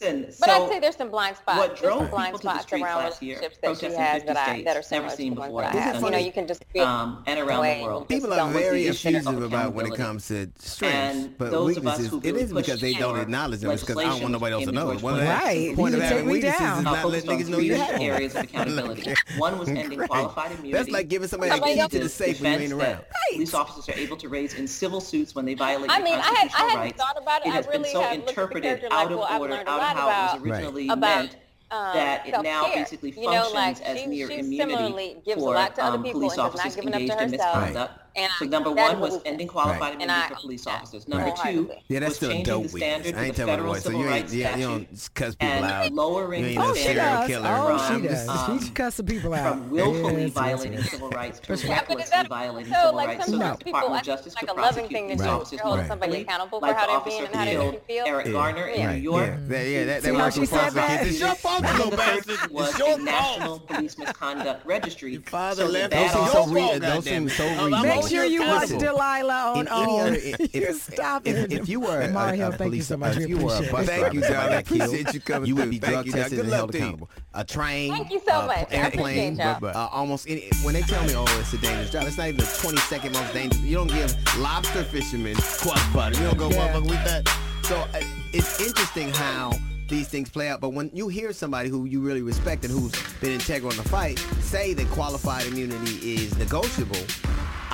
Listen, 0.00 0.22
But 0.40 0.48
so 0.48 0.64
I'd 0.64 0.68
say 0.68 0.80
there's 0.80 0.96
some 0.96 1.10
blind 1.10 1.36
spots. 1.36 1.56
what 1.58 1.68
There's 1.68 1.80
drove 1.80 1.98
some 2.00 2.10
blind 2.10 2.26
people 2.34 2.38
to 2.40 2.44
the 2.46 2.50
spots 2.52 2.62
streets 2.66 2.84
around 2.84 2.96
last 3.04 3.22
year, 3.22 3.36
relationships 3.36 3.58
that 3.62 3.68
she 3.68 3.86
protesting 3.86 4.00
has 4.02 4.22
50 4.22 4.26
that 4.26 4.36
I 4.36 4.44
states, 4.52 4.64
that 4.64 4.76
are 4.76 5.02
never 5.02 5.16
seen 5.16 5.34
the 5.34 5.40
before 5.40 5.62
that 5.62 5.72
this 5.72 5.82
have. 5.82 6.02
You 6.02 6.10
know, 6.10 6.18
you 6.18 6.32
can 6.32 6.46
just 6.48 6.64
feel 6.72 6.84
um, 6.84 7.22
and 7.26 7.38
around 7.40 7.64
the 7.64 7.82
world. 7.84 8.08
People 8.08 8.32
are 8.34 8.50
very 8.50 8.86
was 8.88 9.02
the 9.02 9.08
issue 9.08 9.08
of 9.08 9.14
effusive 9.26 9.42
about 9.44 9.72
when 9.74 9.86
it 9.86 9.94
comes 9.94 10.28
to 10.28 10.50
strengths, 10.58 11.24
And 11.24 11.38
but 11.38 11.50
those 11.52 11.76
of 11.76 11.86
us 11.86 11.98
weaknesses. 11.98 12.10
who 12.22 12.28
It 12.28 12.52
because 12.52 12.80
they 12.80 12.94
don't 12.94 13.18
acknowledge 13.20 13.60
them. 13.60 13.70
It's 13.70 13.82
because 13.82 13.96
I 13.98 14.02
don't 14.02 14.10
want 14.20 14.32
legislation 14.32 14.32
nobody 14.32 14.52
else 14.54 14.64
to 14.64 14.72
know. 14.72 14.90
George 14.90 15.02
One 15.02 15.14
the 15.20 15.24
Right. 15.24 15.76
point 15.76 15.94
You 15.94 16.00
of 16.00 16.02
take 16.08 16.10
having 16.12 16.26
weaknesses 16.26 16.60
is 16.60 16.82
not 16.82 16.84
letting 16.84 17.00
focused 17.02 17.26
niggas 17.26 17.48
know 17.50 17.56
three 17.58 17.66
you 17.66 17.74
have 17.76 18.00
areas 18.00 18.34
of 18.34 18.42
accountability. 18.44 19.14
One 19.38 19.58
was 19.58 19.68
ending 19.68 20.00
qualified 20.00 20.50
immunity. 20.52 20.72
That's 20.72 20.90
like 20.90 21.08
giving 21.08 21.28
somebody 21.28 21.52
a 21.52 21.60
key 21.60 21.88
to 21.88 21.98
the 22.00 22.08
safe 22.08 22.40
when 22.40 22.52
you 22.52 22.58
defense 22.58 22.72
ain't 22.72 22.80
that 22.80 22.92
around. 22.94 23.04
Police 23.34 23.54
officers 23.54 23.88
are 23.88 23.98
able 23.98 24.16
to 24.16 24.28
raise 24.28 24.54
in 24.54 24.66
civil 24.66 25.00
suits 25.00 25.34
when 25.34 25.44
they 25.44 25.54
violate 25.54 25.90
I 25.90 25.96
their 25.96 26.04
mean, 26.04 26.14
I 26.14 26.16
had- 26.16 26.24
I 26.24 26.30
constitutional 26.34 26.68
hadn't 26.68 26.80
rights. 26.84 27.02
thought 27.02 27.16
about 27.22 27.40
it. 27.42 27.46
It 27.46 27.50
I 27.50 27.54
has 27.54 27.66
been 27.66 27.82
forgot 29.90 30.36
about, 30.36 30.42
originally 30.42 30.88
right. 30.88 30.98
about 30.98 31.36
um, 31.70 31.94
that 31.94 32.26
it 32.26 32.42
now 32.42 32.72
basically 32.72 33.12
functions 33.12 33.34
you 33.34 33.40
know, 33.40 33.50
like 33.52 33.80
as 33.80 34.00
she, 34.00 34.06
mere 34.06 34.28
she 34.28 34.38
immunity 34.38 35.16
gives 35.24 35.42
for 35.42 35.54
a 35.54 35.58
lot 35.58 35.74
to 35.74 35.84
other 35.84 35.96
um, 35.96 36.02
people 36.02 36.20
police 36.20 36.38
officers 36.38 36.76
engaged 36.76 37.12
in 37.12 37.30
misconduct. 37.30 37.76
Right. 37.76 38.03
And 38.16 38.32
so 38.38 38.44
I, 38.44 38.48
number 38.48 38.70
one 38.70 39.00
was 39.00 39.20
ending 39.24 39.48
qualified 39.48 39.80
right. 39.80 39.94
immunity 39.94 40.34
for 40.34 40.40
police 40.40 40.66
officers. 40.66 41.08
Number 41.08 41.30
right. 41.30 41.36
two 41.36 41.70
yeah, 41.88 42.00
that's 42.00 42.10
was 42.10 42.16
still 42.16 42.30
changing 42.30 42.44
dope 42.44 42.62
the 42.64 42.68
standard 42.68 43.14
I 43.14 43.24
ain't 43.24 43.36
the 43.36 43.46
federal 43.46 43.74
civil 43.74 43.92
so 43.92 44.04
you 44.04 44.10
rights 44.10 44.34
yeah, 44.34 44.56
you 44.56 44.64
don't 44.64 45.10
cuss 45.14 45.34
people 45.34 45.54
and 45.54 45.64
out. 45.64 45.92
lowering 45.92 46.48
you 46.48 46.60
oh, 46.60 46.74
serial 46.74 47.26
killer. 47.26 47.48
Oh, 47.48 47.96
she 48.00 48.06
does. 48.06 48.28
Um, 48.28 48.58
She's 48.58 48.70
cussing 48.70 49.06
people 49.06 49.34
out. 49.34 49.54
From 49.54 49.70
willfully 49.70 50.22
yes, 50.22 50.32
violating 50.32 50.72
yes, 50.74 50.90
civil 50.90 51.10
rights 51.10 51.40
to 51.40 51.56
yeah, 51.56 51.72
recklessly 51.72 52.10
that, 52.10 52.28
violating 52.28 52.72
so, 52.72 52.80
civil 52.80 52.94
like, 52.94 53.08
rights. 53.08 53.26
So 53.26 53.36
no. 53.36 53.56
the 53.56 53.64
Department 53.64 54.00
of 54.00 54.06
Justice 54.06 54.34
like 54.34 54.46
could 54.46 54.56
prosecute 54.56 54.90
thing 54.90 55.06
police 55.06 55.26
officers 55.26 55.60
more 55.64 55.84
quickly, 55.84 56.24
how 56.28 56.46
they 56.46 56.66
officer 56.68 57.26
who 57.26 57.78
feel. 57.86 58.04
Eric 58.06 58.32
Garner 58.32 58.66
in 58.66 58.90
New 58.90 59.02
York. 59.02 59.38
Yeah, 59.48 59.84
that 59.98 60.12
was 60.12 60.38
responsible. 60.38 60.82
It's 60.88 61.20
your 61.20 61.34
fault, 61.34 61.62
little 61.78 61.90
bastard. 61.90 62.38
It's 62.50 62.78
your 62.78 62.98
fault. 62.98 63.00
National 63.00 63.58
Police 63.60 63.98
Misconduct 63.98 64.66
Registry. 64.66 65.12
Your 65.12 65.22
father 65.22 65.66
left. 65.66 65.92
Those 65.92 67.04
seem 67.04 67.28
so 67.28 67.64
remade. 67.64 68.03
Sure 68.08 68.24
you 68.24 68.42
watch 68.42 68.68
Delilah 68.68 69.54
on 69.56 69.68
all. 69.68 70.06
If, 70.06 70.54
You're 70.54 70.72
stopping. 70.74 71.36
If, 71.50 71.68
you 71.68 71.80
were 71.80 72.02
a, 72.02 72.10
Mario, 72.10 72.52
police, 72.52 72.90
officer, 72.90 73.20
if 73.22 73.28
you 73.28 73.38
were 73.38 73.56
a 73.56 73.70
bus 73.70 73.70
driver, 73.70 73.84
thank 73.84 74.14
you, 74.14 74.20
John. 74.22 75.14
You 75.14 75.20
coming. 75.20 75.48
You 75.48 75.56
would 75.56 75.70
be 75.70 75.78
drug 75.78 76.06
tested 76.10 76.40
and 76.40 76.48
held 76.48 76.74
accountable. 76.74 77.10
A 77.34 77.44
train. 77.44 77.92
Thank 77.92 78.10
you 78.10 78.20
so 78.26 78.40
uh, 78.40 78.46
much. 78.46 78.68
Airplane. 78.70 79.40
Uh, 79.40 79.88
almost 79.92 80.28
any. 80.28 80.48
When 80.62 80.74
they 80.74 80.82
tell 80.82 81.04
me, 81.04 81.14
oh, 81.16 81.24
it's 81.40 81.52
a 81.52 81.58
dangerous 81.58 81.90
job. 81.90 82.04
It's 82.06 82.18
not 82.18 82.28
even 82.28 82.38
the 82.38 82.44
22nd 82.44 83.12
most 83.12 83.32
dangerous. 83.32 83.62
You 83.62 83.76
don't 83.76 83.88
give 83.88 84.14
lobster 84.38 84.84
fishermen 84.84 85.36
quack 85.60 85.92
butter. 85.92 86.16
You 86.16 86.24
don't 86.24 86.38
go 86.38 86.48
motherfucker 86.50 86.82
with 86.82 87.04
that. 87.04 87.28
So 87.64 87.76
uh, 87.76 88.00
it's 88.32 88.60
interesting 88.60 89.10
how 89.10 89.52
these 89.88 90.08
things 90.08 90.28
play 90.30 90.48
out. 90.48 90.60
But 90.60 90.70
when 90.70 90.90
you 90.92 91.08
hear 91.08 91.32
somebody 91.32 91.68
who 91.68 91.84
you 91.84 92.00
really 92.00 92.22
respect 92.22 92.64
and 92.64 92.72
who's 92.72 92.92
been 93.20 93.32
integral 93.32 93.70
in 93.70 93.76
the 93.76 93.88
fight 93.88 94.18
say 94.40 94.74
that 94.74 94.86
qualified 94.88 95.46
immunity 95.46 96.14
is 96.14 96.36
negotiable, 96.38 97.00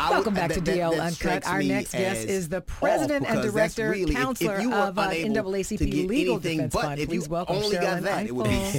I 0.01 0.11
Welcome 0.13 0.33
would, 0.33 0.41
back 0.41 0.53
to 0.53 0.61
DL 0.63 0.97
that, 0.97 1.01
Uncut. 1.01 1.47
Our 1.47 1.63
next 1.63 1.93
guest 1.93 2.27
is 2.27 2.49
the 2.49 2.63
president 2.63 3.29
and 3.29 3.43
director, 3.43 3.91
really, 3.91 4.15
counselor 4.15 4.57
if, 4.57 4.65
if 4.65 4.73
of 4.73 4.99
uh, 4.99 5.11
NAACP 5.11 6.09
Legal 6.09 6.39
Defense 6.39 6.73
but 6.73 6.83
Fund. 6.83 7.01
If 7.01 7.09
Please 7.11 7.29
welcome 7.29 7.57
only 7.57 7.77
Cheryl 7.77 7.83
got 7.83 8.03
that, 8.05 8.27
it 8.27 8.35
would 8.35 8.49
be, 8.49 8.65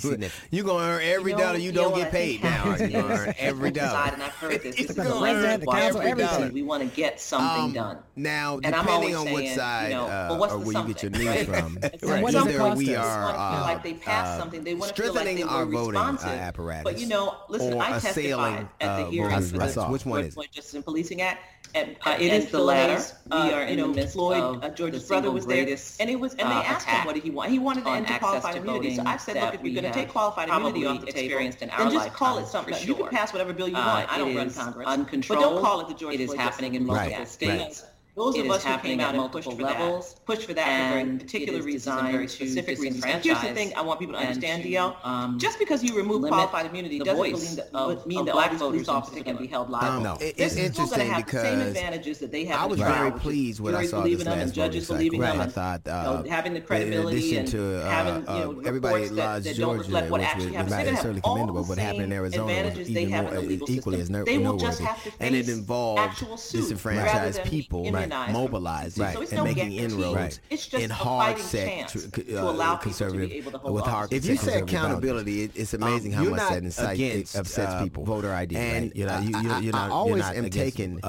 significant. 0.00 0.32
You're 0.50 0.64
going 0.64 0.82
to 0.82 0.90
earn 0.92 1.02
every 1.02 1.32
you 1.32 1.36
know, 1.36 1.44
dollar 1.44 1.58
you, 1.58 1.72
don't 1.72 1.94
get 1.94 2.10
paid 2.10 2.42
now. 2.42 2.64
You're 2.64 2.88
going 2.88 2.90
to 2.92 3.12
earn 3.12 3.34
every 3.36 3.70
dollar. 3.72 3.98
I've 3.98 4.22
heard 4.36 4.62
this. 4.62 4.76
It's, 4.76 4.94
the 4.94 5.02
president, 5.02 6.18
the. 6.18 6.50
We 6.54 6.62
want 6.62 6.82
to 6.82 6.96
get 6.96 7.20
something 7.20 7.64
um, 7.64 7.72
done. 7.72 7.98
Now, 8.16 8.58
depending 8.58 9.14
on 9.14 9.30
what 9.30 9.48
side 9.48 9.92
uh, 9.92 10.38
or 10.40 10.58
where 10.58 10.80
you 10.80 10.94
get 10.94 11.02
your 11.02 11.12
news 11.12 11.42
from, 11.44 11.78
either 12.02 12.74
we 12.74 12.94
are 12.96 13.34
uh, 13.36 14.82
strengthening 14.86 15.44
our 15.44 15.66
voting 15.66 16.00
uh, 16.00 16.18
apparatus. 16.22 16.84
But, 16.84 16.98
you 16.98 17.06
know, 17.06 17.36
listen, 17.50 17.78
I 17.78 17.98
testified 17.98 18.66
at 18.80 19.04
the 19.04 19.10
hearing 19.10 19.90
Which 19.90 20.06
one 20.06 20.24
is 20.24 20.36
it? 20.36 20.69
Justice 20.70 20.74
and 20.76 20.84
Policing 20.84 21.20
Act. 21.22 21.44
And, 21.72 21.96
uh, 22.04 22.16
it 22.18 22.32
and 22.32 22.42
is 22.42 22.50
the 22.50 22.58
latter. 22.58 23.00
Uh, 23.30 23.46
we 23.46 23.54
are 23.54 23.62
in 23.62 23.76
know, 23.76 23.88
the 23.88 23.94
midst 23.94 24.14
Floyd, 24.14 24.42
of 24.42 24.64
uh, 24.64 24.70
George's 24.70 25.06
brother 25.06 25.30
was 25.30 25.46
there, 25.46 25.68
and 26.00 26.10
it 26.10 26.18
was, 26.18 26.32
and 26.32 26.40
they 26.40 26.54
uh, 26.54 26.62
asked 26.62 26.88
him 26.88 27.06
what 27.06 27.14
did 27.14 27.22
he 27.22 27.30
want. 27.30 27.52
He 27.52 27.60
wanted 27.60 27.84
to 27.84 27.90
end 27.90 28.08
to 28.08 28.18
qualified 28.18 28.56
immunity. 28.56 28.96
So 28.96 29.04
I've 29.06 29.20
said, 29.20 29.36
look, 29.36 29.54
if 29.54 29.62
you're 29.62 29.80
going 29.80 29.92
to 29.92 29.96
take 29.96 30.08
qualified 30.08 30.48
immunity 30.48 30.84
off 30.86 31.06
the 31.06 31.12
table, 31.12 31.38
then 31.38 31.70
just 31.92 32.12
call 32.12 32.38
it 32.38 32.48
something. 32.48 32.74
Sure. 32.74 32.86
You 32.86 32.94
can 32.96 33.08
pass 33.08 33.32
whatever 33.32 33.52
bill 33.52 33.68
you 33.68 33.76
uh, 33.76 33.86
want. 33.86 34.12
I 34.12 34.18
don't 34.18 34.34
run 34.34 34.50
Congress, 34.50 35.28
but 35.28 35.38
don't 35.38 35.62
call 35.62 35.80
it 35.80 35.88
the 35.88 35.94
George. 35.94 36.14
It 36.14 36.20
is 36.20 36.30
Floyd 36.30 36.40
happening 36.40 36.74
in 36.74 36.86
multiple 36.86 37.26
states. 37.26 37.84
Those 38.16 38.36
it 38.36 38.44
of 38.44 38.50
us 38.50 38.64
who 38.64 38.76
came 38.78 39.00
out 39.00 39.14
and 39.14 39.30
pushed 39.30 39.48
for 39.50 39.54
levels, 39.54 40.14
that, 40.14 40.26
pushed 40.26 40.42
for 40.46 40.54
that 40.54 40.66
and 40.66 40.90
for 40.90 41.06
very 41.06 41.18
particular 41.18 41.62
reasons 41.62 41.96
and 41.96 42.12
very 42.12 42.28
specific 42.28 42.78
reasons. 42.78 43.04
Here's 43.24 43.40
the 43.40 43.54
thing 43.54 43.72
I 43.76 43.82
want 43.82 44.00
people 44.00 44.14
to 44.14 44.20
understand, 44.20 44.64
DL. 44.64 44.96
Um, 45.04 45.38
just 45.38 45.58
because 45.58 45.84
you 45.84 45.96
remove 45.96 46.26
qualified 46.26 46.66
immunity 46.66 46.98
doesn't 46.98 47.22
mean 47.22 47.56
that, 47.56 47.70
of, 47.72 48.06
mean 48.06 48.24
that 48.24 48.58
police 48.58 48.88
officers 48.88 49.22
can 49.22 49.36
be 49.36 49.46
held 49.46 49.70
liable. 49.70 50.02
No, 50.02 50.14
no. 50.14 50.20
It, 50.20 50.34
it's 50.38 50.56
interesting 50.56 51.08
have 51.08 51.24
because 51.24 51.42
the 51.42 51.48
same 51.48 51.60
advantages 51.60 52.18
that 52.18 52.32
they 52.32 52.44
have. 52.46 52.60
I 52.60 52.66
was 52.66 52.80
very 52.80 53.12
pleased 53.12 53.60
when 53.60 53.74
I 53.74 53.86
saw 53.86 54.02
this 54.02 54.24
last 54.24 54.54
judges 54.54 54.88
believing 54.88 55.20
them. 55.20 55.40
I 55.40 55.46
thought 55.46 55.86
uh, 55.86 56.22
having 56.24 56.54
the 56.54 56.60
credibility 56.60 57.36
and 57.36 57.54
uh, 57.54 57.88
having 57.88 58.28
uh, 58.28 58.50
everybody 58.66 59.08
that 59.08 59.44
don't 59.56 59.78
reflect 59.78 60.10
what 60.10 60.20
actually 60.20 60.52
happened. 60.52 60.98
Certainly 60.98 61.20
commendable. 61.20 61.64
What 61.64 61.78
happened 61.78 62.02
in 62.04 62.12
Arizona 62.12 62.72
was 62.76 62.90
even 62.90 63.62
equally 63.68 64.00
as 64.00 64.10
noteworthy, 64.10 64.84
and 65.20 65.34
it 65.34 65.48
involved 65.48 66.18
disenfranchised 66.50 67.44
people 67.44 67.84
organized, 68.02 68.32
mobilized, 68.32 68.98
right. 68.98 69.28
So 69.28 69.36
and 69.36 69.44
making 69.44 69.72
inroads. 69.72 70.16
Right. 70.16 70.40
It's 70.50 70.66
just 70.66 70.82
in 70.82 70.90
hard 70.90 71.38
set 71.38 71.88
to, 71.88 71.98
uh, 71.98 72.10
to 72.10 72.42
allow 72.42 72.76
conservative, 72.76 73.22
to 73.22 73.28
be 73.28 73.38
able 73.38 73.52
to 73.52 73.58
hold 73.58 73.74
with 73.74 73.84
hard 73.84 74.12
If 74.12 74.24
you 74.24 74.36
say 74.36 74.60
accountability, 74.60 75.44
it, 75.44 75.52
it's 75.54 75.74
um, 75.74 75.82
amazing 75.82 76.14
um, 76.14 76.24
how 76.24 76.30
much 76.30 76.40
that 76.40 76.62
incites, 76.62 76.92
against, 76.92 77.34
it 77.34 77.38
upsets 77.38 77.72
uh, 77.72 77.82
people. 77.84 78.04
Voter 78.04 78.32
ID, 78.32 78.56
and 78.56 78.84
right? 78.84 78.96
you 78.96 79.06
know, 79.06 79.12
I, 79.12 79.20
you, 79.20 79.36
are 79.68 79.72
not, 79.72 79.90
I 79.90 79.92
always 79.92 80.24
am 80.24 80.50
taken 80.50 81.00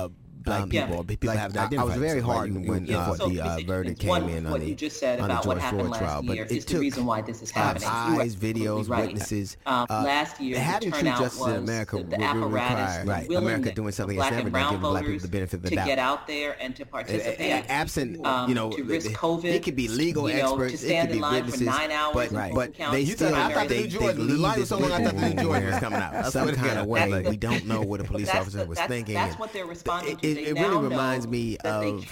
black 0.44 0.62
um, 0.64 0.70
people, 0.70 0.96
yeah. 0.96 1.02
people 1.04 1.28
like, 1.28 1.40
have. 1.40 1.58
I, 1.58 1.84
was 1.84 1.96
very 1.96 2.22
hardened 2.22 2.68
when 2.68 2.86
yeah, 2.86 3.00
uh, 3.00 3.16
so 3.16 3.30
the 3.30 3.42
uh, 3.42 3.60
verdict 3.66 4.00
came 4.00 4.10
one, 4.10 4.30
in 4.30 4.46
on 4.46 4.52
what 4.52 4.62
the, 4.62 4.70
you 4.70 4.76
just 4.76 5.00
said 5.00 5.20
about 5.20 5.46
what 5.46 5.58
happened 5.58 5.82
Floyd 5.82 5.92
last 5.92 6.00
trial, 6.00 6.24
year 6.24 6.46
but 6.46 6.56
is 6.56 6.66
the 6.66 6.80
reason 6.80 7.06
why 7.06 7.22
this 7.22 7.42
is 7.42 7.52
uh, 7.52 7.60
happening. 7.60 7.90
Eyes, 7.90 8.36
videos, 8.36 8.90
right. 8.90 9.08
witnesses. 9.08 9.58
Um, 9.66 9.88
uh, 9.90 10.04
last 10.04 10.40
year, 10.40 10.60
having 10.60 10.92
true 10.92 11.04
justice 11.04 11.46
in 11.46 11.56
America 11.56 11.98
the, 11.98 12.04
the 12.04 12.18
right? 12.18 13.30
America 13.30 13.72
doing 13.72 13.92
something 13.92 14.18
it's 14.18 14.32
never 14.32 14.50
done, 14.50 14.74
giving 14.74 14.80
black 14.82 15.06
people 15.06 15.20
the 15.20 15.28
benefit 15.28 15.54
of 15.56 15.62
the 15.64 15.70
doubt 15.70 15.84
to 15.84 15.90
get 15.90 16.00
out 16.00 16.28
there 16.28 16.58
and 16.60 16.76
to 16.76 16.86
participate. 16.86 17.66
Absent, 17.70 18.26
um, 18.26 18.50
you 18.50 18.56
know, 18.56 18.72
to 18.72 18.84
risk 18.84 19.12
COVID, 19.12 19.46
it 19.46 19.64
could 19.64 19.76
be 19.76 19.88
legal 19.88 20.28
experts, 20.28 20.84
It 20.84 21.08
could 21.08 21.14
be 21.14 21.22
witnesses, 21.22 21.68
but 22.14 22.32
but 22.54 22.74
they 22.92 23.06
still 23.06 23.32
they 23.68 23.88
leave 23.88 24.56
this 24.56 24.70
coming 24.70 26.00
out 26.00 26.32
some 26.32 26.54
kind 26.56 26.80
of 26.80 26.88
way. 26.88 27.24
We 27.28 27.38
don't 27.38 27.66
know 27.66 27.82
what 27.82 28.02
a 28.02 28.04
police 28.04 28.30
officer 28.30 28.66
was 28.66 28.80
thinking. 28.80 29.16
That's 29.16 29.38
what 29.38 29.54
they're 29.54 29.66
responsible 29.66 30.20
it, 30.38 30.48
it 30.50 30.54
really 30.54 30.78
reminds 30.78 31.28
me 31.28 31.58
of 31.58 32.06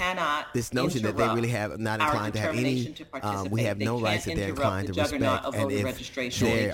this 0.53 0.73
notion 0.73 1.03
that 1.03 1.17
they 1.17 1.27
really 1.27 1.49
have 1.49 1.79
not 1.79 1.99
inclined 1.99 2.33
to 2.33 2.39
have 2.39 2.55
any. 2.55 2.85
To 2.85 3.05
um, 3.21 3.49
we 3.49 3.63
have 3.63 3.77
no 3.77 3.99
rights 3.99 4.25
that 4.25 4.35
they're 4.35 4.49
inclined 4.49 4.87
to 4.87 4.93
respect, 4.93 5.23
and 5.55 5.71
if 5.71 6.33
sure, 6.33 6.73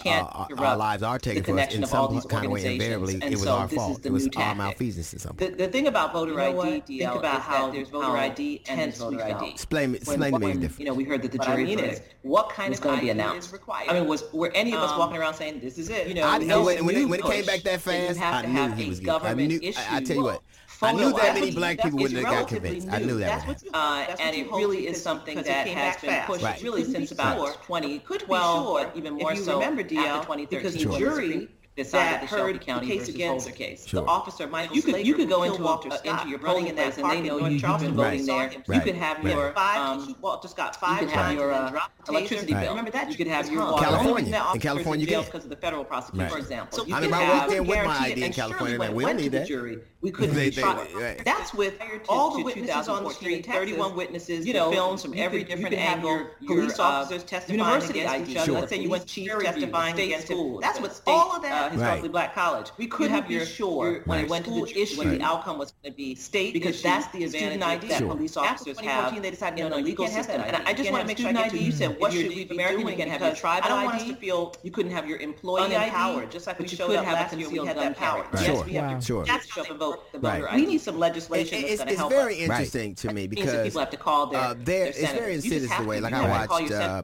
our 0.58 0.78
lives 0.78 1.04
are 1.04 1.20
taken 1.20 1.44
from 1.44 1.60
us 1.60 1.74
in 1.74 1.86
some 1.86 2.22
kind 2.22 2.46
of 2.46 2.52
way, 2.52 2.74
invariably, 2.74 3.16
it 3.16 3.32
was 3.32 3.44
so 3.44 3.52
our 3.52 3.68
fault. 3.68 4.06
It 4.06 4.12
was 4.12 4.28
our 4.36 4.56
malfeasance 4.56 5.14
in 5.14 5.20
some 5.20 5.36
way. 5.38 5.50
The 5.50 5.68
thing 5.68 5.88
about 5.88 6.14
voter 6.14 6.40
ID, 6.40 6.82
think 6.82 7.16
about 7.16 7.42
how 7.42 7.72
there's 7.72 7.90
voter 7.90 8.18
ID 8.18 8.64
and 8.68 8.96
voter 8.96 9.24
ID. 9.24 9.50
Explain, 9.50 9.96
explain 9.96 10.40
me 10.40 10.54
different. 10.54 10.80
You 10.80 10.86
know, 10.86 10.94
we 10.94 11.04
heard 11.04 11.22
that 11.22 11.32
the 11.32 11.40
jury 11.40 11.74
is 11.74 12.02
what 12.22 12.50
kind 12.50 12.74
of 12.74 12.82
going 12.82 12.98
to 12.98 13.02
be 13.02 13.10
announced. 13.10 13.54
Required. 13.54 13.90
I 13.90 13.94
mean, 13.94 14.08
was 14.08 14.24
were 14.34 14.52
any 14.54 14.74
of 14.74 14.80
us 14.80 14.92
um, 14.92 15.00
walking 15.00 15.18
around 15.18 15.36
saying 15.36 15.60
this 15.60 15.78
is 15.78 15.90
it? 15.90 16.08
You 16.08 16.16
know, 16.16 16.64
when, 16.64 17.14
it 17.14 17.24
came 17.24 17.46
back 17.46 17.62
that 17.62 17.82
fast, 17.82 18.20
I 18.22 18.46
knew 18.46 18.72
he 18.74 18.90
was 18.90 19.08
I, 19.08 19.34
knew, 19.34 19.60
I 19.90 20.02
tell 20.02 20.16
you 20.16 20.24
what, 20.24 20.42
I 20.82 20.92
knew 20.92 21.14
that 21.14 21.34
many 21.34 21.52
black 21.52 21.80
people 21.80 22.00
wouldn't 22.00 22.26
have 22.26 22.34
got 22.34 22.48
convinced. 22.48 22.88
New. 22.88 22.94
I 22.94 23.00
knew 23.00 23.20
that. 23.20 23.46
That's 23.48 23.64
what 23.64 23.76
uh, 23.76 24.16
and 24.20 24.36
it 24.36 24.52
really 24.52 24.88
is 24.88 25.02
something 25.02 25.38
that 25.42 25.68
has 25.68 25.98
been 25.98 26.10
fast. 26.10 26.28
pushed 26.28 26.44
right. 26.44 26.62
really 26.62 26.84
since 26.84 27.12
about 27.12 27.40
right. 27.40 27.54
2012, 27.64 28.82
sure, 28.82 28.92
even 28.96 29.14
more 29.14 29.36
so 29.36 29.60
remember, 29.60 29.84
DL, 29.84 29.98
after 30.06 30.34
2013 30.34 30.48
because 30.50 30.74
the 30.74 30.98
jury 30.98 31.50
decided 31.76 32.22
that, 32.22 32.30
that 32.30 32.30
heard 32.30 32.56
the 32.56 32.86
case 32.86 33.10
against 33.10 33.48
Holder 33.48 33.58
case. 33.58 33.86
Sure. 33.86 34.02
The 34.02 34.08
officer 34.08 34.48
Michael 34.48 34.76
you 34.76 34.82
could, 34.82 34.96
Slager 34.96 35.06
you 35.06 35.14
could 35.14 35.30
go 35.30 35.44
into 35.44 35.62
Walter 35.62 35.90
uh, 35.92 35.98
Scott, 35.98 36.20
into 36.20 36.30
your 36.30 36.40
voting 36.40 36.68
in 36.68 36.76
that 36.76 36.98
and 36.98 37.10
they 37.10 37.22
know 37.22 37.46
you've 37.46 37.62
Charleston 37.62 37.92
been 37.92 37.98
voting 37.98 38.26
there. 38.26 38.38
Right. 38.38 38.76
You 38.76 38.82
could 38.82 38.96
have 38.96 39.18
right. 39.18 39.34
your 39.34 39.52
five. 39.54 40.00
Um, 40.00 40.16
Walter 40.22 40.48
Scott 40.48 40.76
five 40.76 41.02
you 41.02 41.08
could 41.10 41.36
your 41.36 41.52
uh, 41.52 41.80
electricity 42.08 42.54
right. 42.54 42.62
bill. 42.62 42.70
Remember 42.70 42.92
that 42.92 43.10
you 43.10 43.16
could 43.16 43.28
have 43.28 43.52
your 43.52 43.66
water. 43.66 43.84
California 43.84 44.46
in 44.54 44.60
California 44.60 45.06
you 45.06 45.12
can 45.12 45.26
because 45.26 45.44
of 45.44 45.50
the 45.50 45.56
federal 45.56 45.84
prosecutor, 45.84 46.30
for 46.30 46.38
example. 46.38 46.78
So 46.78 46.94
I 46.94 47.02
mean, 47.02 47.14
I 47.14 47.30
walked 47.30 47.52
in 47.52 47.68
with 47.68 47.86
my 47.86 47.98
ID 47.98 48.24
in 48.24 48.34
California, 48.34 48.92
we 48.92 49.04
don't 49.04 49.18
need 49.18 49.32
that. 49.34 49.48
Jury, 49.48 49.80
we 50.02 50.12
couldn't 50.12 50.36
be 50.36 50.50
they, 50.50 51.22
That's 51.26 51.54
with 51.54 51.80
all 52.08 52.38
the 52.38 52.44
witnesses 52.44 52.88
on 52.88 53.04
the 53.04 53.10
street, 53.10 53.46
thirty-one 53.46 53.96
witnesses, 53.96 54.46
you 54.46 54.54
know, 54.54 54.72
films 54.72 55.02
from 55.02 55.14
every 55.18 55.44
different 55.44 55.76
angle. 55.76 56.28
Police 56.46 56.80
officers 56.80 57.24
testifying 57.24 57.90
against 57.90 58.30
each 58.30 58.38
other. 58.38 58.52
Let's 58.54 58.70
say 58.70 58.80
you 58.80 58.90
went 58.90 59.06
chief 59.06 59.32
testifying 59.40 60.00
against 60.00 60.30
him. 60.30 60.60
That's 60.62 60.80
what 60.80 61.02
all 61.08 61.36
of 61.36 61.42
that 61.42 61.65
historically 61.72 62.10
black 62.10 62.34
college. 62.34 62.72
We 62.78 62.88
couldn't 62.88 63.28
be 63.28 63.44
sure 63.46 64.02
when 64.06 64.20
it 64.24 64.30
went 64.30 64.46
to 64.46 64.52
the 64.52 64.82
issue, 64.82 64.98
what 64.98 65.08
the 65.10 65.22
outcome 65.22 65.58
was 65.58 65.72
going 65.72 65.92
to 65.94 65.98
be 65.98 66.16
state 66.16 66.54
because 66.54 66.82
that's 66.82 67.08
the 67.08 67.24
advantage 67.24 67.62
ID 67.62 67.88
that 67.88 68.02
police 68.08 68.38
officers 68.38 68.80
have. 68.80 69.22
They 69.22 69.32
decided 69.32 69.60
in 69.60 69.72
the 69.72 69.78
legal 69.78 70.08
system, 70.08 70.42
and 70.42 70.56
I 70.68 70.74
just 70.74 70.92
want 70.92 71.02
to 71.02 71.08
make 71.08 71.18
sure 71.18 71.30
I 71.30 71.34
get 71.34 71.52
to 71.52 71.58
you. 71.58 71.72
Said 71.72 72.00
what 72.00 72.14
should 72.14 72.28
we 72.30 72.46
be 72.46 72.58
doing? 72.58 72.88
Again, 72.90 73.10
have 73.10 73.22
your 73.22 73.36
tribal 73.36 73.66
I 73.66 73.70
don't 73.70 73.86
want 73.86 73.96
us 73.98 74.08
to 74.08 74.16
feel 74.16 74.54
you 74.64 74.72
couldn't 74.72 74.92
have 74.92 75.08
your 75.08 75.20
employee 75.20 75.76
ID, 75.76 76.28
just 76.32 76.48
like 76.48 76.60
we 76.60 76.68
showed 76.68 76.96
up 76.96 77.06
last 77.06 77.36
year. 77.38 77.50
We 77.50 77.66
had 77.66 77.78
that 77.78 77.98
power. 77.98 78.26
Yes, 78.34 78.66
we 78.66 78.74
have 78.74 79.04
to. 79.06 79.24
That's 79.26 79.50
how 79.50 79.64
to 79.64 79.74
vote 79.74 80.12
the 80.12 80.20
voter 80.20 80.50
ID. 80.50 80.62
We 80.62 80.66
need 80.68 80.82
some 80.82 80.98
legislation 81.00 81.62
that's 81.62 81.78
going 81.78 81.90
to 81.90 81.96
help. 81.98 82.12
It's 82.12 82.22
very 82.22 82.36
interesting 82.36 82.96
to 82.96 83.14
me 83.14 83.28
because 83.28 83.64
people 83.64 83.80
have 83.80 83.90
to 83.90 83.98
call 83.98 84.28
their. 84.28 84.88
It's 84.88 85.12
very 85.12 85.34
insidious 85.36 85.76
the 85.76 85.84
way. 85.84 86.00
Like 86.00 86.14
I 86.14 86.48
watched 86.48 86.72
uh, 86.72 87.04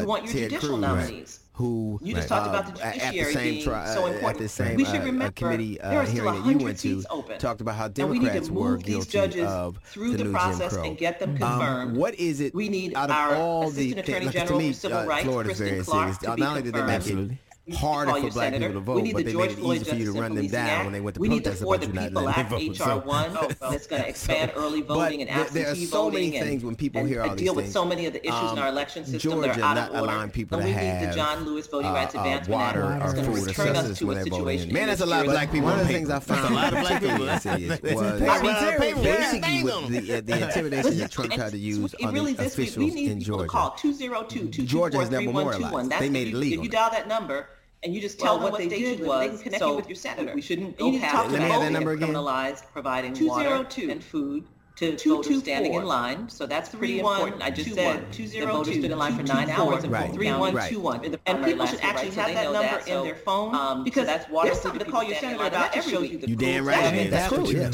you 0.00 0.06
want 0.06 0.24
your 0.24 0.48
judicial 0.48 0.76
nominees. 0.76 1.40
Who 1.56 1.98
you 2.02 2.14
just 2.14 2.28
talked 2.28 2.46
uh, 2.46 2.50
about 2.50 2.66
the 2.66 2.72
judiciary 2.72 3.18
at 3.20 3.26
the 3.26 3.32
same 3.34 3.52
being 3.52 3.64
tri- 3.64 3.94
so 3.94 4.06
important. 4.06 4.30
At 4.30 4.38
the 4.38 4.48
same 4.48 4.76
we 4.76 4.84
uh, 4.86 4.92
should 4.92 5.04
remember, 5.04 5.32
committee 5.32 5.78
there 5.82 5.98
are 6.00 6.04
hearing 6.04 6.06
still 6.06 6.42
that 6.42 6.50
you 6.50 6.58
went 6.64 6.78
to, 6.78 7.04
open. 7.10 7.38
talked 7.38 7.60
about 7.60 7.74
how 7.74 7.84
and 7.84 7.94
Democrats 7.94 8.22
we 8.22 8.40
need 8.40 8.44
to 8.46 8.52
were 8.54 8.70
move 8.70 8.82
these 8.84 9.06
judges 9.06 9.50
through 9.84 10.16
the, 10.16 10.24
the 10.24 10.30
process 10.30 10.74
and 10.76 10.96
get 10.96 11.18
them 11.20 11.30
Um, 11.32 11.36
confirmed. 11.36 11.96
what 11.98 12.14
is 12.14 12.40
it? 12.40 12.54
We 12.54 12.70
need 12.70 12.94
out 12.94 13.10
of 13.10 13.16
our 13.16 13.34
all 13.36 13.68
Assistant 13.68 13.96
the 13.96 14.00
Attorney 14.12 14.24
like, 14.26 14.34
General 14.34 14.58
to 14.60 14.64
me, 14.64 14.72
for 14.72 14.78
Civil 14.78 14.98
uh, 14.98 15.04
Rights, 15.04 15.24
Florida's 15.24 15.58
Kristen 15.58 15.84
Clarke, 15.84 16.02
serious. 16.04 16.18
to 16.18 16.26
Not 16.28 16.36
be 16.36 16.42
only 16.44 16.62
did 16.62 16.74
they 16.74 16.82
make 16.86 17.02
confirmed. 17.02 17.30
it 17.32 17.34
You 17.34 17.38
harder 17.78 18.12
for 18.14 18.20
black 18.22 18.32
senator. 18.32 18.66
people 18.68 18.80
to 18.80 18.84
vote, 18.84 18.96
we 18.96 19.02
need 19.02 19.12
but 19.12 19.18
the 19.18 19.24
they 19.24 19.32
George 19.32 19.56
made 19.56 19.58
it 19.58 19.74
easy 19.76 19.84
for 19.84 19.94
you 19.96 20.12
to 20.12 20.20
run 20.20 20.34
them 20.34 20.46
down 20.48 20.68
Act. 20.68 20.84
when 20.84 20.92
they 20.92 21.00
went 21.00 21.14
to 21.14 21.20
we 21.20 21.28
need 21.28 21.44
the 21.44 21.50
protest 21.50 21.62
For 21.62 21.74
about 21.76 21.80
the 21.80 21.86
you 21.86 21.92
not 21.92 22.02
People 22.08 22.22
letting 22.22 22.48
them 22.48 22.60
vote. 22.60 22.70
HR 22.72 22.74
So- 22.74 22.98
one, 23.06 23.32
that's 23.70 23.86
going 23.86 24.02
to 24.02 24.08
expand 24.08 24.52
early 24.56 24.80
voting 24.82 25.20
and 25.22 25.30
there- 25.30 25.36
absentee 25.38 25.62
there 25.62 25.72
are 25.72 25.76
so 25.76 26.10
many 26.10 26.26
voting. 26.30 26.42
things 26.42 26.64
when 26.64 26.74
people 26.74 27.00
and, 27.00 27.08
hear 27.08 27.22
all 27.22 27.30
and 27.30 27.38
these 27.38 27.44
deal 27.44 27.54
with 27.54 27.66
things. 27.66 27.72
so 27.72 27.84
many 27.84 28.06
of 28.06 28.12
the 28.14 28.26
issues 28.26 28.40
in 28.42 28.48
Um, 28.48 28.58
our 28.58 28.68
election 28.68 29.04
system 29.04 29.30
Georgia 29.30 29.48
that 29.48 29.58
are 29.58 29.62
out 29.62 29.74
not 29.76 29.88
of 29.90 29.94
order. 30.00 30.12
allowing 30.12 30.30
people 30.30 30.58
and 30.58 30.66
to 30.66 30.72
we 30.74 30.76
need 30.76 30.84
have, 30.88 31.08
the 31.10 31.14
John 31.14 31.44
Lewis 31.44 31.66
Voting 31.68 31.86
uh, 31.90 31.92
Rights 31.94 32.14
uh, 32.16 32.18
Advancement 32.18 32.50
water 32.60 32.82
Act. 32.84 33.02
or 33.02 33.04
It's 33.04 33.14
going 33.14 33.24
to 33.26 33.30
food 33.32 33.42
or 33.42 33.46
return 33.46 33.76
us 33.76 33.98
to 33.98 34.06
when 34.06 34.16
a 34.18 34.24
they 34.24 34.30
vote 34.30 34.36
in. 34.36 34.42
situation. 34.42 34.72
Man, 34.72 34.86
that's 34.88 35.00
a 35.00 35.06
lot 35.06 35.20
of 35.24 35.30
black 35.30 35.52
people. 35.52 35.68
One 35.68 35.78
of 35.78 35.86
the 35.86 35.92
things 35.92 36.10
I 36.10 36.18
found 36.18 36.52
a 36.52 36.56
lot 36.56 36.72
of 36.72 36.80
black 36.80 37.00
people. 37.00 37.26
particularly 37.26 37.38
serious 37.78 37.80
was 37.94 38.22
I 38.22 38.78
mean, 38.82 39.02
basically 39.02 39.62
with 39.62 39.88
the, 40.06 40.14
uh, 40.16 40.20
the 40.20 40.46
intimidation 40.48 40.98
that 40.98 41.10
Trump 41.12 41.30
And 41.30 41.40
tried 41.40 41.52
to 41.52 41.58
use 41.58 41.94
on 42.02 42.12
really, 42.12 42.32
the 42.32 42.42
this 42.42 42.56
week, 42.56 42.68
officials 42.70 42.92
we 42.92 42.94
need 43.00 43.10
in 43.12 43.18
to 43.20 43.24
Georgia. 43.24 43.46
call 43.48 43.70
202 43.72 44.48
Georgia 44.64 44.98
has 44.98 45.10
never 45.10 45.26
memorialized. 45.26 45.90
That's 45.90 46.00
They 46.00 46.10
made 46.10 46.28
you, 46.28 46.36
it 46.36 46.40
legal 46.40 46.58
If 46.58 46.64
you 46.64 46.70
dial 46.70 46.90
that 46.90 47.06
number 47.06 47.48
and 47.82 47.94
you 47.94 48.00
just 48.00 48.18
tell 48.20 48.34
Well, 48.34 48.34
them 48.36 48.42
what 48.44 48.52
what 48.52 48.58
they 48.58 48.68
they 48.68 48.78
did 48.78 48.98
did 48.98 49.00
was 49.00 49.08
was, 49.08 49.38
they 49.38 49.44
connect 49.44 49.60
so 49.60 49.70
you 49.70 49.76
with 49.76 49.88
your 49.88 49.96
senator. 49.96 50.34
We 50.34 50.40
shouldn't 50.42 50.78
you 50.80 50.86
go 50.86 50.90
need 50.90 51.00
to 51.00 51.06
past 51.06 51.12
talk 51.12 51.26
the 51.26 51.32
them. 51.32 51.40
Let 51.40 51.42
me 51.42 51.48
have 51.50 51.60
that 51.62 51.70
voting 51.70 51.72
number 51.72 51.92
and 51.92 52.02
again. 52.02 52.14
criminalize 52.14 52.62
providing 52.72 53.14
202 53.14 53.26
water 53.26 53.92
and 53.92 54.02
food 54.04 54.48
to 54.76 54.96
voters 54.96 55.38
standing 55.40 55.74
in 55.74 55.84
line. 55.84 56.28
So 56.28 56.46
that's 56.46 56.70
pretty 56.70 56.98
important. 56.98 57.42
I 57.42 57.50
just 57.50 57.74
said 57.74 58.10
two, 58.12 58.26
zero, 58.26 58.46
the 58.46 58.52
voters 58.52 58.74
stood 58.78 58.90
in 58.90 58.98
line 58.98 59.14
for 59.16 59.22
nine 59.22 59.50
hours 59.50 59.84
and 59.84 59.92
Right. 59.92 60.02
voted 60.06 60.14
three 60.14 60.32
one 60.32 60.54
Right. 60.54 60.70
two 60.70 60.80
one. 60.80 61.16
And 61.26 61.44
people 61.44 61.66
should 61.66 61.80
actually 61.80 62.10
have 62.10 62.32
that 62.34 62.52
number 62.52 62.78
in 62.86 63.04
their 63.04 63.14
phone 63.16 63.84
because 63.84 64.06
that's 64.06 64.28
water. 64.30 64.48
There's 64.48 64.60
something 64.60 64.84
to 64.84 64.90
call 64.90 65.02
your 65.04 65.16
senator 65.16 65.44
about 65.44 65.76
every 65.76 65.98
week. 65.98 66.26
You 66.26 66.36
damn 66.36 66.64
right. 66.66 66.84
I 66.84 66.92
mean, 66.92 67.10
That's 67.10 67.30
that's 67.30 67.50
true. 67.50 67.58
Yeah. 67.60 67.70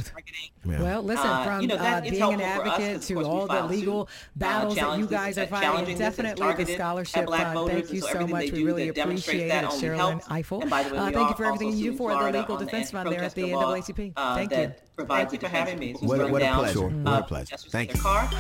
Yeah. 0.67 0.83
Well, 0.83 1.03
listen, 1.03 1.27
Uh, 1.27 1.45
from 1.45 1.61
you 1.63 1.69
know, 1.69 1.77
that 1.77 1.99
uh, 1.99 2.11
being 2.11 2.15
an 2.15 2.19
helpful 2.21 2.41
for 2.41 2.47
us, 2.69 2.75
advocate 2.75 2.95
'cause, 3.01 3.11
of 3.11 3.17
to 3.17 3.25
all 3.25 3.47
the 3.47 3.63
legal 3.63 4.01
uh, 4.03 4.07
battles 4.37 4.75
that 4.75 4.99
you 4.99 5.07
guys 5.07 5.39
are 5.39 5.43
uh, 5.43 5.47
fighting, 5.47 5.69
challenging 5.71 5.99
definitely 5.99 6.65
the 6.65 6.73
scholarship. 6.75 7.27
black 7.27 7.57
Uh, 7.57 7.67
thank 7.69 7.93
you 7.93 8.01
so 8.01 8.09
so 8.09 8.27
much. 8.27 8.51
We 8.53 8.65
really 8.65 8.89
appreciate 8.89 9.49
it, 9.51 9.65
only 9.65 9.79
Sherrilyn. 9.89 10.23
Ifill. 10.25 10.61
And 10.63 10.71
by 10.71 10.83
the 10.83 10.91
way, 10.93 10.99
Uh, 10.99 11.07
we 11.07 11.13
thank 11.13 11.31
you 11.31 11.37
for 11.37 11.45
everything 11.47 11.73
you 11.77 11.93
do 11.93 11.97
for 11.97 12.11
the 12.11 12.31
Legal 12.39 12.57
Defense 12.57 12.91
Fund 12.91 13.11
there 13.11 13.23
at 13.23 13.35
the 13.35 13.45
anti-protest 13.45 13.89
NAACP. 13.89 14.13
uh, 14.17 14.35
Thank 14.35 14.51
you. 14.51 14.73
Thank 15.07 15.33
you 15.33 15.39
for 15.39 15.49
having 15.49 15.79
me. 15.79 15.93
What 16.01 16.21
a- 16.21 16.25
people 16.27 16.88
what 16.89 17.01
a 17.01 17.05
down, 17.05 17.05
pleasure. 17.05 17.09
uh, 17.09 17.11
What 17.13 17.21
a 17.23 17.27
pleasure. 17.27 17.47
protesters 17.47 17.73
Thank 17.73 17.95
you. 17.95 18.01
car. 18.01 18.31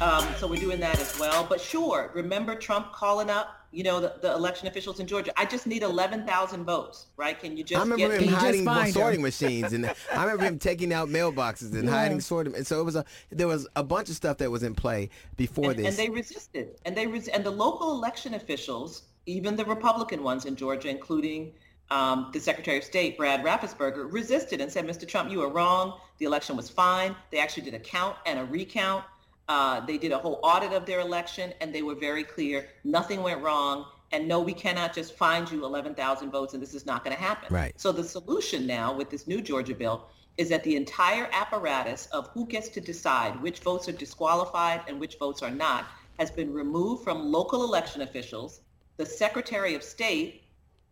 Um, 0.00 0.26
so 0.38 0.46
we're 0.46 0.56
doing 0.60 0.80
that 0.80 0.98
as 1.00 1.18
well. 1.18 1.44
But 1.48 1.60
sure, 1.60 2.10
remember 2.14 2.54
Trump 2.54 2.92
calling 2.92 3.28
up, 3.30 3.56
you 3.72 3.84
know, 3.84 4.00
the, 4.00 4.14
the 4.22 4.32
election 4.34 4.66
officials 4.66 4.98
in 4.98 5.06
Georgia. 5.06 5.30
I 5.38 5.44
just 5.44 5.66
need 5.66 5.82
11,000 5.82 6.64
votes, 6.64 7.06
right? 7.16 7.38
Can 7.38 7.56
you 7.56 7.62
just 7.62 7.78
I 7.78 7.82
remember 7.82 8.08
get 8.08 8.10
him 8.12 8.18
Can 8.18 8.24
you 8.28 8.52
just 8.54 8.68
hiding 8.68 8.92
sorting 8.92 9.22
machines, 9.22 9.72
and 9.72 9.86
I 10.14 10.22
remember 10.24 10.44
him 10.44 10.58
taking 10.58 10.92
out 10.92 11.08
mailboxes 11.08 11.74
and 11.74 11.84
Yeah. 11.84 11.90
hiding 11.90 12.20
sorting. 12.20 12.56
And 12.56 12.66
so 12.66 12.80
it 12.80 12.84
was 12.84 12.96
a 12.96 13.04
there 13.30 13.46
was 13.46 13.68
a 13.76 13.84
bunch 13.84 14.08
of 14.08 14.16
stuff 14.16 14.38
that 14.38 14.50
was 14.50 14.62
in 14.62 14.74
play 14.74 15.10
before 15.36 15.70
and, 15.70 15.78
this. 15.78 15.86
and 15.86 15.96
they 15.96 16.08
resisted. 16.10 16.70
And 16.86 16.96
they 16.96 17.06
res- 17.06 17.28
and 17.28 17.44
the 17.44 17.50
local 17.52 17.92
election 17.92 18.34
officials, 18.34 19.02
even 19.26 19.54
the 19.54 19.64
Republican 19.66 20.22
ones 20.22 20.46
in 20.46 20.56
Georgia, 20.56 20.88
including 20.88 21.52
um, 21.90 22.30
the 22.32 22.40
Secretary 22.40 22.78
of 22.78 22.84
State 22.84 23.16
Brad 23.16 23.44
Raffensperger, 23.44 24.12
resisted 24.12 24.60
and 24.60 24.70
said, 24.70 24.86
"Mr. 24.86 25.06
Trump, 25.06 25.30
you 25.30 25.42
are 25.42 25.48
wrong. 25.48 25.98
The 26.18 26.26
election 26.26 26.56
was 26.56 26.68
fine. 26.68 27.16
They 27.30 27.38
actually 27.38 27.64
did 27.64 27.74
a 27.74 27.78
count 27.78 28.16
and 28.26 28.38
a 28.38 28.44
recount. 28.44 29.04
Uh, 29.48 29.80
they 29.84 29.98
did 29.98 30.12
a 30.12 30.18
whole 30.18 30.38
audit 30.42 30.72
of 30.72 30.86
their 30.86 31.00
election, 31.00 31.52
and 31.60 31.74
they 31.74 31.82
were 31.82 31.96
very 31.96 32.24
clear. 32.24 32.68
Nothing 32.84 33.22
went 33.22 33.42
wrong." 33.42 33.86
And 34.12 34.26
no, 34.26 34.40
we 34.40 34.52
cannot 34.52 34.92
just 34.92 35.14
find 35.14 35.48
you 35.50 35.64
11,000 35.64 36.32
votes, 36.32 36.54
and 36.54 36.60
this 36.60 36.74
is 36.74 36.84
not 36.84 37.04
going 37.04 37.16
to 37.16 37.22
happen. 37.22 37.54
Right. 37.54 37.72
So 37.80 37.92
the 37.92 38.02
solution 38.02 38.66
now 38.66 38.92
with 38.92 39.08
this 39.08 39.28
new 39.28 39.40
Georgia 39.40 39.74
bill 39.74 40.08
is 40.36 40.48
that 40.48 40.64
the 40.64 40.74
entire 40.74 41.28
apparatus 41.32 42.06
of 42.06 42.28
who 42.28 42.46
gets 42.46 42.68
to 42.70 42.80
decide 42.80 43.40
which 43.40 43.60
votes 43.60 43.88
are 43.88 43.92
disqualified 43.92 44.80
and 44.88 44.98
which 44.98 45.16
votes 45.18 45.42
are 45.42 45.50
not 45.50 45.86
has 46.18 46.30
been 46.30 46.52
removed 46.52 47.04
from 47.04 47.30
local 47.30 47.62
election 47.62 48.02
officials. 48.02 48.60
The 48.96 49.06
Secretary 49.06 49.74
of 49.74 49.82
State 49.82 50.42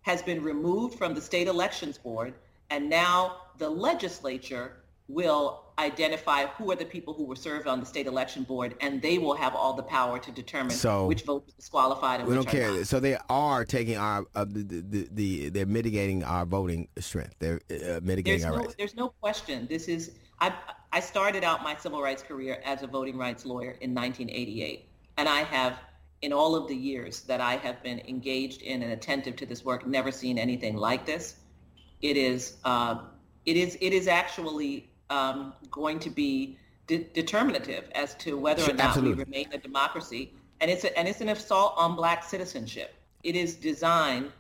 has 0.03 0.23
been 0.23 0.43
removed 0.43 0.97
from 0.99 1.15
the 1.15 1.21
state 1.21 1.49
elections 1.49 1.99
board, 1.99 2.35
and 2.71 2.89
now 2.89 3.37
the 3.59 3.69
legislature 3.69 4.73
will 5.09 5.65
identify 5.79 6.45
who 6.47 6.71
are 6.71 6.77
the 6.77 6.85
people 6.85 7.15
who 7.15 7.25
were 7.25 7.37
served 7.37 7.67
on 7.67 7.81
the 7.81 7.87
state 7.87 8.07
election 8.07 8.43
board, 8.43 8.75
and 8.81 9.01
they 9.01 9.17
will 9.17 9.35
have 9.35 9.55
all 9.55 9.73
the 9.73 9.83
power 9.83 10.19
to 10.19 10.31
determine 10.33 10.71
So, 10.71 11.07
which 11.07 11.23
votes 11.23 11.53
are 11.53 11.57
disqualified 11.57 12.21
and 12.21 12.29
we 12.29 12.37
which 12.37 12.47
don't 12.47 12.55
are 12.55 12.59
care. 12.59 12.75
not. 12.79 12.87
So 12.87 13.01
they 13.01 13.17
are 13.31 13.65
taking 13.65 13.97
our 13.97 14.27
uh, 14.35 14.45
the, 14.45 14.63
the, 14.63 15.09
the 15.13 15.49
they're 15.51 15.67
mitigating 15.67 16.25
our 16.25 16.45
voting 16.45 16.89
strength. 16.99 17.37
They're 17.39 17.61
uh, 17.71 18.01
mitigating 18.03 18.41
There's 18.41 18.45
our 18.45 18.53
no, 18.53 18.59
rights. 18.59 18.75
there's 18.77 18.97
no 18.97 19.09
question. 19.21 19.67
This 19.69 19.89
is 19.89 20.13
I 20.41 20.53
I 20.93 21.01
started 21.01 21.43
out 21.45 21.63
my 21.63 21.77
civil 21.77 22.03
rights 22.03 22.23
career 22.23 22.61
as 22.65 22.83
a 22.83 22.87
voting 22.87 23.17
rights 23.17 23.47
lawyer 23.47 23.73
in 23.81 23.95
1988, 23.95 24.89
and 25.17 25.29
I 25.29 25.41
have 25.43 25.79
in 26.23 26.33
all 26.33 26.57
of 26.57 26.67
the 26.69 26.75
years 26.75 27.21
that 27.23 27.41
I 27.41 27.57
have 27.57 27.83
been 27.83 28.01
engaged 28.01 28.63
in 28.63 28.83
and 28.83 28.93
attentive 28.93 29.37
to 29.37 29.47
this 29.47 29.65
work, 29.65 29.87
never 29.87 30.11
seen 30.11 30.39
anything 30.39 30.77
like 30.77 31.07
this. 31.07 31.37
It 32.03 32.17
is 32.17 32.57
uh, 32.65 33.01
it 33.47 33.57
is 33.57 33.79
it 33.81 33.93
is 33.93 34.09
actually 34.09 34.91
um, 35.11 35.55
going 35.71 35.99
to 36.01 36.11
be 36.11 36.59
de- 36.87 37.09
determinative 37.15 37.89
as 37.95 38.15
to 38.17 38.37
whether 38.37 38.63
or 38.65 38.75
not 38.75 38.89
absolutely. 38.89 39.15
we 39.15 39.25
remain 39.25 39.49
a 39.53 39.59
democracy, 39.59 40.33
and 40.61 40.71
it's 40.71 40.85
a, 40.85 40.97
and 40.99 41.07
it's 41.09 41.21
an 41.21 41.29
assault 41.29 41.75
on 41.77 41.97
black 41.97 42.25
citizenship. 42.25 42.95
It 43.23 43.37
is 43.37 43.55
designed 43.55 44.33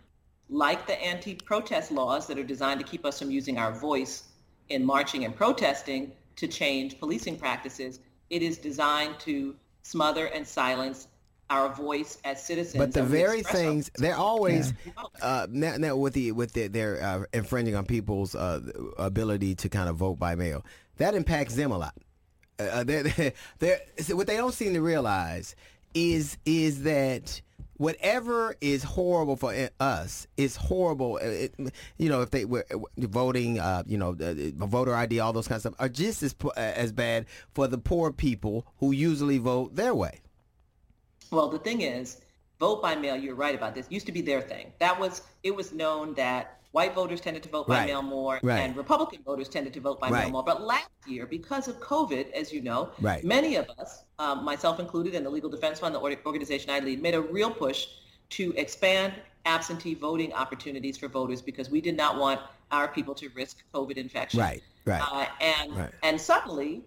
like 0.51 0.87
the 0.87 1.01
anti-protest 1.03 1.93
laws 1.93 2.27
that 2.27 2.38
are 2.38 2.45
designed 2.45 2.81
to 2.81 2.87
keep 2.87 3.05
us 3.05 3.19
from 3.19 3.31
using 3.31 3.59
our 3.59 3.73
voice 3.73 4.29
in 4.69 4.85
marching 4.85 5.25
and 5.25 5.35
protesting 5.37 6.12
to 6.37 6.47
change 6.47 6.99
policing 6.99 7.37
practices. 7.37 8.01
It 8.31 8.43
is 8.43 8.59
designed 8.59 9.19
to 9.21 9.55
smother 9.83 10.27
and 10.27 10.47
silence 10.47 11.09
our 11.50 11.72
voice 11.72 12.18
as 12.24 12.42
citizens. 12.42 12.78
But 12.78 12.92
the 12.92 13.02
very 13.02 13.42
things 13.42 13.90
they're 13.96 14.16
always 14.16 14.72
ourselves. 14.96 15.22
uh, 15.22 15.46
now, 15.50 15.76
now 15.76 15.96
with 15.96 16.14
the 16.14 16.32
with 16.32 16.52
the, 16.52 16.68
they're 16.68 17.02
uh, 17.02 17.24
infringing 17.32 17.74
on 17.74 17.87
people's 17.87 18.34
uh, 18.34 18.61
ability 18.98 19.54
to 19.56 19.68
kind 19.68 19.88
of 19.88 19.96
vote 19.96 20.18
by 20.18 20.34
mail. 20.34 20.64
That 20.98 21.14
impacts 21.14 21.54
them 21.54 21.70
a 21.70 21.78
lot. 21.78 21.94
Uh, 22.58 22.84
they're, 22.84 23.02
they're, 23.04 23.32
they're, 23.58 23.80
what 24.11 24.26
they 24.26 24.37
don't 24.37 24.54
seem 24.54 24.74
to 24.74 24.80
realize 24.80 25.54
is 25.94 26.37
is 26.44 26.82
that 26.82 27.40
whatever 27.78 28.54
is 28.61 28.82
horrible 28.82 29.37
for 29.37 29.54
us 29.80 30.26
is 30.37 30.56
horrible. 30.56 31.18
uh, 31.22 31.26
It, 31.26 31.54
you 31.96 32.08
know, 32.08 32.20
if 32.20 32.30
they 32.30 32.44
were 32.44 32.66
uh, 32.72 32.78
voting, 32.98 33.58
uh, 33.58 33.84
you 33.87 33.96
know, 33.96 34.12
voter 34.12 34.94
ID, 34.94 35.20
all 35.20 35.32
those 35.32 35.48
kinds 35.48 35.64
of 35.64 35.72
stuff 35.72 35.80
are 35.80 35.88
just 35.88 36.22
as 36.22 36.34
uh, 36.44 36.50
as 36.56 36.92
bad 36.92 37.26
for 37.54 37.66
the 37.66 37.78
poor 37.78 38.12
people 38.12 38.66
who 38.78 38.92
usually 38.92 39.38
vote 39.38 39.74
their 39.74 39.94
way. 39.94 40.20
Well, 41.31 41.49
the 41.49 41.59
thing 41.59 41.83
is, 41.83 42.21
vote 42.59 42.83
by 42.83 42.95
mail, 42.97 43.17
you're 43.17 43.35
right 43.35 43.55
about 43.55 43.75
this, 43.75 43.87
used 43.91 44.07
to 44.07 44.12
be 44.12 44.21
their 44.21 44.41
thing. 44.41 44.73
That 44.79 44.99
was, 44.99 45.23
it 45.43 45.55
was 45.55 45.73
known 45.73 46.14
that 46.14 46.59
white 46.73 46.95
voters 46.95 47.21
tended 47.21 47.43
to 47.45 47.49
vote 47.49 47.67
by 47.67 47.79
Right. 47.79 47.87
mail 47.87 48.03
more 48.03 48.41
Right. 48.43 48.61
and 48.61 48.77
Republican 48.77 49.23
voters 49.25 49.49
tended 49.49 49.73
to 49.75 49.81
vote 49.81 50.01
by 50.01 50.11
mail 50.11 50.31
more. 50.31 50.43
But 50.43 50.62
last 50.62 50.88
year, 51.07 51.27
because 51.27 51.69
of 51.69 51.79
COVID, 51.81 52.31
as 52.33 52.53
you 52.53 52.61
know, 52.61 52.91
Right. 53.01 53.25
many 53.25 53.57
of 53.57 53.69
us, 53.79 54.05
um, 54.19 54.45
myself 54.45 54.79
included, 54.81 55.14
and 55.14 55.25
the 55.25 55.31
Legal 55.31 55.51
Defense 55.51 55.81
Fund, 55.81 55.95
the 55.95 56.01
organization 56.01 56.71
I 56.71 56.81
lead, 56.81 57.01
made 57.01 57.14
a 57.14 57.21
real 57.21 57.51
push 57.51 57.87
to 58.31 58.53
expand 58.57 59.14
absentee 59.47 59.95
voting 59.95 60.33
opportunities 60.35 60.99
for 60.99 61.09
voters 61.09 61.41
because 61.41 61.71
we 61.71 61.81
did 61.81 61.97
not 61.97 62.19
want 62.19 62.41
our 62.71 62.88
people 62.88 63.14
to 63.14 63.29
risk 63.31 63.64
COVID 63.73 63.97
infection. 63.97 64.41
Right, 64.41 64.62
right. 64.85 65.01
Uh, 65.11 65.27
and 65.41 65.75
Right. 65.75 65.91
and 66.03 66.21
suddenly, 66.21 66.85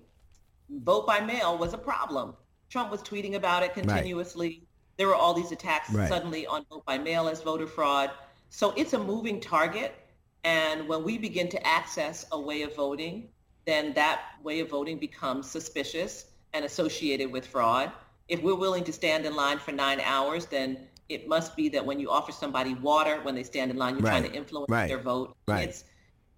vote 0.70 1.08
by 1.08 1.20
mail 1.22 1.58
was 1.58 1.74
a 1.74 1.78
problem. 1.78 2.36
Trump 2.72 2.90
was 2.90 3.02
tweeting 3.04 3.36
about 3.36 3.64
it 3.64 3.74
continuously. 3.74 4.64
There 4.98 5.08
were 5.08 5.16
all 5.16 5.34
these 5.34 5.52
attacks 5.52 5.92
Right. 5.92 6.08
suddenly 6.08 6.48
on 6.48 6.66
vote 6.70 6.86
by 6.86 6.98
mail 6.98 7.28
as 7.28 7.42
voter 7.42 7.68
fraud. 7.68 8.12
So 8.50 8.72
it's 8.78 8.94
a 8.94 9.00
moving 9.00 9.42
target. 9.42 9.94
And 10.44 10.88
when 10.88 11.04
we 11.04 11.18
begin 11.18 11.50
to 11.50 11.68
access 11.68 12.26
a 12.32 12.40
way 12.40 12.62
of 12.64 12.76
voting, 12.76 13.30
then 13.66 13.94
that 13.94 14.22
way 14.42 14.62
of 14.62 14.70
voting 14.70 14.98
becomes 14.98 15.52
suspicious 15.52 16.26
and 16.54 16.66
associated 16.66 17.32
with 17.32 17.46
fraud. 17.46 17.92
If 18.28 18.42
we're 18.42 18.56
willing 18.56 18.86
to 18.86 18.94
stand 18.94 19.26
in 19.26 19.36
line 19.36 19.60
for 19.60 19.72
nine 19.74 20.00
hours, 20.00 20.46
then 20.46 20.88
it 21.10 21.28
must 21.28 21.58
be 21.58 21.68
that 21.70 21.86
when 21.86 22.00
you 22.00 22.10
offer 22.10 22.32
somebody 22.32 22.74
water 22.76 23.20
when 23.22 23.36
they 23.36 23.44
stand 23.44 23.70
in 23.70 23.78
line, 23.78 23.96
you're 23.96 24.02
trying 24.08 24.24
to 24.24 24.32
influence 24.32 24.70
Right. 24.70 24.88
their 24.88 25.00
vote. 25.00 25.36
Right. 25.48 25.68
It's 25.68 25.84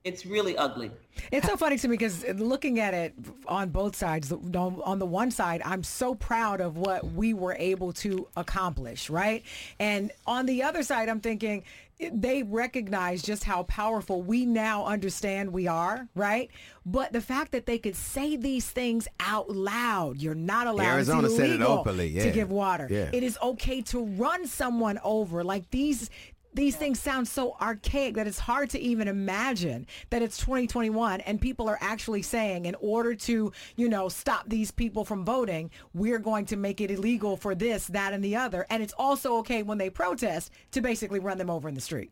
it's 0.03 0.25
really 0.25 0.57
ugly. 0.57 0.91
It's 1.31 1.47
so 1.47 1.55
funny 1.55 1.77
to 1.77 1.87
me 1.87 1.93
because 1.93 2.25
looking 2.35 2.79
at 2.79 2.93
it 2.93 3.13
on 3.47 3.69
both 3.69 3.95
sides, 3.95 4.31
on 4.31 4.81
on 4.83 4.99
the 4.99 5.05
one 5.05 5.31
side, 5.31 5.61
I'm 5.63 5.83
so 5.83 6.15
proud 6.15 6.59
of 6.59 6.77
what 6.77 7.13
we 7.13 7.33
were 7.33 7.55
able 7.57 7.93
to 7.93 8.27
accomplish, 8.35 9.09
right? 9.09 9.43
And 9.79 10.11
on 10.25 10.45
the 10.45 10.63
other 10.63 10.83
side, 10.83 11.07
I'm 11.07 11.21
thinking, 11.21 11.63
eh, 11.99 12.09
they 12.11 12.43
recognize 12.43 13.21
just 13.21 13.43
how 13.45 13.63
powerful 13.63 14.21
we 14.21 14.45
now 14.45 14.85
understand 14.85 15.53
we 15.53 15.67
are, 15.67 16.07
right? 16.15 16.49
But 16.85 17.13
the 17.13 17.21
fact 17.21 17.53
that 17.53 17.65
they 17.65 17.77
could 17.77 17.95
say 17.95 18.35
these 18.35 18.69
things 18.69 19.07
out 19.21 19.49
loud, 19.49 20.17
you're 20.17 20.35
not 20.35 20.67
allowed 20.67 20.95
Arizona 20.95 21.29
said 21.29 21.49
it 21.51 21.61
openly, 21.61 22.07
yeah. 22.07 22.23
to 22.23 22.31
give 22.31 22.51
water. 22.51 22.87
Yeah. 22.89 23.09
It 23.13 23.23
is 23.23 23.37
okay 23.41 23.81
to 23.83 24.03
run 24.03 24.47
someone 24.47 24.99
over. 25.03 25.43
Like 25.45 25.69
these 25.71 26.09
these 26.55 26.75
things 26.75 26.99
sound 26.99 27.27
so 27.27 27.55
archaic 27.61 28.15
that 28.15 28.27
it's 28.27 28.39
hard 28.39 28.69
to 28.71 28.79
even 28.79 29.07
imagine 29.07 29.87
that 30.09 30.21
it's 30.21 30.37
2021 30.37 31.21
and 31.21 31.39
people 31.39 31.67
are 31.67 31.77
actually 31.81 32.21
saying 32.21 32.65
in 32.65 32.75
order 32.79 33.15
to, 33.15 33.51
you 33.75 33.89
know, 33.89 34.09
stop 34.09 34.47
these 34.47 34.71
people 34.71 35.05
from 35.05 35.25
voting, 35.25 35.71
we're 35.93 36.19
going 36.19 36.45
to 36.45 36.55
make 36.55 36.81
it 36.81 36.91
illegal 36.91 37.37
for 37.37 37.55
this, 37.55 37.87
that, 37.87 38.13
and 38.13 38.23
the 38.23 38.35
other. 38.35 38.65
And 38.69 38.83
it's 38.83 38.93
also 38.97 39.37
okay 39.37 39.63
when 39.63 39.77
they 39.77 39.89
protest 39.89 40.51
to 40.71 40.81
basically 40.81 41.19
run 41.19 41.37
them 41.37 41.49
over 41.49 41.67
in 41.67 41.75
the 41.75 41.81
street. 41.81 42.11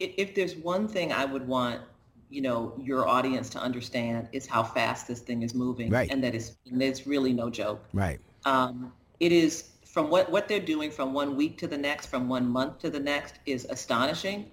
If 0.00 0.34
there's 0.34 0.54
one 0.56 0.86
thing 0.86 1.12
I 1.12 1.24
would 1.24 1.46
want, 1.46 1.80
you 2.30 2.42
know, 2.42 2.74
your 2.80 3.08
audience 3.08 3.48
to 3.50 3.58
understand 3.58 4.28
is 4.32 4.46
how 4.46 4.62
fast 4.62 5.08
this 5.08 5.20
thing 5.20 5.42
is 5.42 5.54
moving 5.54 5.90
right. 5.90 6.10
and 6.10 6.22
that 6.22 6.34
it's, 6.34 6.56
and 6.70 6.82
it's 6.82 7.06
really 7.06 7.32
no 7.32 7.50
joke. 7.50 7.84
Right. 7.92 8.20
Um, 8.44 8.92
it 9.18 9.32
is 9.32 9.70
from 9.98 10.10
what, 10.10 10.30
what 10.30 10.46
they're 10.46 10.60
doing 10.60 10.92
from 10.92 11.12
one 11.12 11.34
week 11.34 11.58
to 11.58 11.66
the 11.66 11.76
next, 11.76 12.06
from 12.06 12.28
one 12.28 12.46
month 12.46 12.78
to 12.78 12.88
the 12.88 13.00
next 13.00 13.40
is 13.46 13.66
astonishing 13.68 14.48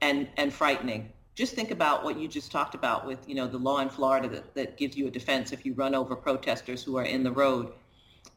and, 0.00 0.26
and 0.36 0.52
frightening. 0.52 1.08
Just 1.36 1.54
think 1.54 1.70
about 1.70 2.02
what 2.02 2.18
you 2.18 2.26
just 2.26 2.50
talked 2.50 2.74
about 2.74 3.06
with, 3.06 3.20
you 3.28 3.36
know, 3.36 3.46
the 3.46 3.56
law 3.56 3.78
in 3.78 3.88
Florida 3.88 4.26
that, 4.26 4.52
that 4.56 4.76
gives 4.76 4.96
you 4.96 5.06
a 5.06 5.10
defense 5.10 5.52
if 5.52 5.64
you 5.64 5.74
run 5.74 5.94
over 5.94 6.16
protesters 6.16 6.82
who 6.82 6.96
are 6.96 7.04
in 7.04 7.22
the 7.22 7.30
road. 7.30 7.72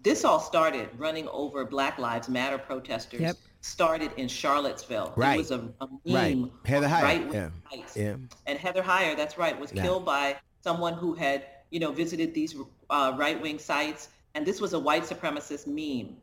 This 0.03 0.23
all 0.23 0.39
started 0.39 0.89
running 0.95 1.27
over 1.29 1.65
Black 1.65 1.97
Lives 1.97 2.29
Matter 2.29 2.59
protesters. 2.59 3.21
Yep. 3.21 3.35
Started 3.61 4.11
in 4.17 4.27
Charlottesville. 4.27 5.11
Right. 5.15 5.33
It 5.33 5.37
was 5.39 5.49
a, 5.49 5.67
a 5.81 5.87
meme. 6.05 6.43
Right. 6.43 6.51
Heather 6.65 6.87
Heyer. 6.87 7.01
Right 7.01 7.33
Yeah. 7.33 7.49
Yeah. 7.95 8.15
And 8.45 8.59
Heather 8.59 8.83
Heyer, 8.83 9.17
that's 9.17 9.39
right, 9.39 9.59
was 9.59 9.73
Yeah. 9.73 9.81
killed 9.81 10.05
by 10.05 10.35
someone 10.63 10.93
who 10.93 11.15
had, 11.15 11.47
you 11.71 11.79
know, 11.79 11.91
visited 11.91 12.35
these 12.35 12.55
uh, 12.91 13.15
right-wing 13.17 13.57
sites. 13.57 14.09
And 14.35 14.45
this 14.45 14.61
was 14.61 14.73
a 14.73 14.79
white 14.79 15.03
supremacist 15.03 15.65
meme. 15.65 16.15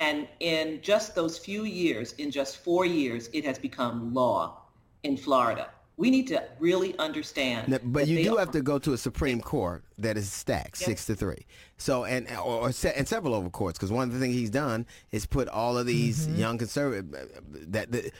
And 0.00 0.28
in 0.40 0.80
just 0.82 1.14
those 1.14 1.38
few 1.38 1.64
years, 1.64 2.12
in 2.14 2.30
just 2.30 2.58
four 2.58 2.84
years, 2.84 3.30
it 3.32 3.44
has 3.44 3.58
become 3.58 4.12
law 4.12 4.62
in 5.02 5.16
Florida. 5.16 5.70
We 5.98 6.10
need 6.10 6.26
to 6.26 6.42
really 6.58 6.94
understand. 6.98 7.68
Now, 7.68 7.78
but 7.82 8.06
you 8.06 8.22
do 8.22 8.36
are- 8.36 8.40
have 8.40 8.50
to 8.50 8.60
go 8.60 8.78
to 8.78 8.92
a 8.92 8.98
Supreme 8.98 9.40
Court 9.40 9.82
that 9.96 10.18
is 10.18 10.30
stacked 10.30 10.78
Yep. 10.82 10.86
six 10.88 11.06
to 11.06 11.14
three. 11.14 11.46
So 11.78 12.04
and 12.04 12.28
or, 12.32 12.68
or 12.68 12.72
se- 12.72 12.92
and 12.94 13.08
several 13.08 13.32
over 13.32 13.48
courts 13.48 13.78
because 13.78 13.90
one 13.90 14.06
of 14.06 14.12
the 14.12 14.20
things 14.20 14.34
he's 14.34 14.50
done 14.50 14.84
is 15.10 15.24
put 15.24 15.48
all 15.48 15.78
of 15.78 15.86
these 15.86 16.26
Mm-hmm. 16.26 16.38
young 16.38 16.58
conservative 16.58 17.10
that 17.72 17.90
the, 17.92 18.10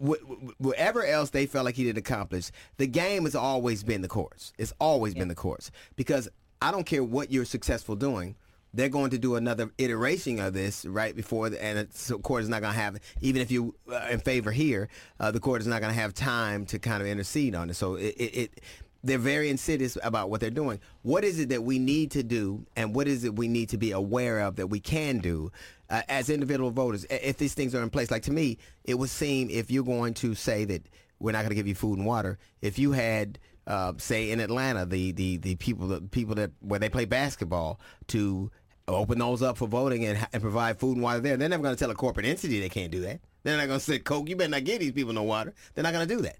wh- 0.00 0.22
wh- 0.24 0.60
whatever 0.60 1.04
else 1.04 1.30
they 1.30 1.46
felt 1.46 1.64
like 1.64 1.74
he 1.74 1.82
did 1.82 1.98
accomplish. 1.98 2.52
The 2.76 2.86
game 2.86 3.24
has 3.24 3.34
always 3.34 3.82
been 3.82 4.02
the 4.02 4.08
courts. 4.08 4.52
It's 4.56 4.72
always 4.78 5.14
been 5.14 5.26
the 5.26 5.34
courts 5.34 5.72
because 5.96 6.28
I 6.62 6.70
don't 6.70 6.86
care 6.86 7.02
what 7.02 7.32
you're 7.32 7.44
successful 7.44 7.96
doing. 7.96 8.36
They're 8.74 8.88
going 8.88 9.10
to 9.10 9.18
do 9.18 9.36
another 9.36 9.70
iteration 9.78 10.40
of 10.40 10.52
this 10.52 10.84
right 10.84 11.14
before, 11.14 11.48
the, 11.48 11.62
and 11.62 11.88
the 11.88 12.18
court 12.18 12.42
is 12.42 12.48
not 12.48 12.60
going 12.60 12.74
to 12.74 12.80
have, 12.80 12.98
even 13.20 13.40
if 13.40 13.50
you 13.50 13.74
uh, 13.90 14.08
in 14.10 14.18
favor 14.18 14.50
here, 14.50 14.88
uh, 15.20 15.30
the 15.30 15.40
court 15.40 15.60
is 15.60 15.66
not 15.68 15.80
going 15.80 15.94
to 15.94 16.00
have 16.00 16.12
time 16.12 16.66
to 16.66 16.78
kind 16.80 17.00
of 17.00 17.06
intercede 17.06 17.54
on 17.54 17.70
it. 17.70 17.74
So 17.74 17.94
it, 17.94 18.14
it, 18.18 18.36
it 18.36 18.60
they're 19.04 19.18
very 19.18 19.48
insidious 19.48 19.96
about 20.02 20.28
what 20.30 20.40
they're 20.40 20.50
doing. 20.50 20.80
What 21.02 21.24
is 21.24 21.38
it 21.38 21.50
that 21.50 21.62
we 21.62 21.78
need 21.78 22.10
to 22.12 22.22
do, 22.22 22.66
and 22.74 22.94
what 22.94 23.06
is 23.06 23.22
it 23.22 23.36
we 23.36 23.48
need 23.48 23.68
to 23.68 23.78
be 23.78 23.92
aware 23.92 24.40
of 24.40 24.56
that 24.56 24.68
we 24.68 24.80
can 24.80 25.18
do 25.18 25.52
uh, 25.90 26.02
as 26.08 26.30
individual 26.30 26.70
voters 26.70 27.06
if 27.10 27.36
these 27.36 27.54
things 27.54 27.74
are 27.74 27.82
in 27.82 27.90
place? 27.90 28.10
Like 28.10 28.22
to 28.24 28.32
me, 28.32 28.58
it 28.84 28.94
would 28.94 29.10
seem 29.10 29.50
if 29.50 29.70
you're 29.70 29.84
going 29.84 30.14
to 30.14 30.34
say 30.34 30.64
that 30.64 30.82
we're 31.20 31.32
not 31.32 31.40
going 31.40 31.50
to 31.50 31.54
give 31.54 31.68
you 31.68 31.74
food 31.74 31.98
and 31.98 32.06
water, 32.06 32.38
if 32.60 32.78
you 32.78 32.92
had 32.92 33.38
uh, 33.66 33.92
say 33.98 34.30
in 34.30 34.40
Atlanta, 34.40 34.84
the, 34.84 35.12
the, 35.12 35.36
the 35.38 35.54
people 35.56 35.88
the 35.88 36.00
people 36.00 36.34
that 36.34 36.50
where 36.60 36.80
they 36.80 36.88
play 36.88 37.04
basketball 37.04 37.80
to 38.08 38.50
open 38.88 39.18
those 39.18 39.42
up 39.42 39.56
for 39.56 39.66
voting 39.66 40.04
and, 40.04 40.26
and 40.32 40.42
provide 40.42 40.78
food 40.78 40.94
and 40.94 41.02
water 41.02 41.20
there. 41.20 41.36
They're 41.36 41.48
never 41.48 41.62
going 41.62 41.74
to 41.74 41.78
tell 41.78 41.90
a 41.90 41.94
corporate 41.94 42.26
entity 42.26 42.60
they 42.60 42.68
can't 42.68 42.90
do 42.90 43.00
that. 43.00 43.20
They're 43.42 43.56
not 43.56 43.66
going 43.66 43.78
to 43.78 43.84
say, 43.84 43.98
Coke, 43.98 44.28
you 44.28 44.36
better 44.36 44.50
not 44.50 44.64
give 44.64 44.80
these 44.80 44.92
people 44.92 45.12
no 45.12 45.22
water. 45.22 45.54
They're 45.74 45.84
not 45.84 45.92
going 45.92 46.06
to 46.08 46.14
do 46.14 46.22
that. 46.22 46.36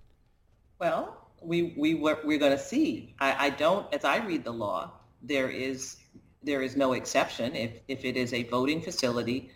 Well, 0.78 1.16
we 1.42 1.74
we 1.76 1.94
were, 1.94 2.18
we're 2.24 2.38
going 2.38 2.52
to 2.52 2.58
see. 2.58 3.14
I, 3.18 3.46
I 3.46 3.50
don't, 3.50 3.92
as 3.94 4.04
I 4.04 4.18
read 4.18 4.44
the 4.44 4.52
law, 4.52 4.92
there 5.22 5.48
is 5.48 5.96
there 6.42 6.62
is 6.62 6.76
no 6.76 6.92
exception. 6.92 7.54
If 7.54 7.80
if 7.88 8.04
it 8.04 8.16
is 8.16 8.32
a 8.32 8.42
voting 8.44 8.80
facility, 8.82 9.50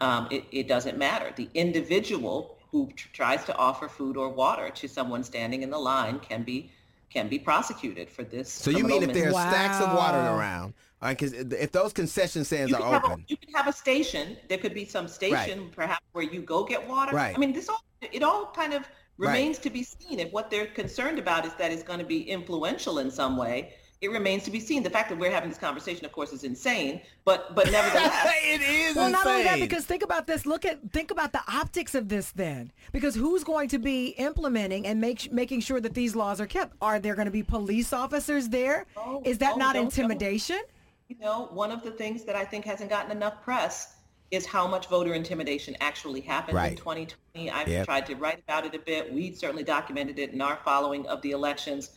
um, 0.00 0.28
it, 0.30 0.44
it 0.50 0.68
doesn't 0.68 0.98
matter. 0.98 1.32
The 1.36 1.48
individual 1.54 2.58
who 2.70 2.90
tr- 2.96 3.08
tries 3.12 3.44
to 3.44 3.56
offer 3.56 3.88
food 3.88 4.16
or 4.16 4.28
water 4.30 4.70
to 4.70 4.88
someone 4.88 5.22
standing 5.22 5.62
in 5.62 5.70
the 5.70 5.78
line 5.78 6.18
can 6.18 6.42
be 6.42 6.70
can 7.10 7.28
be 7.28 7.38
prosecuted 7.38 8.10
for 8.10 8.24
this. 8.24 8.50
So 8.50 8.70
you 8.70 8.84
mean 8.84 9.02
if 9.02 9.12
there 9.12 9.28
are 9.28 9.32
mis- 9.32 9.40
stacks 9.40 9.80
of 9.80 9.94
water 9.94 10.18
around, 10.18 10.74
all 11.02 11.08
right, 11.08 11.18
'cause 11.18 11.32
if 11.32 11.72
those 11.72 11.92
concession 11.92 12.44
stands 12.44 12.70
you 12.70 12.76
are 12.76 12.80
could, 12.82 12.92
have 12.92 13.02
a, 13.04 13.06
open, 13.06 13.24
you 13.28 13.36
could 13.36 13.54
have 13.54 13.66
a 13.66 13.72
station. 13.72 14.36
There 14.48 14.58
could 14.58 14.74
be 14.74 14.84
some 14.86 15.06
station, 15.08 15.70
perhaps, 15.74 16.04
where 16.12 16.24
you 16.24 16.40
go 16.40 16.64
get 16.64 16.86
water. 16.88 17.14
Right. 17.14 17.34
I 17.34 17.38
mean, 17.38 17.52
this 17.52 17.68
all 17.68 17.82
it 18.00 18.22
all 18.22 18.46
kind 18.54 18.72
of 18.74 18.84
remains 19.18 19.58
to 19.58 19.70
be 19.70 19.82
seen. 19.82 20.18
If 20.20 20.32
what 20.32 20.50
they're 20.50 20.66
concerned 20.66 21.18
about 21.18 21.44
is 21.46 21.52
that 21.54 21.70
it's 21.72 21.82
going 21.82 21.98
to 22.00 22.04
be 22.04 22.22
influential 22.22 22.98
in 22.98 23.10
some 23.10 23.36
way, 23.36 23.74
it 24.00 24.10
remains 24.10 24.42
to 24.44 24.50
be 24.50 24.60
seen. 24.60 24.82
The 24.82 24.90
fact 24.90 25.08
that 25.10 25.18
we're 25.18 25.30
having 25.30 25.48
this 25.48 25.58
conversation, 25.58 26.04
of 26.04 26.12
course, 26.12 26.32
is 26.32 26.42
insane. 26.44 27.00
But 27.24 27.54
but 27.54 27.70
nevertheless, 27.70 28.26
it 28.44 28.60
is 28.62 28.96
Well, 28.96 29.10
not 29.10 29.26
only 29.26 29.44
that, 29.44 29.60
because 29.60 29.84
think 29.84 30.02
about 30.02 30.26
this. 30.26 30.46
Look 30.46 30.64
at 30.64 30.78
think 30.92 31.10
about 31.10 31.32
the 31.32 31.40
optics 31.48 31.94
of 31.94 32.08
this. 32.08 32.30
Then, 32.32 32.72
because 32.92 33.14
who's 33.14 33.44
going 33.44 33.68
to 33.68 33.78
be 33.78 34.08
implementing 34.18 34.86
and 34.86 35.00
make 35.00 35.30
making 35.32 35.60
sure 35.60 35.80
that 35.80 35.94
these 35.94 36.16
laws 36.16 36.40
are 36.40 36.46
kept? 36.46 36.74
Are 36.80 36.98
there 36.98 37.14
going 37.14 37.26
to 37.26 37.30
be 37.32 37.42
police 37.42 37.92
officers 37.92 38.48
there? 38.48 38.86
Oh, 38.96 39.22
Is 39.24 39.38
that 39.38 39.54
oh, 39.54 39.58
not 39.58 39.74
don't- 39.74 39.84
intimidation? 39.84 40.60
You 41.18 41.24
know, 41.24 41.48
one 41.52 41.70
of 41.70 41.82
the 41.82 41.90
things 41.90 42.24
that 42.24 42.36
I 42.36 42.44
think 42.44 42.64
hasn't 42.64 42.90
gotten 42.90 43.10
enough 43.10 43.42
press 43.42 43.94
is 44.30 44.46
how 44.46 44.66
much 44.66 44.88
voter 44.88 45.14
intimidation 45.14 45.76
actually 45.80 46.20
happened 46.20 46.56
Right. 46.56 46.72
in 46.72 46.76
2020. 46.78 47.50
I've 47.50 47.68
Yep. 47.68 47.84
tried 47.86 48.06
to 48.06 48.14
write 48.16 48.40
about 48.40 48.66
it 48.66 48.74
a 48.74 48.78
bit. 48.78 49.12
We 49.12 49.32
certainly 49.32 49.62
documented 49.62 50.18
it 50.18 50.30
in 50.32 50.40
our 50.40 50.58
following 50.64 51.06
of 51.06 51.22
the 51.22 51.30
elections 51.32 51.90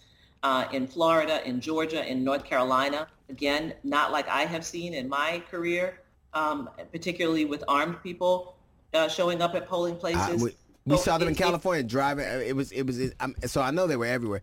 uh, 0.43 0.67
in 0.71 0.87
Florida, 0.87 1.45
in 1.47 1.59
Georgia, 1.59 2.05
in 2.05 2.23
North 2.23 2.43
Carolina. 2.43 3.07
Again, 3.29 3.73
not 3.83 4.11
like 4.11 4.27
I 4.29 4.43
have 4.45 4.63
seen 4.65 4.93
in 4.93 5.09
my 5.09 5.41
career, 5.49 5.99
um, 6.33 6.69
particularly 6.91 7.45
with 7.45 7.63
armed 7.67 8.01
people 8.03 8.55
uh, 8.93 9.07
showing 9.07 9.41
up 9.41 9.55
at 9.55 9.67
polling 9.67 9.95
I- 9.95 9.97
places. 9.97 10.43
we, 10.43 10.51
we 10.85 10.97
So 10.97 11.03
saw 11.03 11.17
them 11.17 11.27
in 11.29 11.35
California 11.35 11.81
driving. 11.83 12.25
uh, 12.25 12.37
It 12.45 12.55
was 12.55 12.71
it 12.71 12.83
was. 12.85 12.99
It, 12.99 13.15
so 13.47 13.61
I 13.61 13.71
know 13.71 13.87
they 13.87 13.97
were 13.97 14.05
everywhere. 14.05 14.41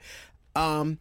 Um, 0.56 0.98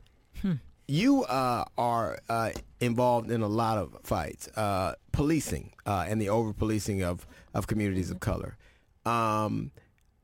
You 0.88 1.24
uh, 1.24 1.66
are 1.78 2.20
uh, 2.30 2.52
involved 2.80 3.32
in 3.32 3.42
a 3.42 3.48
lot 3.48 3.78
of 3.78 3.96
fights, 4.04 4.48
uh, 4.50 4.96
policing 5.12 5.74
uh, 5.86 6.06
and 6.08 6.22
the 6.22 6.30
over 6.30 6.54
policing 6.54 7.04
of 7.04 7.26
of 7.54 7.68
communities 7.68 8.12
of 8.12 8.20
color. 8.20 8.58
Um, 9.06 9.72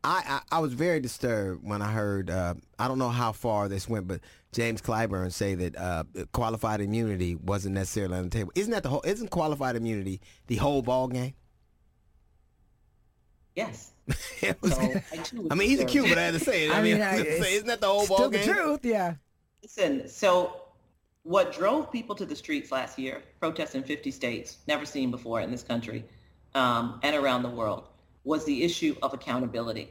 I, 0.04 0.42
I 0.52 0.58
I 0.58 0.60
was 0.60 0.74
very 0.74 1.00
disturbed 1.00 1.64
when 1.64 1.82
I 1.82 1.92
heard. 1.92 2.30
Uh, 2.30 2.56
I 2.78 2.88
don't 2.90 3.00
know 3.00 3.10
how 3.10 3.32
far 3.32 3.70
this 3.70 3.88
went, 3.88 4.08
but 4.08 4.20
James 4.52 4.82
Clyburn 4.82 5.32
say 5.32 5.56
that 5.56 5.78
uh, 5.78 6.04
qualified 6.34 6.82
immunity 6.82 7.36
wasn't 7.36 7.76
necessarily 7.76 8.18
on 8.18 8.26
the 8.26 8.30
table. 8.30 8.52
Isn't 8.56 8.72
that 8.72 8.84
the 8.84 8.90
whole? 8.90 9.04
Isn't 9.06 9.30
qualified 9.30 9.76
immunity 9.78 10.20
the 10.48 10.58
whole 10.58 10.82
ball 10.82 11.08
game? 11.08 11.34
Yes. 13.56 13.92
Was- 14.62 14.74
So 14.76 14.82
I, 14.82 15.04
I 15.52 15.56
mean, 15.56 15.70
he's 15.70 15.80
a 15.80 15.86
disturbed. 15.86 15.90
Cube, 15.92 16.10
but 16.10 16.18
I 16.18 16.22
had 16.24 16.34
to 16.34 16.40
say 16.40 16.66
it. 16.66 16.72
I, 16.72 16.80
I 16.80 16.82
mean, 16.82 16.94
mean, 16.96 17.02
I- 17.04 17.24
say, 17.24 17.54
isn't 17.56 17.68
that 17.68 17.82
the 17.82 17.88
whole 17.88 18.08
ball 18.08 18.18
Still 18.18 18.30
the 18.30 18.44
truth, 18.44 18.86
yeah. 18.86 19.16
Listen, 19.62 20.08
so 20.08 20.62
what 21.24 21.54
drove 21.54 21.92
people 21.92 22.16
to 22.16 22.26
the 22.26 22.36
streets 22.36 22.72
last 22.72 22.98
year, 22.98 23.22
protests 23.40 23.76
in 23.76 23.84
50 23.84 24.12
states, 24.12 24.58
never 24.68 24.86
seen 24.86 25.12
before 25.12 25.42
in 25.42 25.52
this 25.52 25.64
country 25.64 26.06
um, 26.56 27.00
and 27.04 27.16
around 27.16 27.44
the 27.44 27.50
world, 27.50 27.88
was 28.24 28.46
the 28.46 28.64
issue 28.64 28.96
of 29.02 29.14
accountability. 29.14 29.90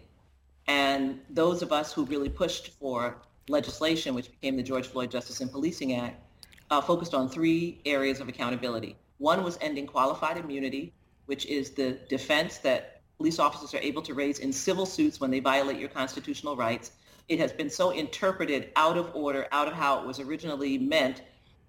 And 0.67 1.21
those 1.31 1.63
of 1.63 1.73
us 1.73 1.93
who 1.93 2.05
really 2.05 2.29
pushed 2.29 2.73
for 2.79 3.17
legislation, 3.49 4.15
which 4.15 4.31
became 4.31 4.57
the 4.57 4.63
George 4.63 4.87
Floyd 4.87 5.11
Justice 5.11 5.41
and 5.41 5.51
Policing 5.51 5.95
Act, 5.95 6.23
uh, 6.71 6.81
focused 6.81 7.15
on 7.15 7.29
three 7.29 7.81
areas 7.87 8.21
of 8.21 8.29
accountability. 8.29 8.97
One 9.19 9.43
was 9.43 9.59
ending 9.61 9.87
qualified 9.87 10.37
immunity, 10.37 10.93
which 11.27 11.47
is 11.47 11.71
the 11.71 11.99
defense 12.09 12.59
that 12.59 13.03
police 13.17 13.39
officers 13.39 13.75
are 13.75 13.83
able 13.83 14.03
to 14.03 14.15
raise 14.15 14.39
in 14.39 14.53
civil 14.53 14.87
suits 14.87 15.21
when 15.21 15.31
they 15.31 15.41
violate 15.41 15.79
your 15.79 15.89
constitutional 15.89 16.57
rights. 16.57 16.93
It 17.29 17.39
has 17.39 17.53
been 17.53 17.71
so 17.71 17.91
interpreted 17.91 18.71
out 18.77 18.97
of 18.97 19.15
order, 19.15 19.47
out 19.53 19.69
of 19.69 19.75
how 19.75 20.01
it 20.01 20.07
was 20.07 20.19
originally 20.19 20.79
meant, 20.79 21.23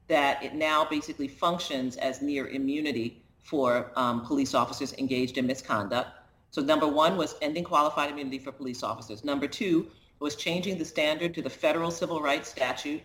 that 0.08 0.44
it 0.44 0.56
now 0.56 0.86
basically 0.86 1.28
functions 1.28 1.98
as 1.98 2.22
near 2.22 2.48
immunity 2.48 3.24
for 3.44 3.92
um, 3.96 4.26
police 4.26 4.54
officers 4.54 4.94
engaged 4.94 5.38
in 5.38 5.46
misconduct. 5.46 6.10
So 6.52 6.62
number 6.62 6.88
one 6.88 7.18
was 7.18 7.36
ending 7.42 7.64
qualified 7.64 8.10
immunity 8.10 8.40
for 8.40 8.52
police 8.52 8.84
officers. 8.84 9.24
Number 9.24 9.48
two 9.48 9.88
was 10.20 10.36
changing 10.36 10.78
the 10.78 10.86
standard 10.86 11.34
to 11.36 11.42
the 11.42 11.50
federal 11.50 11.92
civil 11.92 12.22
rights 12.22 12.50
statute 12.50 13.02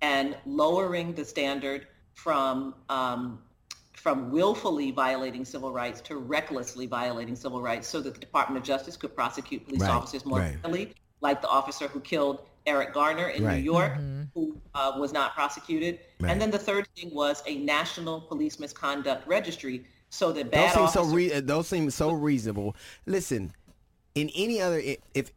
and 0.00 0.36
lowering 0.46 1.14
the 1.14 1.24
standard 1.24 1.86
from 2.14 2.74
um, 2.88 3.40
from 3.92 4.30
willfully 4.30 4.90
violating 4.90 5.44
civil 5.44 5.72
rights 5.72 6.00
to 6.02 6.16
recklessly 6.16 6.86
violating 6.86 7.34
civil 7.34 7.62
rights 7.62 7.88
so 7.88 8.00
that 8.02 8.12
the 8.12 8.20
Department 8.20 8.58
of 8.58 8.64
Justice 8.64 8.96
could 8.96 9.14
prosecute 9.14 9.64
police 9.64 9.80
Right, 9.80 9.90
officers 9.90 10.26
more 10.26 10.40
right. 10.40 10.60
Like 11.24 11.42
the 11.42 11.48
officer 11.48 11.88
who 11.88 12.00
killed 12.00 12.42
Eric 12.66 12.92
Garner 12.94 13.28
in 13.28 13.42
Right. 13.44 13.56
New 13.56 13.64
York, 13.64 13.94
who 14.34 14.56
uh, 14.74 14.92
was 14.96 15.12
not 15.12 15.34
prosecuted. 15.34 15.98
Right. 16.20 16.30
And 16.30 16.40
then 16.40 16.50
the 16.50 16.58
third 16.58 16.86
thing 16.96 17.12
was 17.12 17.42
a 17.46 17.56
national 17.56 18.20
police 18.20 18.60
misconduct 18.60 19.26
registry 19.26 19.84
so 20.10 20.30
that 20.32 20.44
Those 20.44 20.50
bad 20.52 20.74
seem 20.74 20.82
officers... 20.84 21.08
so 21.08 21.14
re- 21.14 21.40
those 21.40 21.66
seem 21.66 21.90
so 21.90 22.12
reasonable. 22.12 22.76
Listen, 23.06 23.52
in 24.14 24.30
any 24.36 24.60
other 24.60 24.80
if 25.14 25.32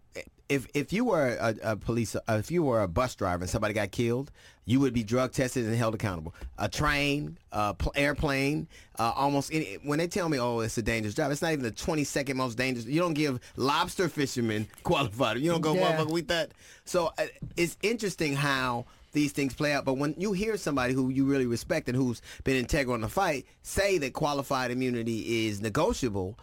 if 0.50 0.68
if 0.74 0.94
you 0.94 1.06
were 1.06 1.36
a, 1.40 1.56
a 1.72 1.76
police 1.76 2.16
uh, 2.16 2.22
if 2.28 2.50
you 2.52 2.64
were 2.64 2.82
a 2.82 2.88
bus 2.88 3.16
driver 3.16 3.44
and 3.44 3.50
somebody 3.50 3.74
got 3.74 3.92
killed, 3.92 4.32
you 4.66 4.80
would 4.80 4.94
be 4.94 5.04
drug 5.04 5.32
tested 5.34 5.66
and 5.66 5.76
held 5.76 5.94
accountable. 5.96 6.34
A 6.58 6.70
train, 6.70 7.38
a 7.52 7.74
pl- 7.74 7.92
airplane, 7.96 8.68
uh, 8.98 9.12
almost 9.16 9.54
any. 9.54 9.78
When 9.84 10.00
they 10.00 10.08
tell 10.08 10.30
me, 10.30 10.40
oh, 10.40 10.60
it's 10.60 10.78
a 10.78 10.82
dangerous 10.82 11.16
job, 11.16 11.32
it's 11.32 11.42
not 11.42 11.52
even 11.52 11.64
the 11.64 11.72
twenty 11.72 12.04
second 12.06 12.38
most 12.38 12.58
dangerous. 12.58 12.86
You 12.86 13.00
don't 13.02 13.14
give 13.14 13.40
lobster 13.58 14.08
fishermen 14.10 14.68
qualified. 14.84 15.40
You 15.40 15.52
don't 15.52 15.62
go 15.62 15.74
Yeah. 15.76 15.98
motherfucker 15.98 16.12
with 16.12 16.28
that. 16.30 16.52
So 16.86 17.12
uh, 17.18 17.26
it's 17.58 17.78
interesting 17.82 18.34
how 18.34 18.86
these 19.12 19.32
things 19.34 19.54
play 19.54 19.74
out. 19.74 19.84
But 19.84 19.96
when 19.96 20.16
you 20.18 20.32
hear 20.34 20.56
somebody 20.58 20.94
who 20.94 21.10
you 21.10 21.26
really 21.26 21.46
respect 21.46 21.90
and 21.90 21.96
who's 21.98 22.22
been 22.44 22.56
integral 22.56 22.96
in 22.96 23.02
the 23.02 23.10
fight 23.10 23.46
say 23.64 23.98
that 23.98 24.14
qualified 24.14 24.72
immunity 24.72 25.48
is 25.48 25.60
negotiable, 25.60 26.38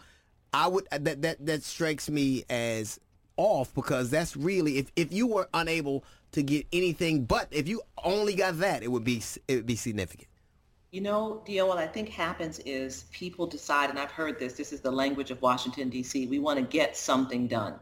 I 0.53 0.67
would 0.67 0.87
that 0.91 1.21
that 1.23 1.45
that 1.45 1.63
strikes 1.63 2.09
me 2.09 2.43
as 2.49 2.99
off 3.37 3.73
because 3.73 4.09
that's 4.09 4.35
really 4.37 4.77
if 4.77 4.91
if 4.95 5.11
you 5.13 5.27
were 5.27 5.47
unable 5.53 6.03
to 6.31 6.41
get 6.43 6.65
anything 6.73 7.23
but 7.25 7.47
if 7.51 7.67
you 7.67 7.81
only 8.03 8.33
got 8.35 8.57
that 8.59 8.83
it 8.83 8.91
would 8.91 9.03
be 9.03 9.21
it 9.47 9.55
would 9.55 9.65
be 9.65 9.75
significant. 9.75 10.27
You 10.91 11.01
know, 11.01 11.43
DL, 11.45 11.67
what 11.67 11.77
I 11.77 11.87
think 11.87 12.07
happens 12.07 12.59
is 12.59 13.03
people 13.11 13.45
decide, 13.47 13.89
and 13.89 13.99
I've 13.99 14.11
heard 14.11 14.39
this, 14.39 14.53
this 14.53 14.71
is 14.71 14.79
the 14.79 14.91
language 14.91 15.29
of 15.29 15.41
Washington, 15.41 15.89
D.C., 15.89 16.27
we 16.27 16.39
want 16.39 16.57
to 16.57 16.63
get 16.63 16.95
something 16.95 17.47
done. 17.47 17.73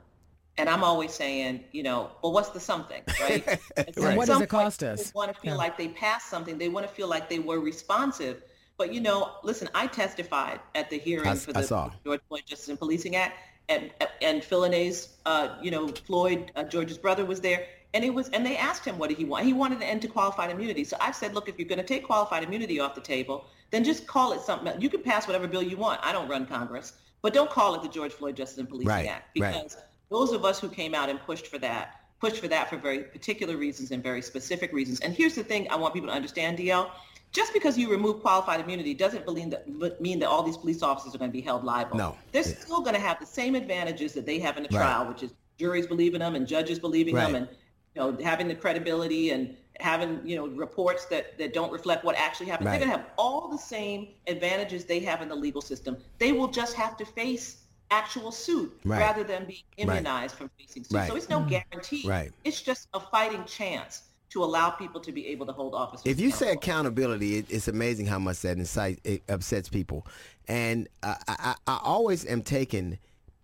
And 0.57 0.67
I'm 0.67 0.83
always 0.83 1.13
saying, 1.13 1.63
you 1.73 1.83
know, 1.83 2.09
well, 2.23 2.31
what's 2.33 2.49
the 2.49 2.59
something, 2.59 3.03
right? 3.21 3.47
And 3.77 3.93
so 3.93 4.01
Right. 4.01 4.17
What 4.17 4.27
does 4.27 4.41
it 4.41 4.49
cost 4.49 4.81
us? 4.81 5.03
People 5.07 5.19
want 5.19 5.35
to 5.35 5.39
feel 5.39 5.51
Yeah. 5.51 5.57
like 5.57 5.77
they 5.77 5.89
passed 5.89 6.27
something. 6.27 6.57
They 6.57 6.69
want 6.69 6.87
to 6.87 6.91
feel 6.93 7.07
like 7.07 7.29
they 7.29 7.37
were 7.37 7.59
responsive. 7.59 8.41
But, 8.77 8.91
you 8.91 8.99
know, 8.99 9.33
listen, 9.43 9.69
I 9.75 9.85
testified 9.85 10.59
at 10.73 10.89
the 10.89 10.97
hearing 10.97 11.27
I- 11.27 11.35
for 11.35 11.53
the. 11.53 11.91
George 12.03 12.21
Floyd 12.27 12.41
Justice 12.47 12.69
and 12.69 12.79
Policing 12.79 13.15
Act. 13.15 13.37
And, 13.69 13.91
and 14.21 14.41
Philonise, 14.41 15.09
uh, 15.25 15.55
you 15.61 15.71
know, 15.71 15.87
Floyd, 15.87 16.51
uh, 16.55 16.63
George's 16.63 16.97
brother 16.97 17.25
was 17.25 17.41
there. 17.41 17.65
And 17.93 18.03
it 18.03 18.13
was, 18.13 18.29
and 18.29 18.45
they 18.45 18.57
asked 18.57 18.85
him 18.85 18.97
what 18.97 19.09
did 19.09 19.17
he 19.17 19.25
want. 19.25 19.45
He 19.45 19.53
wanted 19.53 19.77
an 19.77 19.83
end 19.83 20.01
to 20.01 20.07
qualified 20.07 20.49
immunity. 20.49 20.83
So 20.83 20.97
I've 20.99 21.15
said, 21.15 21.35
look, 21.35 21.47
if 21.47 21.59
you're 21.59 21.67
going 21.67 21.79
to 21.79 21.85
take 21.85 22.03
qualified 22.03 22.43
immunity 22.43 22.79
off 22.79 22.95
the 22.95 23.01
table, 23.01 23.45
then 23.71 23.83
just 23.83 24.07
call 24.07 24.33
it 24.33 24.41
something. 24.41 24.67
else. 24.67 24.81
You 24.81 24.89
can 24.89 25.01
pass 25.03 25.27
whatever 25.27 25.47
bill 25.47 25.61
you 25.61 25.77
want. 25.77 25.99
I 26.03 26.11
don't 26.11 26.27
run 26.27 26.45
Congress, 26.45 26.93
but 27.21 27.33
don't 27.33 27.49
call 27.49 27.75
it 27.75 27.83
the 27.83 27.89
George 27.89 28.11
Floyd 28.11 28.35
Justice 28.35 28.57
and 28.57 28.67
Policing 28.67 28.87
Right, 28.87 29.07
Act 29.07 29.37
right. 29.39 29.53
because 29.53 29.77
those 30.09 30.31
of 30.31 30.43
us 30.43 30.59
who 30.59 30.69
came 30.69 30.93
out 30.95 31.09
and 31.09 31.19
pushed 31.21 31.47
for 31.47 31.57
that, 31.59 32.01
pushed 32.19 32.37
for 32.37 32.47
that 32.47 32.69
for 32.69 32.77
very 32.77 32.99
particular 32.99 33.57
reasons 33.57 33.91
and 33.91 34.01
very 34.01 34.21
specific 34.21 34.73
reasons. 34.73 34.99
And 35.01 35.13
here's 35.13 35.35
the 35.35 35.43
thing 35.43 35.67
I 35.69 35.75
want 35.75 35.93
people 35.93 36.09
to 36.09 36.15
understand, 36.15 36.57
DL. 36.57 36.89
Just 37.33 37.51
because 37.51 37.77
you 37.79 37.89
remove 37.89 38.21
qualified 38.21 38.59
immunity 38.59 38.93
doesn't 38.93 39.27
mean 39.27 39.49
that, 39.49 39.99
mean 39.99 40.19
that 40.19 40.29
all 40.29 40.43
these 40.43 40.55
police 40.57 40.83
officers 40.83 41.15
are 41.15 41.17
going 41.17 41.31
to 41.31 41.35
be 41.35 41.41
held 41.41 41.63
liable. 41.63 41.97
No. 41.97 42.15
They're 42.31 42.47
Yeah. 42.47 42.55
still 42.55 42.81
going 42.81 42.93
to 42.93 43.01
have 43.01 43.19
the 43.19 43.25
same 43.25 43.55
advantages 43.55 44.13
that 44.13 44.27
they 44.27 44.37
have 44.39 44.55
in 44.57 44.65
a 44.65 44.67
Right. 44.67 44.77
trial, 44.79 45.07
which 45.07 45.23
is 45.23 45.33
juries 45.57 45.87
believing 45.87 46.19
them 46.19 46.35
and 46.35 46.47
judges 46.47 46.79
believing 46.79 47.15
them 47.15 47.35
and 47.35 47.47
you 47.95 48.01
know 48.01 48.17
having 48.23 48.47
the 48.47 48.55
credibility 48.55 49.31
and 49.31 49.55
having 49.79 50.21
you 50.23 50.35
know 50.35 50.47
reports 50.47 51.05
that 51.05 51.37
that 51.39 51.53
don't 51.53 51.71
reflect 51.71 52.03
what 52.03 52.15
actually 52.15 52.45
happened. 52.47 52.67
Right. 52.67 52.79
They're 52.79 52.87
going 52.87 52.91
to 52.91 53.03
have 53.03 53.13
all 53.17 53.49
the 53.49 53.57
same 53.57 54.09
advantages 54.27 54.85
they 54.85 54.99
have 54.99 55.23
in 55.23 55.27
the 55.29 55.35
legal 55.35 55.61
system. 55.61 55.97
They 56.19 56.33
will 56.33 56.47
just 56.47 56.75
have 56.75 56.95
to 56.97 57.05
face 57.05 57.63
actual 57.89 58.31
suit 58.31 58.79
Right. 58.85 58.99
rather 58.99 59.23
than 59.23 59.45
be 59.45 59.65
immunized 59.77 60.35
from 60.35 60.49
facing 60.59 60.83
suit. 60.83 60.95
Right. 60.95 61.09
So 61.09 61.15
it's 61.15 61.29
no 61.29 61.39
mm. 61.39 61.49
guarantee. 61.49 62.07
Right. 62.07 62.31
It's 62.43 62.61
just 62.61 62.87
a 62.93 62.99
fighting 62.99 63.43
chance 63.45 64.03
to 64.33 64.43
allow 64.43 64.71
people 64.71 64.99
to 64.99 65.11
be 65.11 65.27
able 65.27 65.45
to 65.45 65.51
hold 65.51 65.75
office. 65.75 66.01
If 66.05 66.19
you 66.19 66.31
say 66.31 66.51
accountability, 66.51 67.37
it, 67.37 67.45
it's 67.49 67.67
amazing 67.67 68.07
how 68.07 68.19
much 68.19 68.41
that 68.41 68.57
incite, 68.57 68.99
it 69.03 69.21
upsets 69.29 69.69
people. 69.69 70.07
And 70.47 70.89
uh, 71.03 71.15
I, 71.27 71.35
I, 71.67 71.73
I 71.73 71.79
always 71.83 72.25
am 72.25 72.41
taken, 72.41 72.97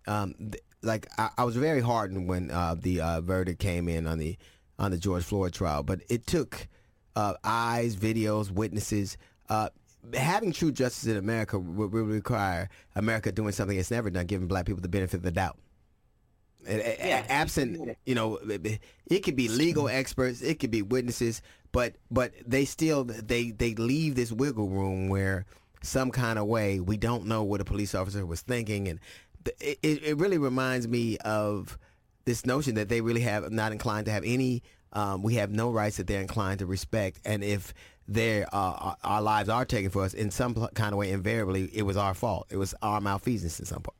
um, 0.06 0.34
th- 0.38 0.62
like 0.82 1.06
I, 1.16 1.30
I 1.38 1.44
was 1.44 1.56
very 1.56 1.80
hardened 1.80 2.28
when 2.28 2.50
uh, 2.50 2.74
the 2.78 3.00
uh, 3.00 3.20
verdict 3.20 3.60
came 3.60 3.88
in 3.88 4.06
on 4.06 4.18
the 4.18 4.36
on 4.78 4.90
the 4.90 4.96
George 4.96 5.24
Floyd 5.24 5.52
trial, 5.52 5.82
but 5.82 6.00
it 6.08 6.26
took 6.26 6.66
uh, 7.14 7.34
eyes, 7.44 7.96
videos, 7.96 8.50
witnesses. 8.50 9.18
Uh, 9.50 9.68
having 10.14 10.52
true 10.52 10.72
justice 10.72 11.06
in 11.06 11.18
America 11.18 11.58
would, 11.58 11.92
would 11.92 12.06
require 12.06 12.70
America 12.96 13.30
doing 13.30 13.52
something 13.52 13.78
it's 13.78 13.90
never 13.90 14.08
done, 14.08 14.24
giving 14.24 14.48
black 14.48 14.64
people 14.64 14.80
the 14.80 14.88
benefit 14.88 15.18
of 15.18 15.22
the 15.22 15.30
doubt. 15.30 15.58
Yeah. 16.68 17.24
absent 17.28 17.96
you 18.06 18.14
know 18.14 18.36
it- 18.36 19.22
could 19.22 19.36
be 19.36 19.48
legal 19.48 19.88
experts 19.88 20.42
it 20.42 20.58
could 20.60 20.70
be 20.70 20.82
witnesses 20.82 21.42
but 21.72 21.94
but 22.10 22.32
they 22.46 22.64
still 22.64 23.04
they 23.04 23.50
they 23.50 23.74
leave 23.74 24.14
this 24.14 24.30
wiggle 24.32 24.68
room 24.68 25.08
where 25.08 25.46
some 25.82 26.10
kind 26.10 26.38
of 26.38 26.46
way 26.46 26.78
we 26.80 26.96
don't 26.96 27.24
know 27.26 27.42
what 27.42 27.60
a 27.60 27.64
police 27.64 27.94
officer 27.94 28.24
was 28.26 28.40
thinking 28.42 28.88
and 28.88 29.00
it, 29.60 29.78
it 29.82 30.16
really 30.18 30.36
reminds 30.38 30.86
me 30.86 31.16
of 31.18 31.78
this 32.26 32.44
notion 32.44 32.74
that 32.74 32.88
they 32.90 33.00
really 33.00 33.22
have 33.22 33.50
not 33.50 33.72
inclined 33.72 34.04
to 34.06 34.12
have 34.12 34.22
any 34.24 34.62
um, 34.92 35.22
we 35.22 35.36
have 35.36 35.50
no 35.50 35.70
rights 35.70 35.96
that 35.96 36.06
they're 36.06 36.20
inclined 36.20 36.58
to 36.58 36.66
respect 36.66 37.20
and 37.24 37.42
if 37.42 37.72
their 38.06 38.44
uh, 38.52 38.58
our- 38.58 38.96
our 39.04 39.22
lives 39.22 39.48
are 39.48 39.64
taken 39.64 39.88
for 39.90 40.02
us 40.02 40.12
in 40.14 40.30
some 40.30 40.54
kind 40.74 40.92
of 40.92 40.98
way 40.98 41.10
invariably 41.12 41.64
it 41.72 41.82
was 41.82 41.96
our 41.96 42.12
fault. 42.12 42.46
It 42.50 42.56
was 42.58 42.74
our 42.82 43.00
malfeasance 43.00 43.58
in 43.60 43.66
some 43.66 43.82
part 43.82 43.96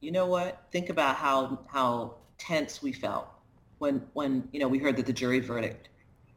you 0.00 0.12
know 0.12 0.26
what? 0.26 0.62
Think 0.70 0.88
about 0.90 1.16
how 1.16 1.60
how 1.66 2.14
tense 2.38 2.82
we 2.82 2.92
felt 2.92 3.26
when 3.78 4.02
when 4.14 4.48
you 4.52 4.60
know 4.60 4.68
we 4.68 4.78
heard 4.78 4.96
that 4.96 5.06
the 5.06 5.12
jury 5.12 5.40
verdict 5.40 5.88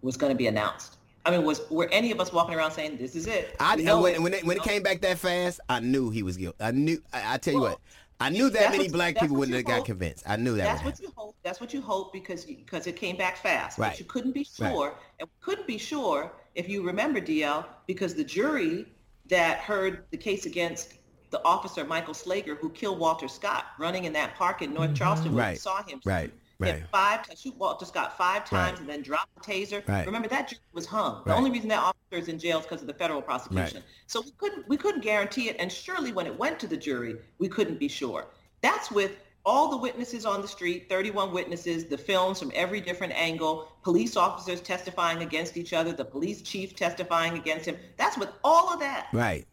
was 0.02 0.18
going 0.18 0.32
to 0.32 0.38
be 0.38 0.48
announced. 0.48 0.98
I 1.26 1.30
mean, 1.32 1.44
was 1.44 1.62
were 1.70 1.88
any 1.92 2.12
of 2.12 2.20
us 2.20 2.34
walking 2.34 2.56
around 2.56 2.72
saying 2.72 2.98
this 2.98 3.16
is 3.16 3.28
it? 3.28 3.56
I, 3.60 3.76
We 3.76 3.84
know 3.84 4.02
when, 4.02 4.16
it. 4.16 4.22
when, 4.22 4.34
it, 4.34 4.44
when 4.44 4.58
it 4.58 4.64
came 4.64 4.82
back 4.82 5.02
that 5.02 5.20
fast, 5.20 5.60
I 5.70 5.80
knew 5.80 6.10
he 6.10 6.24
was 6.24 6.38
guilty. 6.38 6.58
I 6.64 6.72
knew. 6.72 7.02
I, 7.14 7.36
I 7.36 7.38
tell 7.38 7.54
you 7.54 7.62
Well, 7.62 7.72
what, 7.74 7.80
I 8.20 8.30
knew 8.30 8.50
that 8.50 8.72
many 8.72 8.90
black 8.90 9.18
people 9.20 9.36
wouldn't 9.38 9.52
you 9.52 9.58
have 9.58 9.66
got 9.66 9.86
convinced. 9.86 10.24
I 10.28 10.36
knew 10.38 10.56
that 10.56 10.64
That's 10.64 10.84
what 10.84 10.94
happen. 10.94 11.06
you 11.06 11.14
hope. 11.16 11.36
That's 11.44 11.62
what 11.62 11.74
you 11.76 11.82
hope 11.82 12.12
because 12.12 12.46
because 12.46 12.88
it 12.88 12.96
came 12.96 13.18
back 13.18 13.38
fast. 13.38 13.78
Right. 13.78 13.92
But 13.92 14.00
you 14.00 14.06
couldn't 14.06 14.32
be 14.32 14.48
Right. 14.60 14.72
sure, 14.72 14.96
and 15.20 15.30
couldn't 15.42 15.68
be 15.68 15.78
sure 15.78 16.32
if 16.56 16.68
you 16.68 16.82
remember 16.84 17.22
DL 17.22 17.66
because 17.86 18.16
the 18.16 18.24
jury 18.24 18.88
that 19.30 19.60
heard 19.60 20.06
the 20.10 20.18
case 20.18 20.48
against 20.48 20.96
the 21.32 21.44
officer 21.44 21.84
Michael 21.84 22.14
Slager 22.14 22.58
who 22.58 22.70
killed 22.70 23.00
Walter 23.00 23.28
Scott 23.28 23.66
running 23.80 24.04
in 24.06 24.14
that 24.14 24.36
park 24.36 24.62
in 24.62 24.74
North 24.74 24.90
mm-hmm. 24.90 24.96
Charleston 24.96 25.34
where 25.34 25.46
we 25.46 25.50
Right. 25.52 25.60
saw 25.60 25.84
him. 25.84 26.02
Right. 26.06 26.32
Right. 26.60 26.76
Hit 26.76 26.84
five 26.92 27.28
to 27.28 27.36
shoot 27.36 27.58
Walter 27.58 27.86
Scott 27.86 28.16
five 28.18 28.46
times 28.46 28.74
Right. 28.74 28.80
and 28.82 28.90
then 28.90 29.02
drop 29.02 29.28
the 29.34 29.42
taser. 29.42 29.88
Right. 29.88 30.06
Remember 30.06 30.28
that 30.28 30.50
jury 30.50 30.62
was 30.74 30.86
hung. 30.86 31.24
The 31.26 31.34
only 31.34 31.50
reason 31.50 31.70
that 31.70 31.80
officer 31.80 32.22
is 32.22 32.28
in 32.28 32.38
jail 32.38 32.60
is 32.60 32.66
because 32.66 32.82
of 32.82 32.88
the 32.88 32.94
federal 32.94 33.22
prosecution. 33.22 33.82
So 34.06 34.22
we 34.22 34.32
couldn't 34.38 34.68
we 34.70 34.78
couldn't 34.78 35.02
guarantee 35.02 35.50
it, 35.50 35.56
and 35.58 35.72
surely 35.72 36.12
when 36.12 36.28
it 36.28 36.38
went 36.38 36.60
to 36.60 36.68
the 36.68 36.78
jury, 36.78 37.16
we 37.40 37.48
couldn't 37.48 37.80
be 37.80 37.88
sure. 37.88 38.28
That's 38.62 38.92
with 38.92 39.18
all 39.44 39.70
the 39.70 39.78
witnesses 39.78 40.26
on 40.26 40.42
the 40.42 40.48
street, 40.48 40.88
31 40.88 41.34
witnesses, 41.34 41.86
the 41.86 41.98
films 41.98 42.40
from 42.40 42.52
every 42.54 42.80
different 42.80 43.14
angle, 43.14 43.72
police 43.82 44.16
officers 44.16 44.62
testifying 44.62 45.24
against 45.24 45.58
each 45.58 45.74
other, 45.74 45.92
the 45.92 46.06
police 46.06 46.42
chief 46.42 46.76
testifying 46.76 47.34
against 47.34 47.66
him. 47.66 47.76
That's 47.98 48.18
with 48.18 48.30
all 48.44 48.72
of 48.72 48.80
that. 48.82 49.08
Right. 49.14 49.48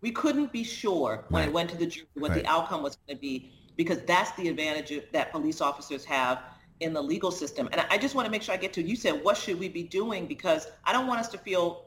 We 0.00 0.10
couldn't 0.12 0.52
be 0.52 0.62
sure 0.64 1.24
when 1.28 1.42
Right. 1.42 1.48
it 1.48 1.52
went 1.52 1.70
to 1.70 1.76
the 1.76 1.86
jury 1.86 2.06
what 2.14 2.30
Right. 2.30 2.42
the 2.42 2.48
outcome 2.48 2.82
was 2.82 2.96
going 3.06 3.16
to 3.16 3.20
be 3.20 3.52
because 3.76 4.00
that's 4.02 4.30
the 4.32 4.48
advantage 4.48 4.92
that 5.12 5.30
police 5.32 5.60
officers 5.60 6.04
have 6.04 6.42
in 6.80 6.92
the 6.92 7.02
legal 7.02 7.30
system. 7.30 7.68
And 7.72 7.80
I 7.90 7.98
just 7.98 8.14
want 8.14 8.26
to 8.26 8.30
make 8.30 8.42
sure 8.42 8.54
I 8.54 8.58
get 8.58 8.72
to, 8.74 8.82
you 8.82 8.94
said, 8.96 9.22
what 9.24 9.36
should 9.36 9.58
we 9.58 9.68
be 9.68 9.82
doing? 9.82 10.26
Because 10.26 10.68
I 10.84 10.92
don't 10.92 11.06
want 11.06 11.20
us 11.20 11.28
to 11.30 11.38
feel 11.38 11.86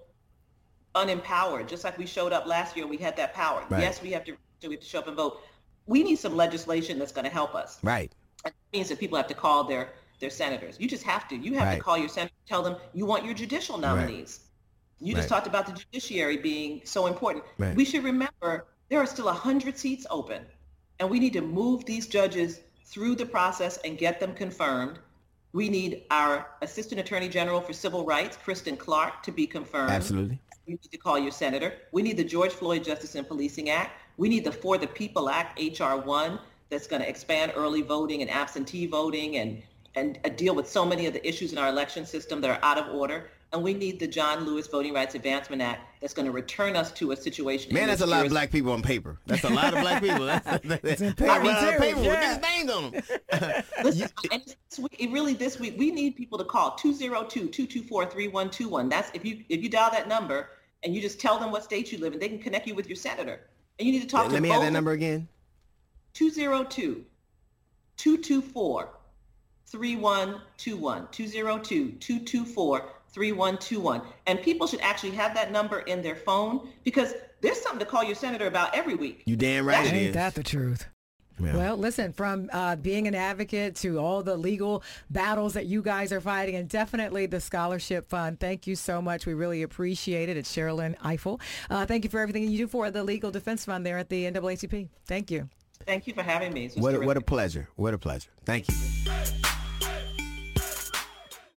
unempowered, 0.95 1.67
just 1.67 1.83
like 1.83 1.97
we 1.97 2.05
showed 2.05 2.33
up 2.33 2.45
last 2.45 2.75
year 2.75 2.83
and 2.83 2.89
we 2.89 2.97
had 2.97 3.15
that 3.17 3.33
power. 3.33 3.63
Right. 3.69 3.81
Yes, 3.81 4.01
we 4.01 4.11
have 4.11 4.23
to, 4.25 4.33
we 4.67 4.73
have 4.75 4.79
to 4.81 4.85
show 4.85 4.99
up 4.99 5.07
and 5.07 5.15
vote. 5.15 5.41
We 5.87 6.03
need 6.03 6.17
some 6.17 6.35
legislation 6.35 6.99
that's 6.99 7.11
going 7.13 7.25
to 7.25 7.31
help 7.31 7.55
us. 7.55 7.79
Right. 7.83 8.11
That 8.43 8.53
means 8.73 8.89
that 8.89 8.99
people 8.99 9.17
have 9.17 9.27
to 9.27 9.33
call 9.33 9.63
their, 9.63 9.93
their 10.19 10.29
senators. 10.29 10.77
You 10.79 10.87
just 10.87 11.03
have 11.03 11.27
to. 11.29 11.35
You 11.35 11.53
have 11.55 11.67
Right. 11.69 11.75
to 11.77 11.81
call 11.81 11.97
your 11.97 12.09
senator, 12.09 12.33
tell 12.45 12.61
them 12.61 12.75
you 12.93 13.05
want 13.05 13.23
your 13.25 13.33
judicial 13.33 13.77
nominees. 13.77 14.41
You 15.01 15.15
just 15.15 15.29
talked 15.29 15.47
about 15.47 15.65
the 15.65 15.73
judiciary 15.73 16.37
being 16.37 16.81
so 16.83 17.07
important. 17.07 17.43
Right. 17.57 17.75
We 17.75 17.85
should 17.85 18.03
remember 18.03 18.67
there 18.89 18.99
are 18.99 19.05
still 19.05 19.25
100 19.25 19.77
seats 19.77 20.05
open, 20.09 20.45
and 20.99 21.09
we 21.09 21.19
need 21.19 21.33
to 21.33 21.41
move 21.41 21.85
these 21.85 22.07
judges 22.07 22.59
through 22.85 23.15
the 23.15 23.25
process 23.25 23.77
and 23.77 23.97
get 23.97 24.19
them 24.19 24.33
confirmed. 24.33 24.99
We 25.53 25.69
need 25.69 26.03
our 26.11 26.47
Assistant 26.61 27.01
Attorney 27.01 27.29
General 27.29 27.61
for 27.61 27.73
Civil 27.73 28.05
Rights, 28.05 28.37
Kristen 28.37 28.77
Clarke, 28.77 29.23
to 29.23 29.31
be 29.31 29.47
confirmed. 29.47 29.91
Absolutely. 29.91 30.39
You 30.67 30.73
need 30.75 30.91
to 30.91 30.97
call 30.97 31.17
your 31.17 31.31
senator. 31.31 31.73
We 31.91 32.01
need 32.01 32.17
the 32.17 32.23
George 32.23 32.51
Floyd 32.51 32.83
Justice 32.83 33.15
and 33.15 33.27
Policing 33.27 33.69
Act. 33.69 33.91
We 34.17 34.29
need 34.29 34.45
the 34.45 34.51
For 34.51 34.77
the 34.77 34.87
People 34.87 35.29
Act, 35.29 35.59
HR 35.59 35.95
1, 35.95 36.39
that's 36.69 36.87
going 36.87 37.01
to 37.01 37.09
expand 37.09 37.53
early 37.55 37.81
voting 37.81 38.21
and 38.21 38.29
absentee 38.29 38.85
voting 38.85 39.37
and, 39.37 39.61
and 39.95 40.19
deal 40.37 40.55
with 40.55 40.69
so 40.69 40.85
many 40.85 41.07
of 41.07 41.13
the 41.13 41.27
issues 41.27 41.51
in 41.51 41.57
our 41.57 41.67
election 41.67 42.05
system 42.05 42.39
that 42.41 42.49
are 42.49 42.59
out 42.63 42.77
of 42.77 42.93
order. 42.93 43.29
And 43.53 43.61
we 43.61 43.73
need 43.73 43.99
the 43.99 44.07
John 44.07 44.45
Lewis 44.45 44.67
Voting 44.67 44.93
Rights 44.93 45.13
Advancement 45.15 45.61
Act 45.61 45.85
that's 45.99 46.13
going 46.13 46.25
to 46.25 46.31
return 46.31 46.77
us 46.77 46.89
to 46.93 47.11
a 47.11 47.17
situation. 47.17 47.73
Man, 47.73 47.87
that's 47.87 47.99
a 48.01 48.05
lot 48.05 48.25
of 48.25 48.31
black 48.31 48.49
people 48.49 48.71
on 48.71 48.81
paper. 48.81 49.17
That's 49.25 49.43
a 49.43 49.49
lot 49.49 49.73
of 49.73 49.81
black 49.81 50.01
people. 50.01 50.29
it's 50.83 51.01
in 51.01 51.11
paper, 51.13 51.31
I 51.31 51.39
run 51.39 51.49
out 51.49 51.77
paper 51.79 52.01
yeah. 52.01 52.09
with 52.09 52.21
these 52.41 52.49
names 52.49 52.71
on 52.71 52.91
them. 52.91 53.03
Listen, 53.83 54.09
and 54.31 54.55
it 54.97 55.11
really 55.11 55.33
this 55.33 55.59
week 55.59 55.75
we 55.77 55.91
need 55.91 56.15
people 56.15 56.37
to 56.37 56.45
call 56.45 56.77
202-224-3121. 56.77 58.89
That's 58.89 59.11
if 59.13 59.25
you 59.25 59.43
if 59.49 59.61
you 59.61 59.67
dial 59.69 59.91
that 59.91 60.07
number 60.07 60.51
and 60.83 60.95
you 60.95 61.01
just 61.01 61.19
tell 61.19 61.37
them 61.37 61.51
what 61.51 61.63
state 61.63 61.91
you 61.91 61.97
live 61.97 62.13
in, 62.13 62.19
they 62.19 62.29
can 62.29 62.39
connect 62.39 62.67
you 62.67 62.75
with 62.75 62.87
your 62.87 62.95
senator. 62.95 63.41
And 63.79 63.85
you 63.85 63.91
need 63.91 64.01
to 64.01 64.07
talk 64.07 64.21
Let 64.23 64.29
to 64.29 64.35
Let 64.35 64.43
me 64.43 64.49
have 64.49 64.61
that 64.61 64.71
number 64.71 64.91
again. 64.91 65.27
202 66.13 67.03
224 67.97 68.89
3121 69.67 71.07
202 71.11 71.91
224 71.91 72.89
3121 73.13 74.01
and 74.27 74.41
people 74.41 74.67
should 74.67 74.81
actually 74.81 75.11
have 75.11 75.33
that 75.33 75.51
number 75.51 75.79
in 75.79 76.01
their 76.01 76.15
phone 76.15 76.69
because 76.83 77.13
there's 77.41 77.59
something 77.59 77.79
to 77.79 77.85
call 77.85 78.03
your 78.03 78.15
senator 78.15 78.47
about 78.47 78.75
every 78.75 78.95
week 78.95 79.23
you 79.25 79.35
damn 79.35 79.65
right 79.65 79.85
Ain't 79.85 79.95
is. 79.95 80.13
that 80.13 80.35
the 80.35 80.43
truth 80.43 80.87
yeah. 81.43 81.57
Well, 81.57 81.77
listen, 81.77 82.13
from 82.13 82.49
uh, 82.53 82.75
being 82.75 83.07
an 83.07 83.15
advocate 83.15 83.75
to 83.77 83.99
all 83.99 84.21
the 84.21 84.37
legal 84.37 84.83
battles 85.09 85.53
that 85.53 85.65
you 85.65 85.81
guys 85.81 86.11
are 86.11 86.21
fighting, 86.21 86.55
and 86.55 86.69
definitely 86.69 87.25
the 87.25 87.39
scholarship 87.39 88.07
fund. 88.07 88.39
Thank 88.39 88.67
you 88.67 88.75
so 88.75 89.01
much. 89.01 89.25
We 89.25 89.33
really 89.33 89.63
appreciate 89.63 90.29
it. 90.29 90.37
It's 90.37 90.55
Sherrilyn 90.55 90.97
Ifill. 90.99 91.41
Uh, 91.69 91.85
thank 91.85 92.03
you 92.03 92.09
for 92.09 92.19
everything 92.19 92.47
you 92.47 92.57
do 92.57 92.67
for 92.67 92.91
the 92.91 93.03
Legal 93.03 93.31
Defense 93.31 93.65
Fund 93.65 93.85
there 93.85 93.97
at 93.97 94.09
the 94.09 94.25
NAACP. 94.25 94.89
Thank 95.05 95.31
you. 95.31 95.49
Thank 95.85 96.05
you 96.05 96.13
for 96.13 96.21
having 96.21 96.53
me. 96.53 96.69
What 96.75 96.95
a, 96.95 96.99
what 96.99 97.17
a 97.17 97.21
pleasure. 97.21 97.69
What 97.75 97.93
a 97.93 97.97
pleasure. 97.97 98.29
Thank 98.45 98.69
you. 98.69 98.75